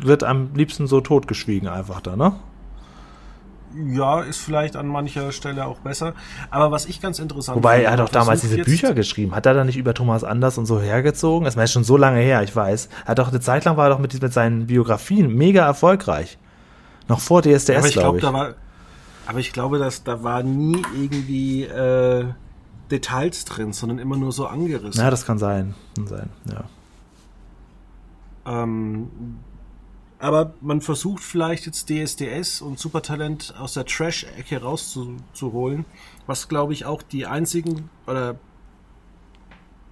wird 0.00 0.24
am 0.24 0.54
liebsten 0.54 0.86
so 0.86 1.00
totgeschwiegen 1.00 1.68
einfach 1.68 2.00
da, 2.00 2.16
ne? 2.16 2.32
Ja, 3.74 4.20
ist 4.20 4.40
vielleicht 4.40 4.76
an 4.76 4.88
mancher 4.88 5.30
Stelle 5.32 5.66
auch 5.66 5.78
besser. 5.78 6.14
Aber 6.50 6.70
was 6.70 6.86
ich 6.86 7.00
ganz 7.00 7.18
interessant 7.18 7.56
Wobei 7.56 7.76
finde, 7.76 7.86
er 7.86 7.92
hat 7.92 8.00
auch 8.00 8.08
damals 8.08 8.40
diese 8.40 8.58
Bücher 8.58 8.94
geschrieben. 8.94 9.34
Hat 9.34 9.46
er 9.46 9.54
da 9.54 9.64
nicht 9.64 9.76
über 9.76 9.94
Thomas 9.94 10.24
Anders 10.24 10.58
und 10.58 10.66
so 10.66 10.80
hergezogen? 10.80 11.44
Das 11.44 11.56
war 11.56 11.62
jetzt 11.64 11.72
schon 11.72 11.84
so 11.84 11.96
lange 11.96 12.20
her, 12.20 12.42
ich 12.42 12.54
weiß. 12.54 12.88
Er 13.04 13.08
hat 13.08 13.18
doch 13.18 13.28
eine 13.28 13.40
Zeit 13.40 13.64
lang 13.64 13.76
war 13.76 13.86
er 13.86 13.90
doch 13.90 13.98
mit, 13.98 14.20
mit 14.20 14.32
seinen 14.32 14.66
Biografien 14.66 15.34
mega 15.34 15.64
erfolgreich. 15.64 16.38
Noch 17.08 17.20
vor 17.20 17.42
DSDS, 17.42 17.70
aber 17.70 17.86
ich 17.88 17.94
glaube 17.94 18.18
ich. 18.18 18.24
da 18.24 18.32
war, 18.32 18.54
aber 19.26 19.38
ich 19.38 19.52
glaube, 19.52 19.78
dass 19.78 20.04
da 20.04 20.22
war 20.22 20.42
nie 20.42 20.82
irgendwie 20.94 21.64
äh, 21.64 22.24
Details 22.90 23.44
drin, 23.44 23.72
sondern 23.72 23.98
immer 23.98 24.16
nur 24.16 24.32
so 24.32 24.46
angerissen. 24.46 25.00
ja, 25.00 25.10
das 25.10 25.24
kann 25.24 25.38
sein. 25.38 25.74
Kann 25.96 26.06
sein, 26.06 26.30
ja. 26.48 26.64
Ähm, 28.46 29.10
aber 30.20 30.52
man 30.60 30.80
versucht 30.80 31.22
vielleicht 31.22 31.66
jetzt 31.66 31.88
DSDS 31.88 32.60
und 32.60 32.78
Supertalent 32.78 33.54
aus 33.58 33.72
der 33.72 33.86
Trash-Ecke 33.86 34.62
rauszuholen, 34.62 35.86
was 36.26 36.48
glaube 36.48 36.74
ich 36.74 36.84
auch 36.84 37.02
die 37.02 37.26
einzigen 37.26 37.88
oder 38.06 38.36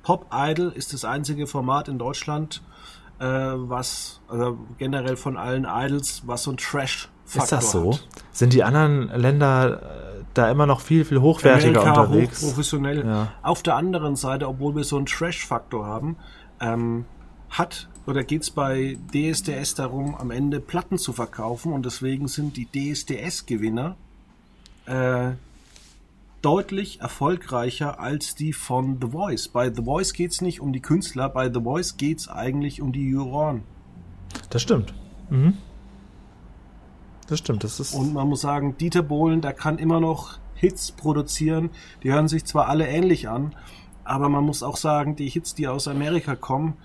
Pop 0.03 0.27
Idol 0.33 0.73
ist 0.75 0.93
das 0.95 1.05
einzige 1.05 1.47
Format 1.47 1.88
in 1.88 1.99
Deutschland, 1.99 2.62
äh, 3.19 3.25
was 3.27 4.21
also 4.29 4.59
generell 4.79 5.17
von 5.17 5.37
allen 5.37 5.67
Idols, 5.69 6.23
was 6.25 6.45
so 6.45 6.53
ein 6.53 6.57
Trash 6.57 7.09
Ist 7.27 7.53
das 7.53 7.73
so? 7.73 7.93
Hat. 7.93 8.09
Sind 8.33 8.53
die 8.53 8.64
anderen 8.64 9.09
Länder 9.09 9.83
äh, 9.83 10.25
da 10.33 10.51
immer 10.51 10.67
noch 10.67 10.81
viel, 10.81 11.05
viel 11.05 11.21
hochwertiger 11.21 11.81
Amerika 11.81 12.03
unterwegs? 12.03 12.43
hochprofessionell. 12.43 13.07
Ja. 13.07 13.29
Auf 13.43 13.62
der 13.62 13.77
anderen 13.77 14.17
Seite, 14.17 14.49
obwohl 14.49 14.77
wir 14.77 14.85
so 14.85 14.97
einen 14.97 15.05
Trash-Faktor 15.07 15.85
haben, 15.85 16.17
ähm, 16.61 17.05
hat 17.51 17.88
oder 18.09 18.25
geht 18.25 18.40
es 18.40 18.51
bei 18.51 18.97
DSDS 19.12 19.75
darum, 19.75 20.14
am 20.14 20.31
Ende 20.31 20.61
Platten 20.61 20.97
zu 20.97 21.12
verkaufen 21.12 21.75
und 21.75 21.85
deswegen 21.85 22.27
sind 22.27 22.57
die 22.57 22.64
DSDS-Gewinner 22.64 23.97
äh, 24.87 25.33
deutlich 26.40 27.03
erfolgreicher 27.03 28.01
als 28.01 28.35
die 28.35 28.55
von 28.55 28.99
The 29.03 29.09
Voice. 29.09 29.49
Bei 29.49 29.71
The 29.71 29.83
Voice 29.83 30.14
geht 30.14 30.31
es 30.31 30.40
nicht 30.40 30.61
um 30.62 30.73
die 30.73 30.81
Künstler, 30.81 31.29
bei 31.29 31.53
The 31.53 31.61
Voice 31.61 31.99
geht 31.99 32.21
es 32.21 32.29
eigentlich 32.29 32.81
um 32.81 32.92
die 32.94 33.11
Juroren. 33.11 33.64
Das 34.49 34.62
stimmt. 34.62 34.94
Mhm. 35.29 35.59
Das 37.27 37.40
stimmt, 37.40 37.62
das 37.62 37.79
ist. 37.79 37.92
Und 37.92 38.14
man 38.14 38.27
muss 38.27 38.40
sagen, 38.40 38.79
Dieter 38.79 39.03
Bohlen, 39.03 39.42
der 39.42 39.53
kann 39.53 39.77
immer 39.77 40.01
noch 40.01 40.38
Hits 40.55 40.92
produzieren. 40.92 41.68
Die 42.03 42.11
hören 42.11 42.29
sich 42.29 42.47
zwar 42.47 42.71
alle 42.71 42.88
ähnlich 42.88 43.29
an, 43.29 43.55
aber 44.03 44.31
man 44.31 44.44
muss 44.44 44.62
auch 44.62 44.79
sagen, 44.79 45.14
die 45.14 45.29
Hits, 45.29 45.55
die 45.55 45.68
aus 45.68 45.88
Amerika 45.88 46.37
kommen, 46.37 46.79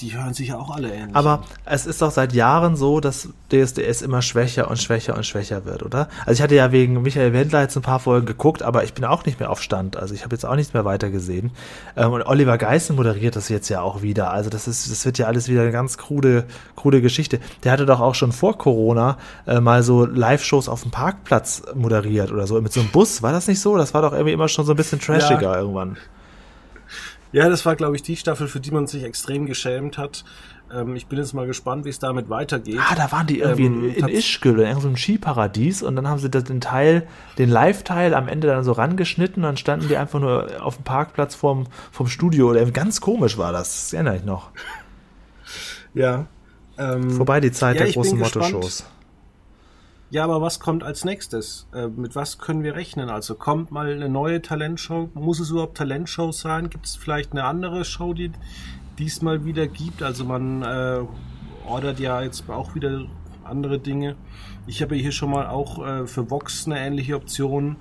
die 0.00 0.16
hören 0.16 0.32
sich 0.32 0.48
ja 0.48 0.58
auch 0.58 0.70
alle 0.74 0.92
ähnlich 0.92 1.16
Aber 1.16 1.42
es 1.64 1.86
ist 1.86 2.00
doch 2.00 2.10
seit 2.10 2.32
Jahren 2.32 2.76
so, 2.76 3.00
dass 3.00 3.28
DSDS 3.52 4.02
immer 4.02 4.22
schwächer 4.22 4.70
und 4.70 4.78
schwächer 4.78 5.16
und 5.16 5.26
schwächer 5.26 5.64
wird, 5.64 5.82
oder? 5.82 6.08
Also 6.20 6.32
ich 6.32 6.42
hatte 6.42 6.54
ja 6.54 6.70
wegen 6.72 7.02
Michael 7.02 7.32
Wendler 7.32 7.62
jetzt 7.62 7.76
ein 7.76 7.82
paar 7.82 7.98
Folgen 7.98 8.26
geguckt, 8.26 8.62
aber 8.62 8.84
ich 8.84 8.94
bin 8.94 9.04
auch 9.04 9.24
nicht 9.24 9.40
mehr 9.40 9.50
auf 9.50 9.60
Stand. 9.60 9.96
Also 9.96 10.14
ich 10.14 10.24
habe 10.24 10.34
jetzt 10.34 10.44
auch 10.44 10.54
nichts 10.54 10.72
mehr 10.74 10.84
weiter 10.84 11.10
gesehen. 11.10 11.50
Ähm, 11.96 12.12
und 12.12 12.22
Oliver 12.22 12.58
Geissen 12.58 12.96
moderiert 12.96 13.34
das 13.36 13.48
jetzt 13.48 13.68
ja 13.68 13.80
auch 13.80 14.02
wieder. 14.02 14.30
Also 14.30 14.50
das 14.50 14.68
ist, 14.68 14.90
das 14.90 15.04
wird 15.04 15.18
ja 15.18 15.26
alles 15.26 15.48
wieder 15.48 15.62
eine 15.62 15.72
ganz 15.72 15.98
krude, 15.98 16.44
krude 16.76 17.00
Geschichte. 17.02 17.40
Der 17.64 17.72
hatte 17.72 17.86
doch 17.86 18.00
auch 18.00 18.14
schon 18.14 18.32
vor 18.32 18.56
Corona 18.58 19.18
äh, 19.46 19.60
mal 19.60 19.82
so 19.82 20.04
Live-Shows 20.04 20.68
auf 20.68 20.82
dem 20.82 20.90
Parkplatz 20.92 21.62
moderiert 21.74 22.30
oder 22.30 22.46
so 22.46 22.60
mit 22.60 22.72
so 22.72 22.80
einem 22.80 22.90
Bus. 22.90 23.22
War 23.22 23.32
das 23.32 23.48
nicht 23.48 23.60
so? 23.60 23.76
Das 23.76 23.94
war 23.94 24.02
doch 24.02 24.12
irgendwie 24.12 24.32
immer 24.32 24.48
schon 24.48 24.64
so 24.64 24.72
ein 24.72 24.76
bisschen 24.76 25.00
trashiger 25.00 25.40
Ja. 25.42 25.58
irgendwann. 25.58 25.96
Ja, 27.36 27.50
das 27.50 27.66
war, 27.66 27.76
glaube 27.76 27.94
ich, 27.96 28.02
die 28.02 28.16
Staffel, 28.16 28.48
für 28.48 28.60
die 28.60 28.70
man 28.70 28.86
sich 28.86 29.02
extrem 29.02 29.44
geschämt 29.44 29.98
hat. 29.98 30.24
Ähm, 30.74 30.96
ich 30.96 31.06
bin 31.06 31.18
jetzt 31.18 31.34
mal 31.34 31.46
gespannt, 31.46 31.84
wie 31.84 31.90
es 31.90 31.98
damit 31.98 32.30
weitergeht. 32.30 32.78
Ah, 32.80 32.94
da 32.94 33.12
waren 33.12 33.26
die 33.26 33.40
irgendwie 33.40 33.66
Ähm, 33.66 33.90
in, 33.90 33.94
in 33.94 34.08
Ischgl, 34.08 34.52
in 34.52 34.60
irgendeinem 34.60 34.96
Skiparadies 34.96 35.82
und 35.82 35.96
dann 35.96 36.08
haben 36.08 36.18
sie 36.18 36.30
den 36.30 36.62
Teil, 36.62 37.06
den 37.36 37.50
Live-Teil 37.50 38.14
am 38.14 38.28
Ende 38.28 38.46
dann 38.46 38.64
so 38.64 38.72
rangeschnitten 38.72 39.42
und 39.42 39.48
dann 39.48 39.56
standen 39.58 39.86
die 39.86 39.98
einfach 39.98 40.18
nur 40.18 40.64
auf 40.64 40.76
dem 40.76 40.84
Parkplatz 40.84 41.34
vom, 41.34 41.66
vom 41.92 42.06
Studio 42.06 42.48
oder 42.48 42.64
ganz 42.70 43.02
komisch 43.02 43.36
war 43.36 43.52
das, 43.52 43.82
das 43.82 43.92
erinnere 43.92 44.16
ich 44.16 44.24
noch. 44.24 44.48
Ja. 45.92 46.24
Ähm, 46.78 47.10
Vorbei 47.10 47.40
die 47.40 47.52
Zeit 47.52 47.78
ja, 47.78 47.84
der 47.84 47.92
großen 47.92 48.18
gespannt. 48.18 48.86
Ja, 50.08 50.22
aber 50.22 50.40
was 50.40 50.60
kommt 50.60 50.84
als 50.84 51.04
nächstes? 51.04 51.66
Äh, 51.74 51.88
mit 51.88 52.14
was 52.14 52.38
können 52.38 52.62
wir 52.62 52.76
rechnen? 52.76 53.10
Also 53.10 53.34
kommt 53.34 53.72
mal 53.72 53.92
eine 53.92 54.08
neue 54.08 54.40
Talentshow? 54.40 55.10
Muss 55.14 55.40
es 55.40 55.50
überhaupt 55.50 55.76
Talentshow 55.76 56.30
sein? 56.30 56.70
Gibt 56.70 56.86
es 56.86 56.94
vielleicht 56.94 57.32
eine 57.32 57.44
andere 57.44 57.84
Show, 57.84 58.14
die 58.14 58.30
diesmal 58.98 59.44
wieder 59.44 59.66
gibt? 59.66 60.04
Also 60.04 60.24
man 60.24 60.62
äh, 60.62 61.00
ordert 61.66 61.98
ja 61.98 62.22
jetzt 62.22 62.48
auch 62.48 62.76
wieder 62.76 63.06
andere 63.42 63.80
Dinge. 63.80 64.14
Ich 64.68 64.80
habe 64.80 64.94
hier 64.94 65.12
schon 65.12 65.30
mal 65.30 65.48
auch 65.48 65.84
äh, 65.84 66.06
für 66.06 66.30
Vox 66.30 66.66
eine 66.66 66.78
ähnliche 66.78 67.16
Option 67.16 67.76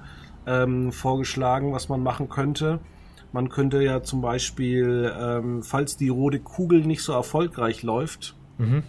ähm, 0.48 0.92
vorgeschlagen, 0.92 1.74
was 1.74 1.90
man 1.90 2.02
machen 2.02 2.28
könnte. 2.30 2.80
Man 3.34 3.50
könnte 3.50 3.84
ja 3.84 4.02
zum 4.02 4.22
Beispiel, 4.22 5.14
ähm, 5.20 5.62
falls 5.62 5.98
die 5.98 6.10
rote 6.10 6.40
Kugel 6.40 6.82
nicht 6.82 7.04
so 7.04 7.14
erfolgreich 7.14 7.84
läuft, 7.84 8.36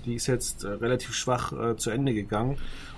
die 0.04 0.14
ist 0.14 0.26
jetzt 0.28 0.64
äh, 0.64 0.68
relativ 0.68 1.12
schwach 1.14 1.52
äh, 1.52 1.76
zu 1.76 1.90
Ende 1.90 2.14
gegangen. 2.14 2.56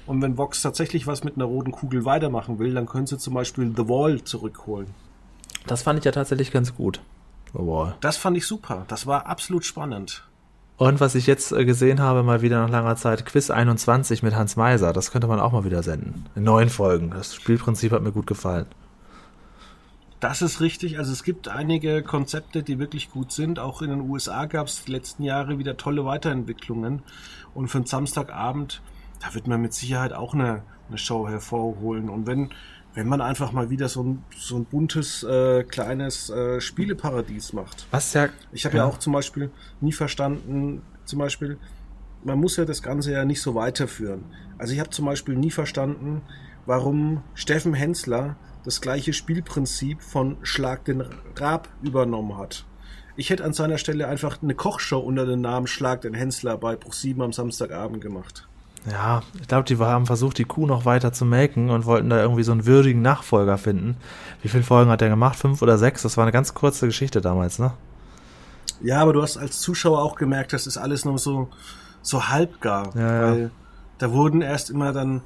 Und 0.09 0.23
wenn 0.23 0.39
Vox 0.39 0.63
tatsächlich 0.63 1.07
was 1.07 1.23
mit 1.23 1.37
einer 1.37 1.45
roten 1.45 1.71
Kugel 1.71 2.07
weitermachen 2.07 2.59
will, 2.59 2.73
dann 2.73 2.87
können 2.87 3.07
sie 3.07 3.19
zum 3.19 3.35
Beispiel 3.35 3.75
The 3.77 3.89
Wall 3.89 4.23
zurückholen. 4.23 4.89
Das 5.67 5.83
fand 5.83 5.99
ich 5.99 6.05
ja 6.07 6.13
tatsächlich 6.13 6.51
ganz 6.51 6.75
gut. 6.75 7.01
Oh, 7.53 7.67
wow. 7.67 7.93
Das 8.01 8.17
fand 8.17 8.35
ich 8.39 8.47
super. 8.47 8.87
Das 8.89 9.07
war 9.07 9.27
absolut 9.27 9.67
spannend. 9.67 10.25
Und 10.79 11.01
was 11.01 11.15
ich 11.15 11.27
jetzt 11.27 11.53
äh, 11.53 11.67
gesehen 11.67 12.01
habe, 12.01 12.23
mal 12.23 12.41
wieder 12.41 12.63
nach 12.63 12.71
langer 12.71 12.97
Zeit, 12.97 13.27
Quiz 13.27 13.51
21 13.51 14.23
mit 14.23 14.35
Hans 14.35 14.57
Meiser, 14.57 14.95
das 14.95 15.11
könnte 15.11 15.27
man 15.27 15.41
auch 15.41 15.53
mal 15.53 15.65
wieder 15.65 15.83
senden. 15.83 16.25
In 16.35 16.45
neun 16.45 16.71
Folgen. 16.71 17.11
Das 17.11 17.35
Spielprinzip 17.35 17.93
hat 17.93 18.03
mir 18.03 18.13
gut 18.13 18.27
gefallen. 18.27 18.65
Das 20.21 20.41
ist 20.41 20.63
richtig. 20.63 20.99
Also 20.99 21.13
es 21.13 21.23
gibt 21.23 21.49
einige 21.49 22.03
Konzepte, 22.03 22.63
die 22.63 22.79
wirklich 22.79 23.11
gut 23.11 23.31
sind. 23.31 23.59
Auch 23.59 23.83
in 23.83 23.91
den 23.91 24.09
USA 24.09 24.47
gab 24.47 24.69
es 24.69 24.85
die 24.85 24.93
letzten 24.93 25.23
Jahre 25.23 25.59
wieder 25.59 25.77
tolle 25.77 26.07
Weiterentwicklungen. 26.07 27.03
Und 27.55 27.69
für 27.69 27.81
den 27.81 27.87
Samstagabend, 27.87 28.81
da 29.21 29.35
wird 29.35 29.47
man 29.47 29.61
mit 29.61 29.75
Sicherheit 29.75 30.13
auch 30.13 30.35
eine, 30.35 30.63
eine 30.89 30.99
Show 30.99 31.29
hervorholen. 31.29 32.09
Und 32.09 32.27
wenn, 32.27 32.51
wenn 32.95 33.09
man 33.09 33.21
einfach 33.21 33.53
mal 33.53 33.71
wieder 33.71 33.89
so 33.89 34.03
ein, 34.03 34.25
so 34.37 34.57
ein 34.57 34.65
buntes, 34.65 35.23
äh, 35.23 35.65
kleines 35.65 36.31
äh, 36.31 36.61
Spieleparadies 36.61 37.53
macht. 37.53 37.87
Was 37.91 38.13
ja. 38.15 38.29
Ich 38.53 38.65
habe 38.65 38.79
ja. 38.79 38.85
auch 38.85 38.99
zum 38.99 39.13
Beispiel 39.13 39.51
nie 39.81 39.93
verstanden, 39.93 40.83
zum 41.05 41.19
Beispiel, 41.19 41.59
man 42.25 42.39
muss 42.39 42.57
ja 42.57 42.65
das 42.65 42.83
Ganze 42.83 43.13
ja 43.13 43.25
nicht 43.25 43.41
so 43.41 43.55
weiterführen. 43.55 44.25
Also 44.59 44.73
ich 44.75 44.81
habe 44.81 44.91
zum 44.91 45.07
Beispiel 45.07 45.37
nie 45.37 45.51
verstanden, 45.51 46.23
warum 46.67 47.23
Steffen 47.35 47.75
Hensler 47.75 48.37
das 48.65 48.81
gleiche 48.81 49.13
Spielprinzip 49.13 50.03
von 50.03 50.37
Schlag 50.43 50.85
den 50.85 51.05
Rab 51.37 51.69
übernommen 51.83 52.37
hat. 52.37 52.67
Ich 53.17 53.31
hätte 53.31 53.45
an 53.45 53.53
seiner 53.53 53.79
Stelle 53.79 54.07
einfach 54.07 54.43
eine 54.43 54.55
Kochshow 54.55 54.99
unter 54.99 55.27
dem 55.27 55.41
Namen 55.41 55.67
Schlag 55.67 56.03
den 56.03 56.15
Hensler 56.15 56.57
bei 56.59 56.75
Pro7 56.75 57.25
am 57.25 57.33
Samstagabend 57.33 58.01
gemacht. 58.01 58.49
Ja, 58.91 59.23
ich 59.41 59.49
glaube, 59.49 59.65
die 59.65 59.77
haben 59.79 60.07
versucht, 60.07 60.39
die 60.39 60.45
Kuh 60.45 60.67
noch 60.67 60.85
weiter 60.85 61.13
zu 61.13 61.25
melken 61.25 61.71
und 61.71 61.85
wollten 61.85 62.11
da 62.11 62.21
irgendwie 62.21 62.43
so 62.43 62.53
einen 62.53 62.65
würdigen 62.65 63.03
Nachfolger 63.03 63.59
finden. 63.59 63.97
Wie 64.43 64.49
viele 64.49 64.63
Folgen 64.63 64.91
hat 64.91 65.01
der 65.01 65.09
gemacht? 65.09 65.37
Fünf 65.37 65.63
oder 65.63 65.79
sechs? 65.79 66.03
Das 66.03 66.17
war 66.17 66.25
eine 66.25 66.33
ganz 66.33 66.55
kurze 66.55 66.87
Geschichte 66.87 67.21
damals, 67.21 67.59
ne? 67.59 67.73
Ja, 68.81 69.01
aber 69.01 69.13
du 69.13 69.23
hast 69.23 69.37
als 69.37 69.61
Zuschauer 69.61 70.03
auch 70.03 70.15
gemerkt, 70.15 70.53
das 70.53 70.67
ist 70.67 70.77
alles 70.77 71.05
noch 71.05 71.19
so, 71.19 71.49
so 72.03 72.29
halbgar. 72.29 72.95
Ja, 72.95 73.01
ja. 73.01 73.23
Weil 73.23 73.51
da 73.99 74.13
wurden 74.13 74.43
erst 74.43 74.71
immer 74.71 74.93
dann, 74.93 75.23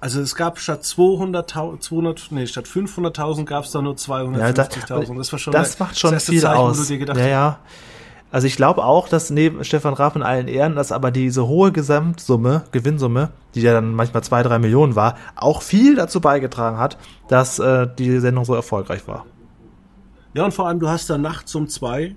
also 0.00 0.20
es 0.20 0.34
gab 0.34 0.58
statt 0.58 0.82
200.000, 0.82 1.80
200, 1.80 2.28
nee, 2.30 2.46
statt 2.46 2.66
500.000 2.66 3.44
gab 3.44 3.64
es 3.64 3.70
da 3.70 3.80
nur 3.80 3.94
250.000. 3.94 5.16
das 5.16 5.32
war 5.32 5.38
schon 5.38 5.52
das 5.52 5.78
macht 5.78 5.98
schon 5.98 6.12
erste 6.12 6.32
viel 6.32 6.40
Zeichen, 6.40 6.60
wo 6.60 6.66
aus. 6.66 6.78
du 6.78 6.84
dir 6.84 6.98
gedacht 6.98 7.18
ja, 7.18 7.22
hast, 7.22 7.30
ja. 7.30 7.58
Also 8.30 8.46
ich 8.46 8.56
glaube 8.56 8.84
auch, 8.84 9.08
dass 9.08 9.30
neben 9.30 9.64
Stefan 9.64 9.94
Raff 9.94 10.14
in 10.14 10.22
allen 10.22 10.48
Ehren, 10.48 10.76
dass 10.76 10.92
aber 10.92 11.10
diese 11.10 11.46
hohe 11.46 11.72
Gesamtsumme, 11.72 12.64
Gewinnsumme, 12.72 13.30
die 13.54 13.62
ja 13.62 13.72
dann 13.72 13.94
manchmal 13.94 14.22
zwei, 14.22 14.42
drei 14.42 14.58
Millionen 14.58 14.96
war, 14.96 15.16
auch 15.34 15.62
viel 15.62 15.94
dazu 15.96 16.20
beigetragen 16.20 16.76
hat, 16.78 16.98
dass 17.28 17.58
äh, 17.58 17.86
die 17.98 18.18
Sendung 18.18 18.44
so 18.44 18.54
erfolgreich 18.54 19.08
war. 19.08 19.24
Ja, 20.34 20.44
und 20.44 20.52
vor 20.52 20.68
allem, 20.68 20.78
du 20.78 20.88
hast 20.88 21.08
da 21.08 21.16
nachts 21.16 21.54
um 21.54 21.68
zwei, 21.68 22.14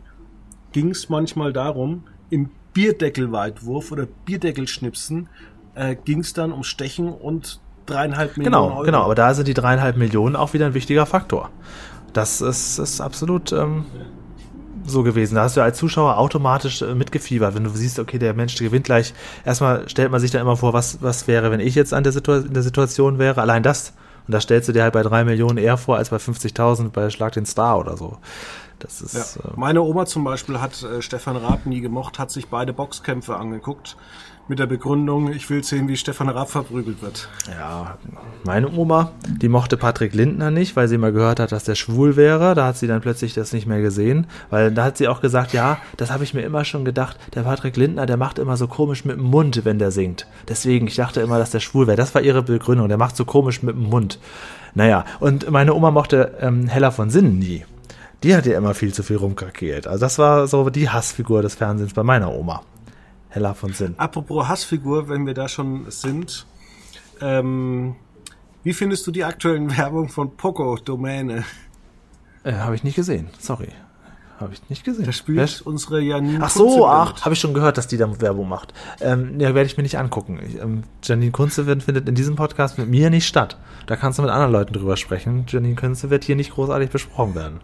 ging 0.74 0.90
es 0.90 1.08
manchmal 1.08 1.54
darum, 1.54 2.04
im 2.30 2.50
Bierdeckelweitwurf 2.74 3.92
oder 3.92 4.06
Bierdeckelschnipsen 4.26 5.30
äh, 5.76 5.96
ging 5.96 6.20
es 6.20 6.34
dann 6.34 6.52
um 6.52 6.64
Stechen 6.64 7.10
und 7.10 7.62
dreieinhalb 7.86 8.38
Millionen 8.38 8.54
Genau, 8.54 8.74
Euro. 8.76 8.84
genau. 8.84 9.04
Aber 9.04 9.16
da 9.16 9.34
sind 9.34 9.48
die 9.48 9.54
dreieinhalb 9.54 9.96
Millionen 9.98 10.36
auch 10.36 10.54
wieder 10.54 10.66
ein 10.66 10.74
wichtiger 10.74 11.06
Faktor. 11.06 11.50
Das 12.14 12.42
ist, 12.42 12.78
ist 12.78 13.00
absolut 13.00 13.54
ähm, 13.54 13.86
so 14.86 15.04
gewesen. 15.04 15.36
Da 15.36 15.44
hast 15.44 15.58
du 15.58 15.62
als 15.62 15.78
Zuschauer 15.78 16.18
automatisch 16.18 16.82
äh, 16.82 16.96
mitgefiebert, 16.96 17.56
wenn 17.56 17.64
du 17.64 17.70
siehst, 17.70 18.00
okay, 18.00 18.20
der 18.20 18.34
Mensch 18.34 18.56
gewinnt 18.56 18.86
gleich. 18.86 19.14
Erstmal 19.46 19.88
stellt 19.90 20.12
man 20.12 20.20
sich 20.20 20.32
dann 20.32 20.42
immer 20.42 20.58
vor, 20.58 20.74
was, 20.74 21.02
was 21.02 21.28
wäre, 21.28 21.52
wenn 21.52 21.60
ich 21.60 21.76
jetzt 21.76 21.94
an 21.94 22.04
der, 22.04 22.14
Situa 22.14 22.38
in 22.38 22.54
der 22.54 22.64
Situation 22.64 23.20
wäre. 23.20 23.42
Allein 23.42 23.64
das. 23.64 23.94
Und 24.28 24.34
da 24.34 24.42
stellst 24.42 24.70
du 24.70 24.74
dir 24.74 24.84
halt 24.84 24.94
bei 24.94 25.04
drei 25.04 25.24
Millionen 25.24 25.58
eher 25.58 25.78
vor, 25.78 25.98
als 25.98 26.10
bei 26.10 26.18
50.000 26.18 26.90
bei 26.90 27.10
Schlag 27.10 27.34
den 27.34 27.46
Star 27.46 27.80
oder 27.80 27.98
so. 27.98 28.18
Das 28.80 29.02
ist. 29.02 29.14
Ja. 29.14 29.50
Äh, 29.50 29.54
Meine 29.56 29.82
Oma 29.82 30.06
zum 30.06 30.24
Beispiel 30.24 30.60
hat 30.60 30.82
äh, 30.84 31.02
Stefan 31.02 31.38
Raab 31.38 31.66
nie 31.66 31.82
gemocht, 31.82 32.20
hat 32.20 32.32
sich 32.32 32.48
beide 32.48 32.74
Boxkämpfe 32.74 33.36
angeguckt. 33.36 33.96
Mit 34.48 34.60
der 34.60 34.66
Begründung, 34.66 35.32
ich 35.32 35.50
will 35.50 35.64
sehen, 35.64 35.88
wie 35.88 35.96
Stefan 35.96 36.28
Raab 36.28 36.50
verprügelt 36.50 37.02
wird. 37.02 37.30
Ja, 37.50 37.98
meine 38.44 38.70
Oma, 38.72 39.12
die 39.26 39.48
mochte 39.48 39.78
Patrick 39.78 40.14
Lindner 40.14 40.52
nicht, 40.52 40.76
weil 40.76 40.88
sie 40.88 40.98
mal 40.98 41.14
gehört 41.14 41.40
hat, 41.40 41.52
dass 41.52 41.64
der 41.64 41.76
schwul 41.76 42.16
wäre. 42.16 42.54
Da 42.54 42.66
hat 42.68 42.78
sie 42.78 42.88
dann 42.88 43.02
plötzlich 43.02 43.34
das 43.34 43.54
nicht 43.54 43.68
mehr 43.68 43.82
gesehen, 43.82 44.28
weil 44.50 44.72
da 44.72 44.84
hat 44.84 44.98
sie 44.98 45.08
auch 45.08 45.22
gesagt, 45.22 45.54
ja, 45.54 45.78
das 45.96 46.12
habe 46.12 46.24
ich 46.24 46.34
mir 46.34 46.42
immer 46.42 46.66
schon 46.66 46.84
gedacht, 46.84 47.18
der 47.34 47.44
Patrick 47.44 47.78
Lindner, 47.78 48.06
der 48.06 48.18
macht 48.18 48.40
immer 48.40 48.58
so 48.58 48.68
komisch 48.68 49.06
mit 49.06 49.18
dem 49.18 49.26
Mund, 49.26 49.64
wenn 49.64 49.80
der 49.80 49.92
singt. 49.92 50.28
Deswegen, 50.50 50.88
ich 50.88 50.96
dachte 50.96 51.22
immer, 51.22 51.38
dass 51.38 51.52
der 51.52 51.60
schwul 51.60 51.88
wäre. 51.88 51.98
Das 51.98 52.14
war 52.14 52.22
ihre 52.22 52.44
Begründung, 52.44 52.90
der 52.90 52.98
macht 52.98 53.16
so 53.16 53.26
komisch 53.26 53.64
mit 53.64 53.76
dem 53.76 53.90
Mund. 53.90 54.20
Naja, 54.74 55.06
und 55.20 55.50
meine 55.50 55.74
Oma 55.74 55.92
mochte 55.92 56.38
ähm, 56.40 56.68
Hella 56.68 56.92
von 56.92 57.10
Sinnen 57.10 57.40
nie. 57.40 57.66
Die 58.24 58.36
hat 58.36 58.46
ja 58.46 58.58
immer 58.58 58.74
viel 58.74 58.94
zu 58.94 59.02
viel 59.02 59.18
rumkrakeelt. 59.18 59.88
Also 59.88 60.02
das 60.02 60.20
war 60.20 60.48
so 60.48 60.70
die 60.70 60.90
Hassfigur 60.90 61.42
des 61.42 61.56
Fernsehens 61.56 61.94
bei 61.94 62.04
meiner 62.04 62.32
Oma. 62.34 62.62
Hella 63.32 63.54
von 63.54 63.74
Sinn. 63.74 63.96
Apropos 63.98 64.48
Hassfigur, 64.48 65.10
wenn 65.10 65.26
wir 65.26 65.34
da 65.34 65.48
schon 65.48 65.90
sind. 65.90 66.46
Ähm, 67.22 67.96
wie 68.64 68.74
findest 68.74 69.08
du 69.08 69.12
die 69.12 69.24
aktuellen 69.24 69.70
Werbung 69.78 70.10
von 70.10 70.36
Poco 70.38 70.76
Domäne? 70.78 71.44
Äh, 72.44 72.54
habe 72.54 72.76
ich 72.76 72.84
nicht 72.84 72.96
gesehen. 72.96 73.30
Sorry. 73.40 73.70
Habe 74.40 74.54
ich 74.54 74.70
nicht 74.70 74.84
gesehen. 74.84 75.06
Da 75.06 75.12
spielt 75.12 75.38
Wer- 75.38 75.68
unsere 75.68 76.02
Janine 76.02 76.40
Ach 76.42 76.50
so, 76.50 76.66
Kunze 76.66 76.88
ach, 76.88 77.22
habe 77.26 77.34
ich 77.36 77.40
schon 77.40 77.54
gehört, 77.54 77.78
dass 77.78 77.88
die 77.88 77.98
da 77.98 78.20
Werbung 78.22 78.50
macht. 78.50 78.74
Ähm, 79.00 79.40
ja, 79.40 79.54
werde 79.54 79.68
ich 79.68 79.78
mir 79.78 79.84
nicht 79.84 80.00
angucken. 80.00 80.40
Ich, 80.46 80.60
ähm, 80.60 80.84
Janine 81.04 81.32
Kunze 81.32 81.68
wird- 81.68 81.84
findet 81.84 82.10
in 82.10 82.16
diesem 82.16 82.36
Podcast 82.36 82.80
mit 82.80 82.90
mir 82.90 83.12
nicht 83.12 83.28
statt. 83.28 83.58
Da 83.86 83.96
kannst 83.96 84.18
du 84.18 84.24
mit 84.24 84.32
anderen 84.32 84.52
Leuten 84.52 84.74
drüber 84.74 84.98
sprechen. 84.98 85.46
Janine 85.48 85.76
Kunze 85.76 86.10
wird 86.10 86.24
hier 86.24 86.36
nicht 86.36 86.52
großartig 86.54 86.90
besprochen 86.90 87.36
werden. 87.36 87.60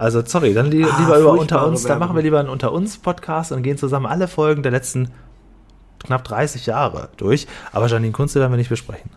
Also, 0.00 0.22
sorry, 0.24 0.54
dann 0.54 0.66
li 0.70 0.82
Ah, 0.84 0.96
lieber 0.98 1.18
über 1.18 1.32
unter 1.32 1.66
uns, 1.66 1.82
dann 1.82 1.90
Werbung. 1.90 2.06
machen 2.08 2.16
wir 2.16 2.22
lieber 2.22 2.40
einen 2.40 2.48
unter 2.48 2.72
uns 2.72 2.96
Podcast 2.98 3.52
und 3.52 3.62
gehen 3.62 3.76
zusammen 3.76 4.06
alle 4.06 4.28
Folgen 4.28 4.62
der 4.62 4.72
letzten 4.72 5.10
knapp 6.02 6.24
30 6.24 6.64
Jahre 6.66 7.10
durch. 7.18 7.46
Aber 7.72 7.86
Janine 7.86 8.12
Kunze 8.12 8.40
werden 8.40 8.50
wir 8.52 8.56
nicht 8.56 8.70
besprechen. 8.70 9.10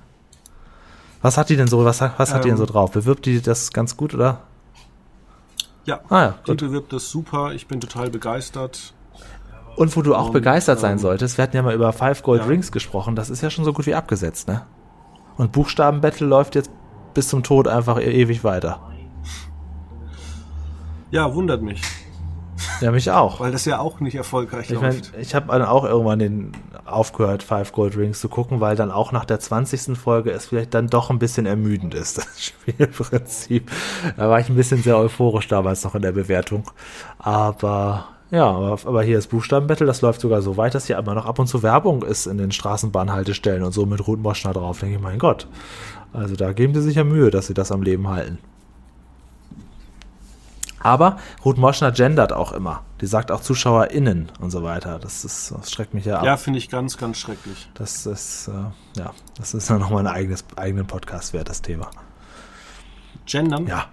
Was 1.21 1.37
hat 1.37 1.47
die 1.49 1.55
denn 1.55 1.67
so, 1.69 1.85
was, 1.85 2.01
hat- 2.01 2.15
was 2.19 2.33
hat 2.33 2.43
die 2.43 2.49
denn 2.49 2.57
so 2.57 2.63
Ähm. 2.65 2.69
drauf? 2.69 2.91
Bewirbt 2.91 3.25
die 3.25 3.41
das 3.41 3.71
ganz 3.71 3.95
gut, 3.95 4.13
oder? 4.13 4.41
Ja, 5.85 6.01
Ah 6.09 6.21
ja, 6.21 6.35
die 6.45 6.51
gut. 6.51 6.59
bewirbt 6.59 6.91
das 6.91 7.09
super. 7.09 7.53
Ich 7.53 7.67
bin 7.67 7.79
total 7.79 8.09
begeistert. 8.09 8.93
Und 9.77 9.95
wo 9.95 10.01
du 10.01 10.15
auch 10.15 10.27
Und, 10.27 10.33
begeistert 10.33 10.79
sein 10.79 10.93
ähm, 10.93 10.99
solltest, 10.99 11.37
wir 11.37 11.43
hatten 11.43 11.55
ja 11.55 11.61
mal 11.63 11.73
über 11.73 11.93
Five 11.93 12.23
Gold 12.23 12.41
ja. 12.41 12.47
Rings 12.47 12.71
gesprochen, 12.73 13.15
das 13.15 13.29
ist 13.29 13.41
ja 13.41 13.49
schon 13.49 13.63
so 13.65 13.71
gut 13.73 13.85
wie 13.85 13.95
abgesetzt, 13.95 14.47
ne? 14.49 14.63
Und 15.37 15.51
Buchstabenbattle 15.53 16.27
läuft 16.27 16.55
jetzt 16.55 16.69
bis 17.13 17.29
zum 17.29 17.41
Tod 17.41 17.67
einfach 17.69 17.97
e- 17.99 18.03
ewig 18.11 18.43
weiter. 18.43 18.81
Ja, 21.13 21.31
wundert 21.35 21.61
mich, 21.61 21.79
Ja, 22.81 22.89
mich 22.91 23.11
auch. 23.11 23.39
weil 23.39 23.51
das 23.51 23.65
ja 23.65 23.77
auch 23.77 23.99
nicht 23.99 24.15
erfolgreich 24.15 24.71
Ich 24.71 24.81
läuft. 24.81 25.13
ich 25.19 25.35
habe 25.35 25.51
dann 25.51 25.61
auch 25.61 25.85
irgendwann 25.85 26.17
den 26.17 26.51
aufgehört, 26.85 27.43
Five 27.43 27.71
Gold 27.71 27.95
Rings 27.95 28.19
zu 28.19 28.29
gucken, 28.29 28.61
weil 28.61 28.75
dann 28.75 28.89
auch 28.89 29.11
nach 29.11 29.23
der 29.23 29.39
20. 29.39 29.95
Folge 29.95 30.31
es 30.31 30.47
vielleicht 30.47 30.73
dann 30.73 30.87
doch 30.87 31.11
ein 31.11 31.19
bisschen 31.19 31.45
ermüdend 31.45 31.93
ist, 31.93 32.17
das 32.17 32.43
Spielprinzip. 32.43 33.69
Da 34.17 34.27
war 34.27 34.39
ich 34.39 34.49
ein 34.49 34.55
bisschen 34.55 34.81
sehr 34.81 34.97
euphorisch 34.97 35.47
damals 35.47 35.83
noch 35.83 35.93
in 35.93 36.01
der 36.01 36.13
Bewertung. 36.13 36.63
Aber 37.19 38.05
ja, 38.31 38.45
aber, 38.49 38.79
aber 38.83 39.03
hier 39.03 39.19
ist 39.19 39.27
Buchstabenbattle, 39.27 39.85
das 39.85 40.01
läuft 40.01 40.19
sogar 40.19 40.41
so 40.41 40.57
weit, 40.57 40.73
dass 40.73 40.87
hier 40.87 40.97
immer 40.97 41.13
noch 41.13 41.27
ab 41.27 41.37
und 41.37 41.45
zu 41.45 41.61
Werbung 41.61 42.01
ist 42.01 42.25
in 42.25 42.39
den 42.39 42.51
Straßenbahnhaltestellen 42.51 43.61
und 43.61 43.71
so 43.71 43.85
mit 43.85 44.07
Ruth 44.07 44.19
Moschner 44.23 44.53
drauf. 44.53 44.79
Denke 44.79 44.95
ich, 44.95 45.01
mein 45.01 45.19
Gott. 45.19 45.47
Also 46.11 46.35
da 46.35 46.53
geben 46.53 46.73
sie 46.73 46.81
sich 46.81 46.95
ja 46.95 47.03
Mühe, 47.03 47.29
dass 47.29 47.45
sie 47.45 47.53
das 47.53 47.71
am 47.71 47.83
Leben 47.83 48.07
halten. 48.07 48.39
Aber 50.83 51.17
Ruth 51.43 51.57
Moschner 51.57 51.91
gendert 51.91 52.33
auch 52.33 52.51
immer. 52.51 52.83
Die 53.01 53.07
sagt 53.07 53.31
auch 53.31 53.41
ZuschauerInnen 53.41 54.31
und 54.39 54.51
so 54.51 54.63
weiter. 54.63 54.99
Das, 54.99 55.23
ist, 55.25 55.51
das 55.51 55.71
schreckt 55.71 55.93
mich 55.93 56.05
ja 56.05 56.19
ab. 56.19 56.25
Ja, 56.25 56.37
finde 56.37 56.59
ich 56.59 56.69
ganz, 56.69 56.97
ganz 56.97 57.17
schrecklich. 57.17 57.69
Das 57.73 58.05
ist, 58.05 58.49
äh, 58.49 58.99
ja, 58.99 59.13
das 59.37 59.53
ist 59.53 59.69
dann 59.71 59.79
nochmal 59.79 60.05
ein 60.05 60.13
eigenes, 60.13 60.45
eigenen 60.57 60.85
Podcast 60.85 61.33
wert, 61.33 61.49
das 61.49 61.61
Thema. 61.61 61.89
Gendern. 63.25 63.65
Ja. 63.67 63.85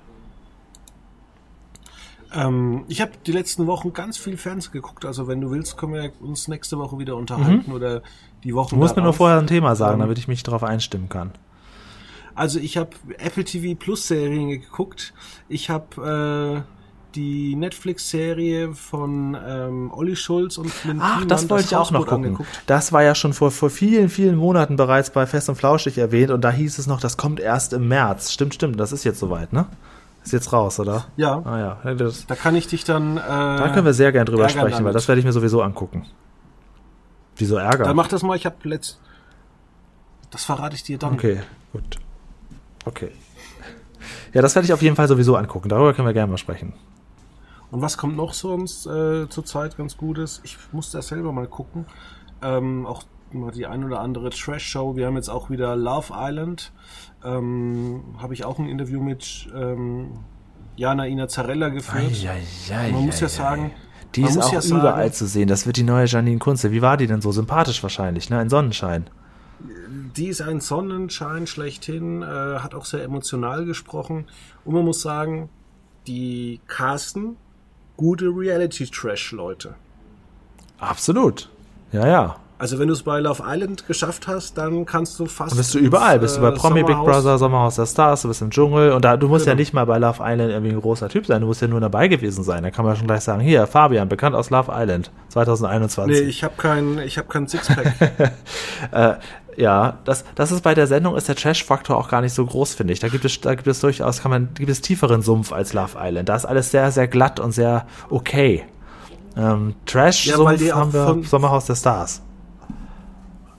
Ähm, 2.33 2.85
ich 2.89 3.01
habe 3.01 3.13
die 3.27 3.33
letzten 3.33 3.67
Wochen 3.67 3.93
ganz 3.93 4.17
viel 4.19 4.37
Fernsehen 4.37 4.73
geguckt. 4.73 5.05
Also 5.05 5.27
wenn 5.27 5.41
du 5.41 5.51
willst, 5.51 5.77
können 5.77 5.95
wir 5.95 6.13
uns 6.21 6.49
nächste 6.49 6.79
Woche 6.79 6.99
wieder 6.99 7.17
unterhalten 7.17 7.73
oder 7.73 8.03
die 8.45 8.55
Wochen 8.55 8.71
Du 8.71 8.77
musst 8.77 8.95
mir 8.97 9.03
nur 9.03 9.09
darauf. 9.13 9.17
vorher 9.17 9.39
ein 9.39 9.47
Thema 9.47 9.75
sagen, 9.75 9.95
Ähm, 9.95 10.01
damit 10.01 10.19
ich 10.19 10.29
mich 10.29 10.43
darauf 10.43 10.63
einstimmen 10.63 11.09
kann. 11.09 11.33
Also 12.35 12.59
ich 12.61 12.77
habe 12.77 12.91
Apple 13.19 13.45
TV 13.45 13.77
Plus 13.79 14.07
Serien 14.07 14.49
geguckt. 14.49 15.13
Ich 15.49 15.69
habe 15.71 16.65
äh, 16.65 16.80
die 17.15 17.57
Netflix-Serie 17.57 18.73
von 18.75 19.37
ähm, 19.47 19.91
Olli 19.93 20.17
Schulz 20.17 20.59
und 20.59 20.71
Flynn 20.71 20.99
Ach, 21.01 21.25
das 21.27 21.49
wollte 21.51 21.65
ich 21.65 21.77
auch 21.77 21.91
noch 21.91 22.07
gucken. 22.07 22.25
angeguckt. 22.27 22.49
Das 22.67 22.93
war 22.93 23.03
ja 23.03 23.15
schon 23.15 23.33
vor, 23.33 23.51
vor 23.51 23.71
vielen, 23.71 24.09
vielen 24.09 24.37
Monaten 24.37 24.77
bereits 24.77 25.11
bei 25.11 25.27
Fest 25.27 25.49
und 25.49 25.57
Flauschig 25.57 25.99
erwähnt 25.99 26.31
und 26.31 26.43
da 26.43 26.51
hieß 26.51 26.79
es 26.79 26.87
noch, 26.87 27.01
das 27.01 27.17
kommt 27.17 27.41
erst 27.41 27.73
im 27.73 27.89
März. 27.89 28.33
Stimmt, 28.33 28.55
stimmt, 28.55 28.79
das 28.79 28.93
ist 28.93 29.05
jetzt 29.05 29.19
soweit, 29.19 29.53
ne? 29.53 29.67
Ist 30.23 30.33
jetzt 30.33 30.53
raus, 30.53 30.79
oder? 30.79 31.07
Ja, 31.17 31.43
Ah 31.45 31.79
ja, 31.85 31.95
das, 31.95 32.27
da 32.27 32.35
kann 32.35 32.55
ich 32.55 32.67
dich 32.67 32.85
dann. 32.85 33.17
Äh, 33.17 33.21
da 33.21 33.71
können 33.73 33.87
wir 33.87 33.95
sehr 33.95 34.13
gern 34.13 34.27
drüber 34.27 34.49
sprechen, 34.49 34.71
weil 34.71 34.79
damit. 34.83 34.95
das 34.95 35.09
werde 35.09 35.19
ich 35.19 35.25
mir 35.25 35.33
sowieso 35.33 35.63
angucken. 35.63 36.05
Wieso 37.37 37.57
Ärger? 37.57 37.85
Dann 37.85 37.97
mach 37.97 38.09
das 38.09 38.23
mal. 38.23 38.37
Ich 38.37 38.45
habe 38.45 38.57
letzt. 38.65 39.01
Das 40.31 40.45
verrate 40.45 40.75
ich 40.77 40.83
dir 40.83 40.99
dann. 40.99 41.15
Okay, 41.15 41.41
gut. 41.73 41.97
Okay. 42.85 43.11
Ja, 44.35 44.43
das 44.43 44.55
werde 44.55 44.67
ich 44.67 44.73
auf 44.73 44.83
jeden 44.83 44.95
Fall 44.95 45.09
sowieso 45.09 45.37
angucken. 45.37 45.69
Darüber 45.71 45.95
können 45.95 46.07
wir 46.07 46.13
gerne 46.13 46.31
mal 46.31 46.39
sprechen. 46.39 46.75
Und 47.71 47.83
was 47.83 47.97
kommt 47.97 48.17
noch 48.17 48.35
sonst 48.35 48.87
äh, 48.87 49.29
zurzeit 49.29 49.77
ganz 49.77 49.97
Gutes? 49.97 50.41
Ich 50.45 50.59
muss 50.73 50.91
das 50.91 51.09
selber 51.09 51.33
mal 51.33 51.47
gucken. 51.47 51.87
Ähm, 52.43 52.87
auch 52.87 53.05
mal 53.33 53.53
die 53.53 53.67
ein 53.67 53.85
oder 53.85 54.01
andere 54.01 54.31
Trash-Show. 54.31 54.97
Wir 54.97 55.07
haben 55.07 55.15
jetzt 55.17 55.29
auch 55.29 55.51
wieder 55.51 55.77
Love 55.77 56.13
Island. 56.17 56.73
Ähm, 57.25 58.03
Habe 58.19 58.35
ich 58.35 58.45
auch 58.45 58.59
ein 58.59 58.67
Interview 58.69 59.01
mit 59.01 59.49
ähm, 59.55 60.11
Jana 60.77 61.07
Ina 61.07 61.29
Zarella 61.29 61.69
geführt. 61.69 62.05
Eieiei, 62.25 62.91
Man 62.93 63.07
muss 63.07 63.21
ja 63.21 63.29
sagen, 63.29 63.71
Die 64.17 64.23
ist 64.23 64.37
auch 64.43 64.53
ja 64.53 64.61
sagen- 64.61 64.81
überall 64.81 65.13
zu 65.13 65.27
sehen. 65.27 65.47
Das 65.47 65.67
wird 65.67 65.77
die 65.77 65.85
neue 65.85 66.07
Janine 66.07 66.39
Kunze. 66.39 66.73
Wie 66.73 66.83
war 66.83 66.97
die 66.97 67.07
denn 67.07 67.21
so? 67.21 67.31
Sympathisch 67.31 67.83
wahrscheinlich, 67.85 68.31
ne? 68.31 68.39
Ein 68.39 68.49
Sonnenschein. 68.49 69.09
Die 70.17 70.27
ist 70.27 70.41
ein 70.41 70.61
Sonnenschein 70.61 71.47
schlechthin, 71.47 72.23
äh, 72.23 72.27
hat 72.27 72.75
auch 72.75 72.85
sehr 72.87 73.05
emotional 73.05 73.65
gesprochen. 73.65 74.27
Und 74.65 74.75
man 74.75 74.85
muss 74.85 75.03
sagen, 75.03 75.51
die 76.09 76.61
casten 76.67 77.37
gute 78.01 78.25
Reality-Trash-Leute. 78.35 79.75
Absolut. 80.79 81.51
Ja, 81.93 82.07
ja. 82.07 82.37
Also 82.57 82.79
wenn 82.79 82.89
du 82.89 82.93
es 82.95 83.03
bei 83.03 83.21
Love 83.21 83.43
Island 83.47 83.87
geschafft 83.87 84.27
hast, 84.29 84.57
dann 84.59 84.85
kannst 84.85 85.19
du 85.19 85.25
fast. 85.27 85.53
Und 85.53 85.59
bist 85.59 85.75
du 85.75 85.79
überall. 85.79 86.15
ins, 86.17 86.23
Bist 86.23 86.37
du 86.37 86.41
bei 86.43 86.49
äh, 86.49 86.53
Promi 86.53 86.83
Big 86.83 86.95
Sommerhaus- 86.95 87.07
Brother, 87.23 87.39
Sommerhaus 87.39 87.77
der 87.77 87.87
Stars, 87.87 88.21
du 88.23 88.29
bist 88.29 88.43
im 88.43 88.51
Dschungel. 88.51 88.93
Und 88.93 89.03
da, 89.05 89.17
du 89.17 89.29
musst 89.29 89.47
ja 89.47 89.53
Genau. 89.53 89.61
nicht 89.61 89.73
mal 89.75 89.85
bei 89.87 89.99
Love 89.99 90.19
Island 90.23 90.51
irgendwie 90.51 90.73
ein 90.73 90.81
großer 90.81 91.09
Typ 91.09 91.25
sein. 91.27 91.41
Du 91.41 91.47
musst 91.47 91.63
ja 91.63 91.69
nur 91.69 91.81
dabei 91.81 92.09
gewesen 92.09 92.43
sein. 92.45 92.63
Da 92.63 92.71
kann 92.71 92.85
man 92.85 92.97
schon 92.97 93.07
gleich 93.07 93.23
sagen, 93.23 93.41
hier, 93.41 93.67
Fabian, 93.67 94.09
bekannt 94.11 94.35
aus 94.37 94.51
Love 94.51 94.73
Island, 94.75 95.11
2021. 95.31 96.21
Nee, 96.21 96.29
ich 96.29 96.45
habe 96.45 96.55
kein, 96.59 96.99
ich 96.99 97.17
hab 97.17 97.29
kein 97.31 97.47
Sixpack. 97.49 97.95
Äh, 98.93 99.15
ja, 99.57 99.99
das, 100.05 100.25
das 100.35 100.53
ist 100.53 100.63
bei 100.63 100.75
der 100.75 100.87
Sendung 100.87 101.17
ist 101.17 101.29
der 101.29 101.37
Trash-Faktor 101.37 101.97
auch 101.97 102.09
gar 102.09 102.21
nicht 102.21 102.35
so 102.35 102.45
groß, 102.47 102.75
finde 102.75 102.93
ich. 102.93 103.01
Da 103.01 103.09
gibt 103.09 103.25
es, 103.25 103.41
da 103.41 103.55
gibt 103.55 103.67
es 103.67 103.81
durchaus, 103.81 104.23
kann 104.23 104.31
man, 104.31 104.55
gibt 104.55 104.71
es 104.71 104.81
tieferen 104.81 105.23
Sumpf 105.23 105.53
als 105.53 105.73
Love 105.73 105.97
Island. 105.99 106.29
Da 106.29 106.37
ist 106.37 106.45
alles 106.45 106.71
sehr, 106.71 106.91
sehr 106.91 107.09
glatt 107.09 107.41
und 107.41 107.53
sehr 107.53 107.87
okay. 108.09 108.65
Ähm, 109.37 109.75
Trash 109.87 110.27
Ja, 110.27 110.37
haben 110.39 110.93
wir 110.93 111.23
Sommerhaus 111.25 111.67
der 111.67 111.77
Stars. 111.77 112.23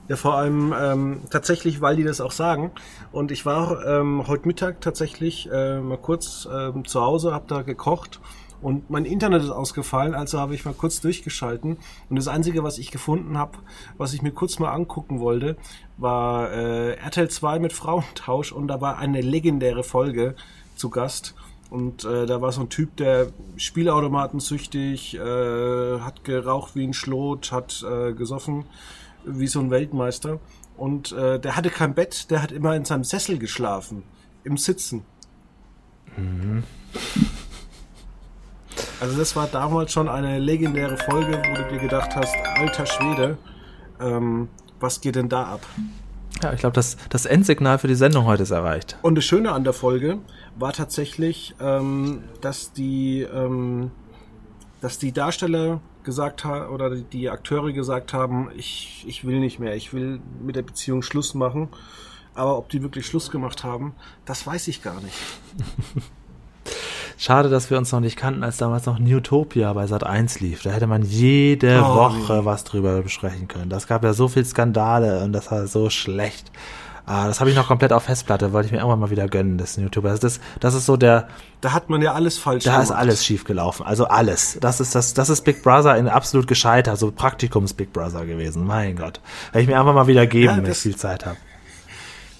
ja, 0.08 0.16
vor 0.16 0.34
allem 0.36 0.74
ähm, 0.78 1.20
tatsächlich, 1.30 1.80
weil 1.80 1.96
die 1.96 2.04
das 2.04 2.20
auch 2.20 2.32
sagen. 2.32 2.72
Und 3.12 3.30
ich 3.30 3.46
war 3.46 3.84
ähm, 3.86 4.24
heute 4.26 4.46
Mittag 4.46 4.80
tatsächlich 4.80 5.48
äh, 5.50 5.80
mal 5.80 5.98
kurz 5.98 6.46
ähm, 6.52 6.84
zu 6.84 7.00
Hause, 7.00 7.32
habe 7.32 7.44
da 7.48 7.62
gekocht 7.62 8.20
und 8.62 8.90
mein 8.90 9.04
Internet 9.04 9.42
ist 9.42 9.50
ausgefallen, 9.50 10.14
also 10.14 10.38
habe 10.38 10.54
ich 10.54 10.64
mal 10.64 10.74
kurz 10.74 11.00
durchgeschalten. 11.00 11.76
Und 12.08 12.16
das 12.16 12.28
Einzige, 12.28 12.62
was 12.62 12.78
ich 12.78 12.90
gefunden 12.90 13.36
habe, 13.36 13.58
was 13.98 14.14
ich 14.14 14.22
mir 14.22 14.30
kurz 14.30 14.58
mal 14.58 14.70
angucken 14.70 15.20
wollte, 15.20 15.56
war 15.96 16.50
äh, 16.50 16.94
RTL 16.94 17.28
2 17.28 17.58
mit 17.58 17.72
Frauentausch 17.72 18.52
und 18.52 18.68
da 18.68 18.80
war 18.80 18.98
eine 18.98 19.20
legendäre 19.20 19.82
Folge 19.82 20.34
zu 20.76 20.90
Gast. 20.90 21.34
Und 21.70 22.04
äh, 22.04 22.26
da 22.26 22.40
war 22.40 22.52
so 22.52 22.60
ein 22.60 22.68
Typ, 22.68 22.96
der 22.98 23.28
Spielautomaten 23.56 24.40
süchtig, 24.40 25.14
äh, 25.14 26.00
hat 26.00 26.22
geraucht 26.22 26.76
wie 26.76 26.86
ein 26.86 26.92
Schlot, 26.92 27.50
hat 27.50 27.82
äh, 27.82 28.12
gesoffen 28.12 28.66
wie 29.24 29.46
so 29.46 29.60
ein 29.60 29.70
Weltmeister. 29.70 30.38
Und 30.76 31.12
äh, 31.12 31.40
der 31.40 31.56
hatte 31.56 31.70
kein 31.70 31.94
Bett, 31.94 32.30
der 32.30 32.42
hat 32.42 32.52
immer 32.52 32.76
in 32.76 32.84
seinem 32.84 33.04
Sessel 33.04 33.38
geschlafen, 33.38 34.02
im 34.44 34.56
Sitzen. 34.56 35.04
Mhm. 36.16 36.62
Also 39.02 39.18
das 39.18 39.34
war 39.34 39.48
damals 39.48 39.92
schon 39.92 40.08
eine 40.08 40.38
legendäre 40.38 40.96
Folge, 40.96 41.32
wo 41.32 41.56
du 41.56 41.68
dir 41.70 41.80
gedacht 41.80 42.14
hast, 42.14 42.36
alter 42.54 42.86
Schwede, 42.86 43.36
ähm, 43.98 44.46
was 44.78 45.00
geht 45.00 45.16
denn 45.16 45.28
da 45.28 45.42
ab? 45.42 45.66
Ja, 46.40 46.52
ich 46.52 46.60
glaube, 46.60 46.74
das, 46.74 46.96
das 47.10 47.26
Endsignal 47.26 47.78
für 47.78 47.88
die 47.88 47.96
Sendung 47.96 48.26
heute 48.26 48.44
ist 48.44 48.52
erreicht. 48.52 48.96
Und 49.02 49.16
das 49.16 49.24
Schöne 49.24 49.50
an 49.50 49.64
der 49.64 49.72
Folge 49.72 50.18
war 50.56 50.72
tatsächlich, 50.72 51.56
ähm, 51.58 52.22
dass 52.42 52.74
die, 52.74 53.22
ähm, 53.22 53.90
dass 54.80 55.00
die 55.00 55.10
Darsteller 55.10 55.80
gesagt 56.04 56.44
haben 56.44 56.72
oder 56.72 56.94
die 56.94 57.28
Akteure 57.28 57.72
gesagt 57.72 58.12
haben, 58.12 58.50
ich, 58.56 59.04
ich 59.08 59.26
will 59.26 59.40
nicht 59.40 59.58
mehr, 59.58 59.74
ich 59.74 59.92
will 59.92 60.20
mit 60.40 60.54
der 60.54 60.62
Beziehung 60.62 61.02
Schluss 61.02 61.34
machen. 61.34 61.70
Aber 62.34 62.56
ob 62.56 62.68
die 62.68 62.84
wirklich 62.84 63.06
Schluss 63.06 63.32
gemacht 63.32 63.64
haben, 63.64 63.96
das 64.26 64.46
weiß 64.46 64.68
ich 64.68 64.80
gar 64.80 65.00
nicht. 65.00 65.16
Schade, 67.22 67.48
dass 67.48 67.70
wir 67.70 67.78
uns 67.78 67.92
noch 67.92 68.00
nicht 68.00 68.16
kannten, 68.16 68.42
als 68.42 68.56
damals 68.56 68.84
noch 68.84 68.98
Newtopia 68.98 69.72
bei 69.74 69.86
Sat 69.86 70.02
1 70.02 70.40
lief. 70.40 70.64
Da 70.64 70.70
hätte 70.70 70.88
man 70.88 71.02
jede 71.02 71.80
oh, 71.80 71.94
Woche 71.94 72.38
nee. 72.38 72.44
was 72.44 72.64
drüber 72.64 73.00
besprechen 73.00 73.46
können. 73.46 73.68
Das 73.68 73.86
gab 73.86 74.02
ja 74.02 74.12
so 74.12 74.26
viel 74.26 74.44
Skandale 74.44 75.22
und 75.22 75.32
das 75.32 75.48
war 75.52 75.68
so 75.68 75.88
schlecht. 75.88 76.50
Ah, 77.06 77.28
das 77.28 77.38
habe 77.38 77.48
ich 77.48 77.54
noch 77.54 77.68
komplett 77.68 77.92
auf 77.92 78.02
Festplatte, 78.02 78.52
wollte 78.52 78.66
ich 78.66 78.72
mir 78.72 78.78
irgendwann 78.78 78.98
mal 78.98 79.10
wieder 79.10 79.28
gönnen, 79.28 79.56
das 79.56 79.76
Newtopia. 79.76 80.10
Das, 80.10 80.18
das, 80.18 80.40
das 80.58 80.74
ist 80.74 80.84
so 80.84 80.96
der. 80.96 81.28
Da 81.60 81.72
hat 81.72 81.90
man 81.90 82.02
ja 82.02 82.12
alles 82.12 82.38
falsch 82.38 82.64
da 82.64 82.72
gemacht. 82.72 82.90
Da 82.90 82.94
ist 82.94 82.98
alles 82.98 83.24
schief 83.24 83.44
gelaufen. 83.44 83.86
Also 83.86 84.06
alles. 84.06 84.58
Das 84.60 84.80
ist 84.80 84.96
das, 84.96 85.14
das 85.14 85.30
ist 85.30 85.42
Big 85.42 85.62
Brother 85.62 85.96
in 85.96 86.08
absolut 86.08 86.48
gescheitert, 86.48 86.98
so 86.98 87.12
Praktikums 87.12 87.72
Big 87.72 87.92
Brother 87.92 88.26
gewesen. 88.26 88.66
Mein 88.66 88.96
Gott. 88.96 89.20
Werde 89.52 89.62
ich 89.62 89.68
mir 89.68 89.78
einfach 89.78 89.94
mal 89.94 90.08
wieder 90.08 90.26
geben, 90.26 90.56
ja, 90.56 90.56
wenn 90.56 90.68
ich 90.68 90.76
viel 90.76 90.96
Zeit 90.96 91.24
habe. 91.24 91.36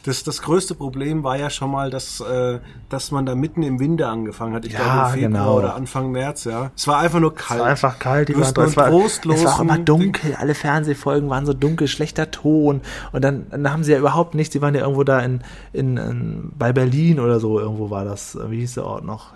Das, 0.05 0.25
das 0.25 0.43
größte 0.43 0.75
Problem 0.75 1.23
war 1.23 1.39
ja 1.39 1.49
schon 1.49 1.71
mal, 1.71 1.91
dass, 1.91 2.21
äh, 2.21 2.59
dass 2.89 3.13
man 3.13 3.25
da 3.25 3.35
mitten 3.37 3.63
im 3.63 3.79
Winter 3.79 4.09
angefangen 4.09 4.55
hat. 4.55 4.65
Ich 4.65 4.73
ja, 4.73 4.81
glaube 4.81 5.19
im 5.19 5.33
Februar 5.33 5.45
genau. 5.45 5.59
oder 5.59 5.75
Anfang 5.77 6.11
März, 6.11 6.45
ja. 6.45 6.73
Es 6.77 6.89
war 6.89 6.99
einfach 6.99 7.21
nur 7.21 7.35
kalt. 7.35 7.61
Es 7.61 7.65
war 7.65 7.71
einfach 7.71 7.99
kalt, 8.01 8.29
die 8.29 8.35
waren 8.35 8.43
es 8.43 8.57
war, 8.57 8.67
es 8.67 9.45
war 9.45 9.55
auch 9.55 9.61
immer 9.61 9.79
dunkel. 9.79 10.35
Alle 10.39 10.55
Fernsehfolgen 10.55 11.31
waren 11.31 11.47
so 11.47 11.53
dunkel, 11.53 11.87
schlechter 11.87 12.33
Ton. 12.33 12.81
Und 13.13 13.23
dann, 13.23 13.47
dann 13.51 13.73
haben 13.73 13.85
sie 13.85 13.93
ja 13.93 13.99
überhaupt 13.99 14.35
nichts. 14.35 14.53
Die 14.53 14.61
waren 14.61 14.75
ja 14.75 14.81
irgendwo 14.81 15.05
da 15.05 15.21
in, 15.21 15.43
in, 15.73 15.97
in 15.97 16.53
bei 16.59 16.73
Berlin 16.73 17.21
oder 17.21 17.39
so. 17.39 17.61
Irgendwo 17.61 17.91
war 17.91 18.05
das. 18.05 18.37
Wie 18.49 18.59
hieß 18.59 18.75
der 18.75 18.87
Ort 18.87 19.05
noch? 19.05 19.29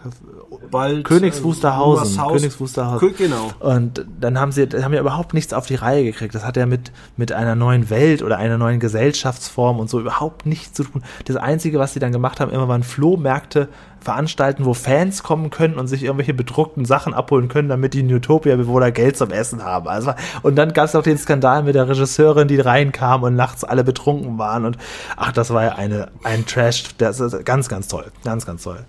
Bald, 0.71 1.05
Königs 1.05 1.45
Wusterhausen. 1.45 2.19
Äh, 2.19 2.33
Königs 2.33 2.59
Wusterhausen. 2.59 3.15
Genau. 3.17 3.51
Und 3.61 4.05
dann 4.21 4.41
haben 4.41 4.51
sie, 4.51 4.67
haben 4.67 4.93
ja 4.93 5.01
überhaupt 5.01 5.33
nichts 5.33 5.53
auf 5.53 5.67
die 5.67 5.77
Reihe 5.77 6.03
gekriegt. 6.03 6.35
Das 6.35 6.45
hat 6.45 6.57
ja 6.57 6.67
mit, 6.67 6.91
mit 7.17 7.31
einer 7.31 7.55
neuen 7.55 7.89
Welt 7.89 8.23
oder 8.23 8.39
einer 8.39 8.59
neuen 8.59 8.81
Gesellschaftsform 8.81 9.79
und 9.79 9.89
so 9.89 10.01
überhaupt 10.01 10.45
nichts 10.45 10.56
nichts 10.57 10.73
zu 10.75 10.85
tun. 10.85 11.03
Das 11.25 11.37
Einzige, 11.37 11.79
was 11.79 11.93
sie 11.93 12.01
dann 12.01 12.13
gemacht 12.13 12.41
haben, 12.41 12.51
immer 12.51 12.69
waren 12.69 12.83
Flohmärkte 12.83 13.69
veranstalten, 14.01 14.65
wo 14.65 14.75
Fans 14.75 15.23
kommen 15.23 15.51
können 15.51 15.75
und 15.75 15.89
sich 15.89 16.05
irgendwelche 16.05 16.35
bedruckten 16.35 16.85
Sachen 16.85 17.13
abholen 17.13 17.49
können, 17.49 17.69
damit 17.69 17.95
die 17.95 18.05
Utopia-Bewohner 18.05 18.93
Geld 18.93 19.17
zum 19.17 19.31
Essen 19.31 19.65
haben. 19.65 19.89
Also, 19.89 20.13
und 20.43 20.57
dann 20.57 20.73
gab 20.73 20.87
es 20.87 20.95
auch 20.95 21.03
den 21.03 21.19
Skandal 21.19 21.63
mit 21.65 21.75
der 21.75 21.89
Regisseurin, 21.89 22.49
die 22.49 22.61
reinkam 22.61 23.23
und 23.23 23.35
nachts 23.35 23.65
alle 23.65 23.85
betrunken 23.85 24.39
waren. 24.39 24.65
Und 24.65 24.79
ach, 25.17 25.33
das 25.33 25.51
war 25.51 25.65
ja 25.65 25.73
eine, 25.73 26.09
ein 26.23 26.47
Trash. 26.47 26.85
Das 26.99 27.21
ist 27.21 27.45
ganz, 27.45 27.69
ganz 27.69 27.89
toll. 27.89 28.07
Ganz, 28.25 28.47
ganz 28.47 28.63
toll. 28.63 28.85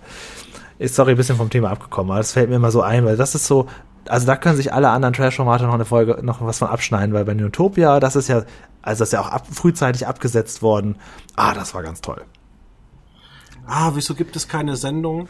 Ist 0.78 0.94
sorry, 0.94 1.12
ein 1.12 1.16
bisschen 1.16 1.36
vom 1.36 1.50
Thema 1.50 1.70
abgekommen, 1.70 2.12
aber 2.12 2.20
das 2.20 2.32
fällt 2.32 2.48
mir 2.48 2.56
immer 2.56 2.70
so 2.70 2.82
ein, 2.82 3.04
weil 3.04 3.16
das 3.16 3.34
ist 3.34 3.46
so, 3.46 3.66
also 4.08 4.26
da 4.26 4.36
können 4.36 4.56
sich 4.56 4.72
alle 4.72 4.90
anderen 4.90 5.12
Trash-Formate 5.12 5.64
noch 5.64 5.74
eine 5.74 5.84
Folge, 5.84 6.18
noch 6.22 6.40
was 6.40 6.58
von 6.58 6.68
abschneiden, 6.68 7.14
weil 7.14 7.24
bei 7.24 7.34
Utopia, 7.34 7.98
das 8.00 8.16
ist 8.16 8.28
ja 8.28 8.42
also 8.88 9.00
das 9.00 9.08
ist 9.08 9.12
ja 9.12 9.20
auch 9.20 9.28
ab, 9.28 9.46
frühzeitig 9.50 10.06
abgesetzt 10.06 10.62
worden. 10.62 10.96
Ah, 11.36 11.54
das 11.54 11.74
war 11.74 11.82
ganz 11.82 12.00
toll. 12.00 12.24
Ah, 13.66 13.92
wieso 13.94 14.14
gibt 14.14 14.34
es 14.34 14.48
keine 14.48 14.76
Sendung, 14.76 15.28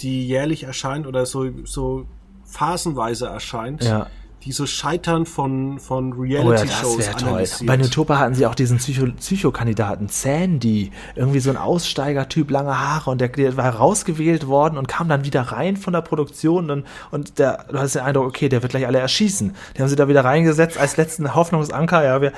die 0.00 0.26
jährlich 0.26 0.64
erscheint 0.64 1.06
oder 1.06 1.24
so, 1.24 1.48
so 1.64 2.06
phasenweise 2.44 3.26
erscheint? 3.26 3.82
Ja 3.82 4.08
die 4.44 4.52
so 4.52 4.66
Scheitern 4.66 5.26
von, 5.26 5.78
von 5.78 6.12
Reality-Shows 6.14 6.96
oh 6.96 7.00
ja, 7.00 7.12
das 7.12 7.58
toll. 7.58 7.66
Bei 7.66 7.76
Nutopa 7.76 8.18
hatten 8.18 8.34
sie 8.34 8.46
auch 8.46 8.54
diesen 8.54 8.78
Psycho 8.78 9.06
Psychokandidaten, 9.06 10.08
Sandy, 10.08 10.92
irgendwie 11.14 11.40
so 11.40 11.50
ein 11.50 11.56
Aussteigertyp, 11.56 12.50
lange 12.50 12.78
Haare 12.78 13.10
und 13.10 13.20
der, 13.20 13.28
der, 13.28 13.56
war 13.56 13.74
rausgewählt 13.74 14.46
worden 14.46 14.78
und 14.78 14.88
kam 14.88 15.08
dann 15.08 15.24
wieder 15.24 15.42
rein 15.42 15.76
von 15.76 15.92
der 15.92 16.00
Produktion 16.00 16.70
und, 16.70 16.86
und 17.10 17.38
der, 17.38 17.66
du 17.70 17.78
hast 17.78 17.94
den 17.94 18.02
Eindruck, 18.02 18.26
okay, 18.26 18.48
der 18.48 18.62
wird 18.62 18.70
gleich 18.70 18.86
alle 18.86 18.98
erschießen. 18.98 19.54
Die 19.76 19.82
haben 19.82 19.88
sie 19.88 19.96
da 19.96 20.08
wieder 20.08 20.24
reingesetzt 20.24 20.78
als 20.78 20.96
letzten 20.96 21.34
Hoffnungsanker, 21.34 22.02
ja, 22.02 22.22
wir, 22.22 22.32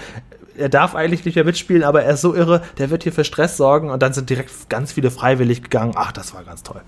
er 0.56 0.68
darf 0.68 0.94
eigentlich 0.94 1.24
nicht 1.24 1.34
mehr 1.34 1.44
mitspielen, 1.44 1.82
aber 1.82 2.02
er 2.02 2.14
ist 2.14 2.20
so 2.20 2.34
irre, 2.34 2.62
der 2.78 2.90
wird 2.90 3.02
hier 3.02 3.12
für 3.12 3.24
Stress 3.24 3.56
sorgen 3.56 3.90
und 3.90 4.02
dann 4.02 4.12
sind 4.12 4.30
direkt 4.30 4.68
ganz 4.68 4.92
viele 4.92 5.10
freiwillig 5.10 5.62
gegangen. 5.62 5.92
Ach, 5.96 6.12
das 6.12 6.34
war 6.34 6.44
ganz 6.44 6.62
toll. 6.62 6.82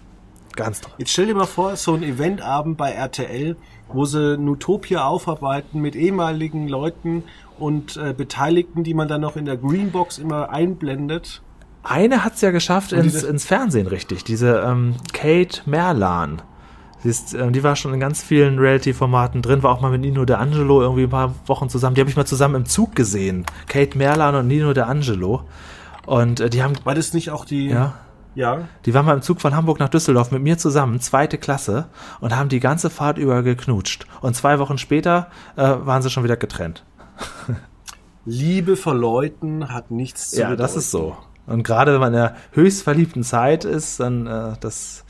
Ganz 0.57 0.81
toll. 0.81 0.93
Jetzt 0.99 1.11
stell 1.13 1.27
dir 1.27 1.35
mal 1.35 1.47
vor, 1.47 1.77
so 1.77 1.95
ein 1.95 2.03
Eventabend 2.03 2.77
bei 2.77 2.93
RTL, 2.93 3.57
wo 3.89 4.05
sie 4.05 4.39
Nutopia 4.39 5.05
aufarbeiten 5.05 5.81
mit 5.81 5.97
ehemaligen 5.97 6.69
Leuten 6.69 7.25
und 7.59 7.97
äh, 7.97 8.13
Beteiligten, 8.13 8.85
die 8.85 8.95
man 8.95 9.09
dann 9.09 9.21
noch 9.21 9.37
in 9.37 9.45
der 9.45 9.57
Greenbox 9.57 10.19
immer 10.19 10.51
einblendet. 10.51 11.43
Eine 11.83 12.25
hat 12.25 12.35
es 12.35 12.41
ja 12.41 12.51
geschafft 12.51 12.93
ins, 12.93 13.23
ins 13.23 13.45
Fernsehen, 13.45 13.87
richtig. 13.87 14.25
Diese 14.25 14.61
ähm, 14.61 14.95
Kate 15.13 15.63
Merlan. 15.67 16.41
Sie 17.05 17.11
ist, 17.11 17.35
äh, 17.35 17.53
die 17.53 17.63
war 17.63 17.77
schon 17.77 17.93
in 17.93 18.01
ganz 18.01 18.23
vielen 18.23 18.59
Reality-Formaten 18.59 19.43
drin, 19.43 19.63
war 19.63 19.73
auch 19.73 19.83
mal 19.83 19.91
mit 19.91 20.01
Nino 20.01 20.23
D'Angelo 20.23 20.81
irgendwie 20.81 21.03
ein 21.03 21.11
paar 21.11 21.35
Wochen 21.47 21.69
zusammen. 21.69 21.95
Die 21.95 22.01
habe 22.01 22.09
ich 22.09 22.17
mal 22.17 22.25
zusammen 22.25 22.55
im 22.55 22.65
Zug 22.65 22.97
gesehen. 22.97 23.45
Kate 23.69 23.99
Merlan 23.99 24.35
und 24.35 24.49
Nino 24.49 24.71
D'Angelo. 24.71 25.43
Und 26.07 26.41
äh, 26.41 26.49
die 26.49 26.63
haben. 26.63 26.73
War 26.85 26.95
das 26.95 27.13
nicht 27.13 27.31
auch 27.31 27.45
die. 27.45 27.69
Ja. 27.69 27.93
Ja. 28.35 28.67
Die 28.87 28.95
waren 28.95 29.05
mal 29.05 29.13
im 29.15 29.21
Zug 29.23 29.41
von 29.43 29.55
Hamburg 29.55 29.79
nach 29.79 29.91
Düsseldorf 29.91 30.33
mit 30.33 30.43
mir 30.43 30.57
zusammen, 30.59 30.99
zweite 30.99 31.37
Klasse, 31.39 31.87
und 32.21 32.35
haben 32.35 32.49
die 32.49 32.59
ganze 32.59 32.89
Fahrt 32.91 33.19
über 33.19 33.43
geknutscht. 33.43 34.07
Und 34.23 34.35
zwei 34.35 34.59
Wochen 34.59 34.79
später 34.79 35.29
äh, 35.57 35.63
waren 35.63 36.01
sie 36.03 36.11
schon 36.11 36.25
wieder 36.25 36.37
getrennt. 36.37 36.85
Liebe 38.25 38.77
vor 38.77 38.95
Leuten 38.95 39.69
hat 39.73 39.91
nichts 39.91 40.31
zu 40.31 40.41
Ja, 40.41 40.47
bedeuten. 40.49 40.63
das 40.63 40.77
ist 40.77 40.91
so. 40.91 41.17
Und 41.47 41.63
gerade 41.63 41.93
wenn 41.93 42.01
man 42.01 42.15
in 42.15 42.19
der 42.21 42.37
höchst 42.53 42.83
verliebten 42.83 43.23
Zeit 43.23 43.65
ist, 43.67 44.01
dann 44.01 44.27
äh, 44.27 44.55
das 44.61 45.05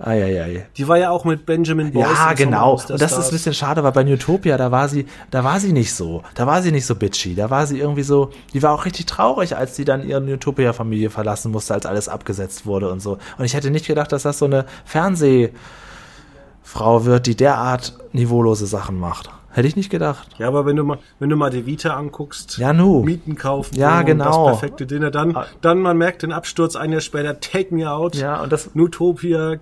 Eieiei. 0.00 0.66
Die 0.76 0.88
war 0.88 0.96
ja 0.96 1.10
auch 1.10 1.24
mit 1.24 1.44
Benjamin 1.44 1.92
Boyce. 1.92 2.08
Ja, 2.08 2.32
genau. 2.32 2.72
Und 2.72 2.88
das 2.88 2.96
Stars. 3.10 3.18
ist 3.18 3.26
ein 3.26 3.32
bisschen 3.32 3.54
schade, 3.54 3.84
weil 3.84 3.92
bei 3.92 4.04
Utopia, 4.04 4.56
da 4.56 4.70
war 4.70 4.88
sie, 4.88 5.06
da 5.30 5.44
war 5.44 5.60
sie 5.60 5.72
nicht 5.72 5.94
so. 5.94 6.22
Da 6.34 6.46
war 6.46 6.62
sie 6.62 6.72
nicht 6.72 6.86
so 6.86 6.94
bitchy. 6.94 7.34
Da 7.34 7.50
war 7.50 7.66
sie 7.66 7.78
irgendwie 7.78 8.02
so, 8.02 8.30
die 8.54 8.62
war 8.62 8.72
auch 8.72 8.86
richtig 8.86 9.06
traurig, 9.06 9.56
als 9.56 9.76
sie 9.76 9.84
dann 9.84 10.06
ihre 10.06 10.22
Utopia-Familie 10.22 11.10
verlassen 11.10 11.52
musste, 11.52 11.74
als 11.74 11.84
alles 11.86 12.08
abgesetzt 12.08 12.64
wurde 12.64 12.90
und 12.90 13.00
so. 13.00 13.18
Und 13.36 13.44
ich 13.44 13.54
hätte 13.54 13.70
nicht 13.70 13.86
gedacht, 13.86 14.12
dass 14.12 14.22
das 14.22 14.38
so 14.38 14.46
eine 14.46 14.64
Fernsehfrau 14.86 15.52
wird, 17.04 17.26
die 17.26 17.36
derart 17.36 17.98
niveaulose 18.12 18.66
Sachen 18.66 18.98
macht. 18.98 19.30
Hätte 19.52 19.66
ich 19.66 19.74
nicht 19.74 19.90
gedacht. 19.90 20.28
Ja, 20.38 20.46
aber 20.46 20.64
wenn 20.64 20.76
du 20.76 20.84
mal, 20.84 20.98
wenn 21.18 21.28
du 21.28 21.34
mal 21.34 21.50
die 21.50 21.66
Vita 21.66 21.96
anguckst, 21.96 22.58
ja, 22.58 22.72
nu. 22.72 23.02
Mieten 23.02 23.34
kaufen, 23.34 23.74
ja, 23.74 24.02
genau. 24.02 24.46
das 24.46 24.60
perfekte 24.60 24.86
Dinner, 24.86 25.10
dann, 25.10 25.36
ah. 25.36 25.46
dann 25.60 25.80
man 25.80 25.98
merkt 25.98 26.22
den 26.22 26.30
Absturz 26.30 26.76
ein 26.76 26.92
Jahr 26.92 27.00
später, 27.00 27.40
Take 27.40 27.74
Me 27.74 27.90
Out, 27.90 28.14
ja, 28.14 28.40
und 28.42 28.52
das, 28.52 28.76
Nutopia, 28.76 29.56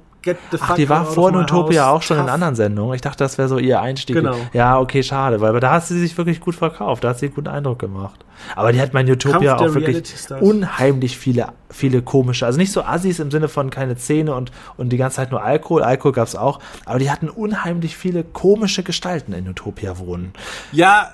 Ach, 0.60 0.74
die 0.74 0.88
war 0.88 1.04
vor 1.04 1.30
Nutopia 1.30 1.90
auch 1.90 2.02
schon 2.02 2.16
Tough. 2.16 2.26
in 2.26 2.32
anderen 2.32 2.54
Sendungen. 2.54 2.94
Ich 2.94 3.00
dachte, 3.00 3.24
das 3.24 3.38
wäre 3.38 3.48
so 3.48 3.58
ihr 3.58 3.80
Einstieg. 3.80 4.16
Genau. 4.16 4.36
Ja, 4.52 4.78
okay, 4.78 5.02
schade, 5.02 5.40
weil 5.40 5.58
da 5.60 5.72
hat 5.72 5.86
sie 5.86 5.98
sich 5.98 6.16
wirklich 6.16 6.40
gut 6.40 6.54
verkauft. 6.54 7.04
Da 7.04 7.10
hat 7.10 7.18
sie 7.18 7.26
einen 7.26 7.34
guten 7.34 7.48
Eindruck 7.48 7.78
gemacht. 7.78 8.24
Aber 8.54 8.72
die 8.72 8.80
hat 8.80 8.94
mein 8.94 9.10
Utopia 9.10 9.56
auch 9.56 9.74
wirklich 9.74 10.02
unheimlich 10.40 11.18
viele, 11.18 11.48
viele 11.70 12.02
komische, 12.02 12.46
also 12.46 12.58
nicht 12.58 12.72
so 12.72 12.82
Assis 12.82 13.18
im 13.18 13.30
Sinne 13.30 13.48
von 13.48 13.70
keine 13.70 13.96
Zähne 13.96 14.34
und, 14.34 14.52
und 14.76 14.90
die 14.90 14.96
ganze 14.96 15.16
Zeit 15.16 15.30
nur 15.30 15.42
Alkohol. 15.42 15.82
Alkohol 15.82 16.12
gab's 16.12 16.36
auch. 16.36 16.60
Aber 16.84 16.98
die 16.98 17.10
hatten 17.10 17.28
unheimlich 17.28 17.96
viele 17.96 18.24
komische 18.24 18.82
Gestalten 18.82 19.32
in 19.32 19.48
Utopia 19.48 19.98
wohnen. 19.98 20.32
Ja, 20.72 21.12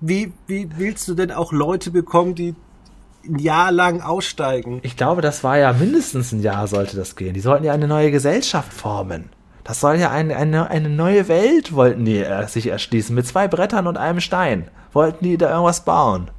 wie, 0.00 0.32
wie 0.46 0.68
willst 0.76 1.08
du 1.08 1.14
denn 1.14 1.30
auch 1.30 1.52
Leute 1.52 1.90
bekommen, 1.90 2.34
die 2.34 2.54
ein 3.28 3.38
Jahr 3.38 3.72
lang 3.72 4.00
aussteigen. 4.00 4.80
Ich 4.82 4.96
glaube, 4.96 5.22
das 5.22 5.44
war 5.44 5.58
ja 5.58 5.72
mindestens 5.72 6.32
ein 6.32 6.42
Jahr 6.42 6.66
sollte 6.66 6.96
das 6.96 7.16
gehen. 7.16 7.34
Die 7.34 7.40
sollten 7.40 7.64
ja 7.64 7.72
eine 7.72 7.88
neue 7.88 8.10
Gesellschaft 8.10 8.72
formen. 8.72 9.30
Das 9.64 9.80
soll 9.80 9.96
ja 9.96 10.10
eine, 10.10 10.36
eine, 10.36 10.70
eine 10.70 10.90
neue 10.90 11.26
Welt, 11.28 11.74
wollten 11.74 12.04
die 12.04 12.18
äh, 12.18 12.46
sich 12.46 12.66
erschließen. 12.66 13.14
Mit 13.14 13.26
zwei 13.26 13.48
Brettern 13.48 13.86
und 13.86 13.96
einem 13.96 14.20
Stein. 14.20 14.68
Wollten 14.92 15.24
die 15.24 15.38
da 15.38 15.50
irgendwas 15.50 15.84
bauen. 15.84 16.30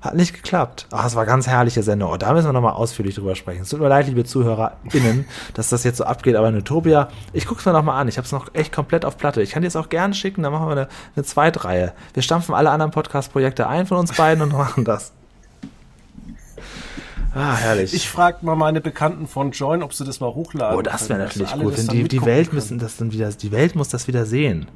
Hat 0.00 0.14
nicht 0.14 0.32
geklappt. 0.32 0.86
Ach, 0.90 1.04
es 1.04 1.14
war 1.14 1.26
ganz 1.26 1.46
herrliche 1.46 1.82
Sendung. 1.82 2.10
Oh, 2.10 2.16
da 2.16 2.32
müssen 2.32 2.48
wir 2.48 2.54
nochmal 2.54 2.72
ausführlich 2.72 3.16
drüber 3.16 3.36
sprechen. 3.36 3.62
Es 3.62 3.68
tut 3.68 3.80
mir 3.80 3.88
leid, 3.88 4.06
liebe 4.06 4.24
ZuhörerInnen, 4.24 5.26
dass 5.54 5.68
das 5.68 5.84
jetzt 5.84 5.98
so 5.98 6.04
abgeht, 6.04 6.36
aber 6.36 6.48
in 6.48 6.56
Utopia, 6.56 7.08
ich 7.34 7.44
guck's 7.44 7.66
mir 7.66 7.72
nochmal 7.72 8.00
an. 8.00 8.08
Ich 8.08 8.16
habe 8.16 8.24
es 8.24 8.32
noch 8.32 8.54
echt 8.54 8.72
komplett 8.72 9.04
auf 9.04 9.18
Platte. 9.18 9.42
Ich 9.42 9.50
kann 9.50 9.60
dir 9.60 9.68
es 9.68 9.76
auch 9.76 9.90
gerne 9.90 10.14
schicken, 10.14 10.42
dann 10.42 10.52
machen 10.52 10.68
wir 10.68 10.72
eine, 10.72 10.88
eine 11.14 11.24
Zweitreihe. 11.24 11.92
Wir 12.14 12.22
stampfen 12.22 12.54
alle 12.54 12.70
anderen 12.70 12.92
Podcast-Projekte 12.92 13.66
ein 13.66 13.86
von 13.86 13.98
uns 13.98 14.16
beiden 14.16 14.42
und 14.42 14.52
machen 14.52 14.86
das. 14.86 15.12
Ah, 17.34 17.56
herrlich. 17.56 17.94
Ich 17.94 18.08
frage 18.08 18.44
mal 18.44 18.56
meine 18.56 18.80
Bekannten 18.80 19.26
von 19.26 19.52
Join, 19.52 19.82
ob 19.82 19.94
sie 19.94 20.04
das 20.04 20.20
mal 20.20 20.34
hochladen. 20.34 20.76
Oh, 20.76 20.82
das 20.82 21.08
wäre 21.08 21.20
natürlich 21.20 21.52
gut. 21.52 21.78
Wenn 21.78 21.86
die, 21.88 22.08
die 22.08 22.24
Welt 22.24 22.52
müssen 22.52 22.78
das 22.78 22.96
dann 22.96 23.12
wieder, 23.12 23.30
die 23.30 23.52
Welt 23.52 23.76
muss 23.76 23.88
das 23.88 24.08
wieder 24.08 24.26
sehen. 24.26 24.66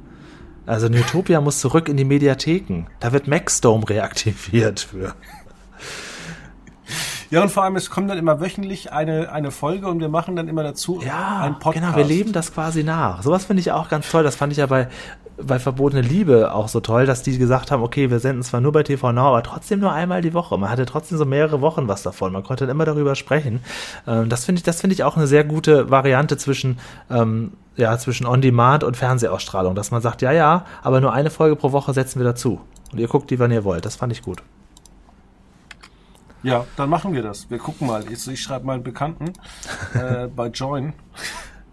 Also 0.65 0.87
Newtopia 0.87 1.41
muss 1.41 1.59
zurück 1.59 1.89
in 1.89 1.97
die 1.97 2.05
Mediatheken. 2.05 2.85
Da 2.99 3.11
wird 3.11 3.27
Maxdome 3.27 3.87
reaktiviert 3.87 4.79
für. 4.79 5.13
Ja, 7.35 7.43
und 7.43 7.49
vor 7.51 7.63
allem, 7.63 7.75
es 7.75 7.89
kommt 7.89 8.09
dann 8.09 8.17
immer 8.17 8.39
wöchentlich 8.39 8.91
eine, 8.91 9.31
eine 9.31 9.51
Folge 9.51 9.87
und 9.87 9.99
wir 9.99 10.09
machen 10.09 10.35
dann 10.35 10.47
immer 10.47 10.63
dazu 10.63 11.01
Ja, 11.05 11.41
einen 11.41 11.59
Podcast. 11.59 11.85
genau, 11.85 11.97
wir 11.97 12.05
leben 12.05 12.31
das 12.31 12.53
quasi 12.53 12.83
nach. 12.83 13.21
Sowas 13.21 13.45
finde 13.45 13.59
ich 13.59 13.71
auch 13.71 13.89
ganz 13.89 14.09
toll. 14.09 14.23
Das 14.23 14.35
fand 14.35 14.51
ich 14.53 14.57
ja 14.59 14.67
bei, 14.67 14.87
bei 15.37 15.59
Verbotene 15.59 16.01
Liebe 16.01 16.53
auch 16.53 16.67
so 16.67 16.79
toll, 16.79 17.05
dass 17.05 17.23
die 17.23 17.37
gesagt 17.37 17.71
haben, 17.71 17.83
okay, 17.83 18.09
wir 18.09 18.19
senden 18.19 18.41
zwar 18.43 18.61
nur 18.61 18.71
bei 18.71 18.83
TV 18.83 19.11
Now, 19.11 19.27
aber 19.27 19.43
trotzdem 19.43 19.79
nur 19.79 19.91
einmal 19.91 20.21
die 20.21 20.33
Woche. 20.33 20.57
Man 20.57 20.69
hatte 20.69 20.85
trotzdem 20.85 21.17
so 21.17 21.25
mehrere 21.25 21.61
Wochen 21.61 21.87
was 21.87 22.03
davon. 22.03 22.31
Man 22.31 22.43
konnte 22.43 22.65
dann 22.65 22.75
immer 22.75 22.85
darüber 22.85 23.15
sprechen. 23.15 23.59
Ähm, 24.07 24.29
das 24.29 24.45
finde 24.45 24.59
ich, 24.59 24.63
das 24.63 24.81
finde 24.81 24.93
ich 24.93 25.03
auch 25.03 25.17
eine 25.17 25.27
sehr 25.27 25.43
gute 25.43 25.89
Variante 25.91 26.37
zwischen, 26.37 26.79
ähm, 27.09 27.53
ja, 27.75 27.97
zwischen 27.97 28.25
On-Demand 28.25 28.83
und 28.83 28.95
Fernsehausstrahlung, 28.95 29.75
dass 29.75 29.91
man 29.91 30.01
sagt, 30.01 30.21
ja, 30.21 30.31
ja, 30.31 30.65
aber 30.81 31.01
nur 31.01 31.11
eine 31.11 31.29
Folge 31.29 31.57
pro 31.57 31.73
Woche 31.73 31.93
setzen 31.93 32.19
wir 32.19 32.25
dazu. 32.25 32.61
Und 32.93 32.99
ihr 32.99 33.07
guckt 33.09 33.29
die, 33.29 33.39
wann 33.39 33.51
ihr 33.51 33.65
wollt. 33.65 33.85
Das 33.85 33.97
fand 33.97 34.13
ich 34.13 34.21
gut. 34.21 34.41
Ja, 36.45 36.65
dann 36.77 36.89
machen 36.89 37.13
wir 37.13 37.23
das. 37.23 37.49
Wir 37.49 37.57
gucken 37.57 37.87
mal. 37.87 38.07
Jetzt, 38.09 38.27
ich 38.27 38.41
schreibe 38.41 38.65
mal 38.65 38.73
einen 38.73 38.83
Bekannten 38.83 39.33
äh, 39.95 40.27
bei 40.27 40.47
Join. 40.47 40.93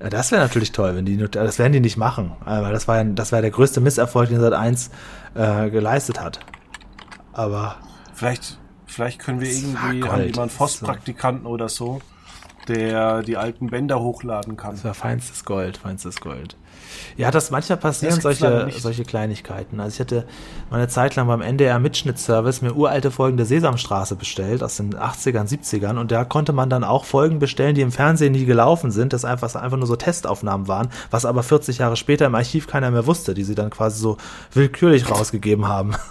Ja, 0.00 0.08
das 0.08 0.32
wäre 0.32 0.40
natürlich 0.40 0.72
toll, 0.72 0.96
wenn 0.96 1.04
die 1.04 1.16
das 1.16 1.58
werden 1.58 1.72
die 1.74 1.80
nicht 1.80 1.98
machen, 1.98 2.32
äh, 2.46 2.62
weil 2.62 2.72
das 2.72 2.88
war 2.88 2.96
ja, 2.96 3.04
das 3.04 3.32
war 3.32 3.42
der 3.42 3.50
größte 3.50 3.80
Misserfolg, 3.80 4.30
den 4.30 4.40
Sat 4.40 4.54
1 4.54 4.90
äh, 5.34 5.70
geleistet 5.70 6.20
hat. 6.20 6.40
Aber 7.32 7.76
Vielleicht, 8.14 8.58
vielleicht 8.86 9.18
können 9.18 9.40
wir 9.40 9.50
irgendwie 9.50 10.08
an 10.08 10.24
jemanden 10.24 10.50
Forstpraktikanten 10.50 11.46
oder 11.46 11.68
so, 11.68 12.00
der 12.68 13.22
die 13.22 13.36
alten 13.36 13.68
Bänder 13.68 14.00
hochladen 14.00 14.56
kann. 14.56 14.72
das 14.72 14.84
war 14.84 14.94
feinstes 14.94 15.44
Gold, 15.44 15.76
feinstes 15.76 16.20
Gold. 16.20 16.56
Ja, 17.16 17.30
das 17.30 17.50
manchmal 17.50 17.78
passieren 17.78 18.14
Das 18.14 18.22
solche, 18.22 18.70
solche 18.78 19.04
Kleinigkeiten. 19.04 19.80
Also 19.80 19.94
ich 19.94 20.00
hatte 20.00 20.26
mal 20.70 20.76
eine 20.76 20.88
Zeit 20.88 21.16
lang 21.16 21.26
beim 21.26 21.40
NDR 21.40 21.78
Mitschnittservice 21.78 22.62
mir 22.62 22.74
uralte 22.74 23.10
Folgen 23.10 23.36
der 23.36 23.46
Sesamstraße 23.46 24.16
bestellt 24.16 24.62
aus 24.62 24.76
den 24.76 24.94
80ern, 24.94 25.48
70ern 25.48 25.98
und 25.98 26.10
da 26.10 26.24
konnte 26.24 26.52
man 26.52 26.70
dann 26.70 26.84
auch 26.84 27.04
Folgen 27.04 27.38
bestellen, 27.38 27.74
die 27.74 27.80
im 27.80 27.92
Fernsehen 27.92 28.32
nie 28.32 28.44
gelaufen 28.44 28.90
sind, 28.90 29.12
das 29.12 29.24
einfach, 29.24 29.54
einfach 29.54 29.76
nur 29.76 29.86
so 29.86 29.96
Testaufnahmen 29.96 30.68
waren, 30.68 30.88
was 31.10 31.24
aber 31.24 31.42
40 31.42 31.78
Jahre 31.78 31.96
später 31.96 32.26
im 32.26 32.34
Archiv 32.34 32.66
keiner 32.66 32.90
mehr 32.90 33.06
wusste, 33.06 33.34
die 33.34 33.44
sie 33.44 33.54
dann 33.54 33.70
quasi 33.70 34.00
so 34.00 34.16
willkürlich 34.52 35.10
rausgegeben 35.10 35.68
haben. 35.68 35.94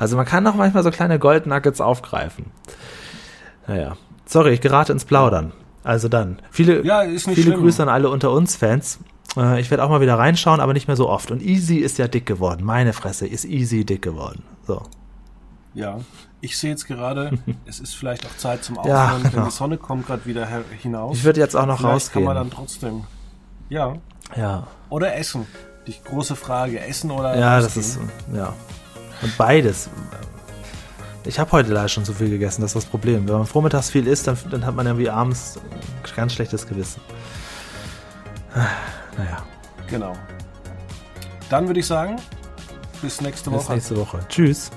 Also 0.00 0.16
man 0.16 0.26
kann 0.26 0.44
auch 0.48 0.56
manchmal 0.56 0.82
so 0.82 0.90
kleine 0.90 1.20
Goldnuggets 1.20 1.80
aufgreifen. 1.80 2.46
Naja. 3.68 3.96
Sorry, 4.26 4.50
ich 4.54 4.60
gerate 4.60 4.90
ins 4.90 5.04
Plaudern. 5.04 5.52
Also 5.84 6.08
dann. 6.08 6.38
Viele, 6.50 6.84
Ja, 6.84 7.02
viele 7.04 7.20
schlimm. 7.36 7.60
Grüße 7.60 7.82
an 7.82 7.88
alle 7.88 8.08
unter 8.10 8.32
uns 8.32 8.56
Fans. 8.56 8.98
Äh, 9.36 9.60
Ich 9.60 9.70
werde 9.70 9.84
auch 9.84 9.90
mal 9.90 10.00
wieder 10.00 10.18
reinschauen, 10.18 10.60
aber 10.60 10.72
nicht 10.72 10.88
mehr 10.88 10.96
so 10.96 11.08
oft. 11.08 11.30
Und 11.30 11.42
Easy 11.42 11.76
ist 11.76 11.98
ja 11.98 12.08
dick 12.08 12.26
geworden. 12.26 12.64
Meine 12.64 12.92
Fresse 12.92 13.26
ist 13.26 13.44
Easy 13.44 13.84
dick 13.84 14.02
geworden. 14.02 14.42
So. 14.66 14.82
Ja, 15.74 15.98
ich 16.40 16.56
sehe 16.56 16.70
jetzt 16.70 16.86
gerade, 16.86 17.38
es 17.66 17.80
ist 17.80 17.94
vielleicht 17.94 18.24
auch 18.26 18.36
Zeit 18.36 18.64
zum 18.64 18.76
Ja, 18.76 18.80
Aufhören, 19.06 19.22
denn 19.24 19.32
genau. 19.32 19.44
die 19.46 19.50
Sonne 19.50 19.76
kommt 19.76 20.06
gerade 20.06 20.24
wieder 20.26 20.48
hinaus. 20.80 21.16
Ich 21.18 21.24
würde 21.24 21.40
jetzt 21.40 21.54
auch 21.56 21.66
noch 21.66 21.78
vielleicht 21.80 22.12
kann 22.12 22.24
man 22.24 22.34
dann 22.36 22.48
rausgehen. 22.52 22.66
trotzdem. 22.66 23.04
Ja. 23.68 23.94
Ja. 24.36 24.66
Oder 24.88 25.16
essen. 25.16 25.46
Die 25.86 25.94
große 26.02 26.34
Frage, 26.36 26.80
essen 26.80 27.10
oder 27.10 27.36
Ja, 27.38 27.56
das 27.60 27.76
ausgehen? 27.76 28.08
ist, 28.30 28.36
ja. 28.36 28.54
Und 29.20 29.36
beides. 29.36 29.90
Ich 31.26 31.38
habe 31.38 31.50
heute 31.52 31.72
leider 31.72 31.88
schon 31.88 32.04
zu 32.04 32.12
viel 32.12 32.28
gegessen, 32.28 32.60
das 32.62 32.72
ist 32.72 32.84
das 32.84 32.84
Problem. 32.84 33.26
Wenn 33.26 33.34
man 33.38 33.46
vormittags 33.46 33.90
viel 33.90 34.06
isst, 34.06 34.26
dann, 34.26 34.36
dann 34.50 34.66
hat 34.66 34.74
man 34.74 34.86
irgendwie 34.86 35.08
abends 35.08 35.58
ein 35.70 36.16
ganz 36.16 36.34
schlechtes 36.34 36.66
Gewissen. 36.66 37.00
Naja, 38.54 39.42
Genau. 39.88 40.14
Dann 41.50 41.66
würde 41.66 41.80
ich 41.80 41.86
sagen, 41.86 42.16
bis 43.02 43.20
nächste 43.20 43.50
bis 43.50 43.64
Woche. 43.64 43.72
nächste 43.74 43.96
Woche. 43.96 44.18
Tschüss. 44.28 44.70